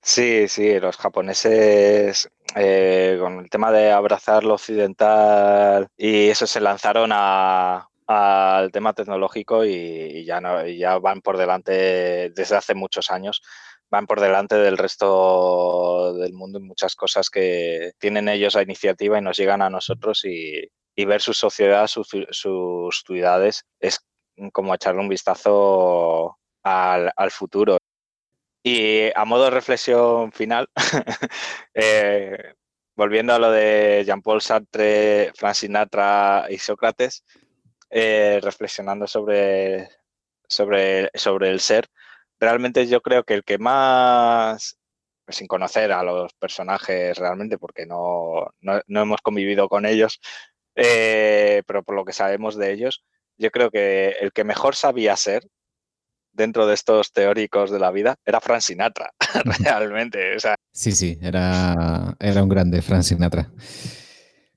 Sí, 0.00 0.48
sí, 0.48 0.80
los 0.80 0.96
japoneses 0.96 2.30
eh, 2.56 3.18
con 3.20 3.40
el 3.40 3.50
tema 3.50 3.70
de 3.70 3.90
abrazar 3.90 4.44
lo 4.44 4.54
occidental 4.54 5.88
y 5.94 6.28
eso 6.28 6.46
se 6.46 6.62
lanzaron 6.62 7.10
al 7.12 8.72
tema 8.72 8.94
tecnológico 8.94 9.66
y, 9.66 10.24
ya, 10.24 10.40
no, 10.40 10.66
ya 10.66 10.98
van 10.98 11.20
por 11.20 11.36
delante 11.36 12.30
desde 12.34 12.56
hace 12.56 12.74
muchos 12.74 13.10
años 13.10 13.42
van 13.90 14.06
por 14.06 14.22
delante 14.22 14.56
del 14.56 14.78
resto 14.78 16.14
del 16.14 16.32
mundo 16.32 16.58
en 16.58 16.66
muchas 16.66 16.96
cosas 16.96 17.28
que 17.28 17.92
tienen 17.98 18.30
ellos 18.30 18.54
la 18.54 18.62
iniciativa 18.62 19.18
y 19.18 19.22
nos 19.22 19.36
llegan 19.36 19.60
a 19.60 19.68
nosotros 19.68 20.24
y, 20.24 20.70
ver 20.96 21.20
su 21.20 21.34
sociedad, 21.34 21.86
sus 21.86 23.04
ciudades 23.06 23.66
es 23.80 24.00
como 24.52 24.74
echarle 24.74 25.00
un 25.00 25.08
vistazo 25.08 26.38
al, 26.62 27.30
futuro. 27.30 27.76
Y 28.62 29.10
a 29.14 29.24
modo 29.24 29.44
de 29.44 29.50
reflexión 29.50 30.32
final, 30.32 30.68
eh, 31.74 32.54
volviendo 32.96 33.34
a 33.34 33.38
lo 33.38 33.50
de 33.50 34.04
Jean-Paul 34.06 34.40
Sartre, 34.40 35.32
Frank 35.36 35.54
Sinatra 35.54 36.46
y 36.48 36.58
Sócrates, 36.58 37.24
eh, 37.90 38.40
reflexionando 38.42 39.06
sobre, 39.06 39.88
sobre, 40.48 41.10
sobre 41.14 41.50
el 41.50 41.60
ser, 41.60 41.86
realmente 42.40 42.86
yo 42.86 43.00
creo 43.02 43.24
que 43.24 43.34
el 43.34 43.44
que 43.44 43.58
más, 43.58 44.78
sin 45.28 45.46
conocer 45.46 45.92
a 45.92 46.02
los 46.02 46.32
personajes 46.34 47.16
realmente, 47.18 47.58
porque 47.58 47.86
no, 47.86 48.50
hemos 48.88 49.20
convivido 49.22 49.68
con 49.68 49.86
ellos, 49.86 50.20
eh, 50.74 51.62
pero 51.66 51.82
por 51.82 51.94
lo 51.94 52.04
que 52.04 52.12
sabemos 52.12 52.56
de 52.56 52.72
ellos, 52.72 53.04
yo 53.38 53.50
creo 53.50 53.70
que 53.70 54.16
el 54.20 54.32
que 54.32 54.44
mejor 54.44 54.76
sabía 54.76 55.16
ser 55.16 55.46
dentro 56.32 56.66
de 56.66 56.74
estos 56.74 57.12
teóricos 57.12 57.70
de 57.70 57.78
la 57.78 57.90
vida 57.90 58.16
era 58.24 58.40
Frank 58.40 58.60
Sinatra, 58.60 59.10
realmente. 59.60 60.36
Sí, 60.72 60.92
sí, 60.92 61.18
era, 61.22 62.16
era 62.18 62.42
un 62.42 62.48
grande 62.48 62.82
Frank 62.82 63.02
Sinatra. 63.02 63.50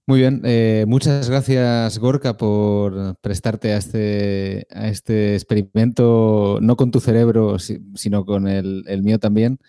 Muy 0.10 0.20
bien, 0.20 0.42
eh, 0.46 0.86
muchas 0.88 1.30
gracias 1.30 2.00
Gorka 2.00 2.38
por 2.38 3.18
prestarte 3.20 3.74
a 3.74 3.78
este, 3.78 4.66
a 4.72 4.88
este 4.88 5.36
experimento, 5.36 6.60
no 6.62 6.78
con 6.78 6.92
tu 6.92 7.02
cerebro, 7.02 7.58
sino 7.60 8.26
con 8.26 8.48
el, 8.48 8.86
el 8.88 9.04
mío 9.04 9.20
también, 9.20 9.60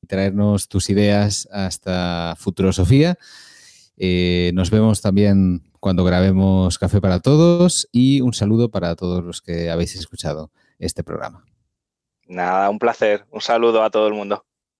y 0.00 0.06
traernos 0.06 0.68
tus 0.68 0.88
ideas 0.88 1.46
hasta 1.52 2.34
Futurosofía. 2.38 3.18
Eh, 3.96 4.50
nos 4.54 4.70
vemos 4.70 5.00
también 5.00 5.62
cuando 5.80 6.04
grabemos 6.04 6.78
Café 6.78 7.00
para 7.00 7.20
Todos 7.20 7.88
y 7.92 8.20
un 8.20 8.34
saludo 8.34 8.70
para 8.70 8.94
todos 8.96 9.24
los 9.24 9.40
que 9.42 9.70
habéis 9.70 9.96
escuchado 9.96 10.50
este 10.78 11.02
programa. 11.02 11.44
Nada, 12.26 12.70
un 12.70 12.78
placer. 12.78 13.26
Un 13.30 13.40
saludo 13.40 13.82
a 13.82 13.90
todo 13.90 14.08
el 14.08 14.14
mundo. 14.14 14.44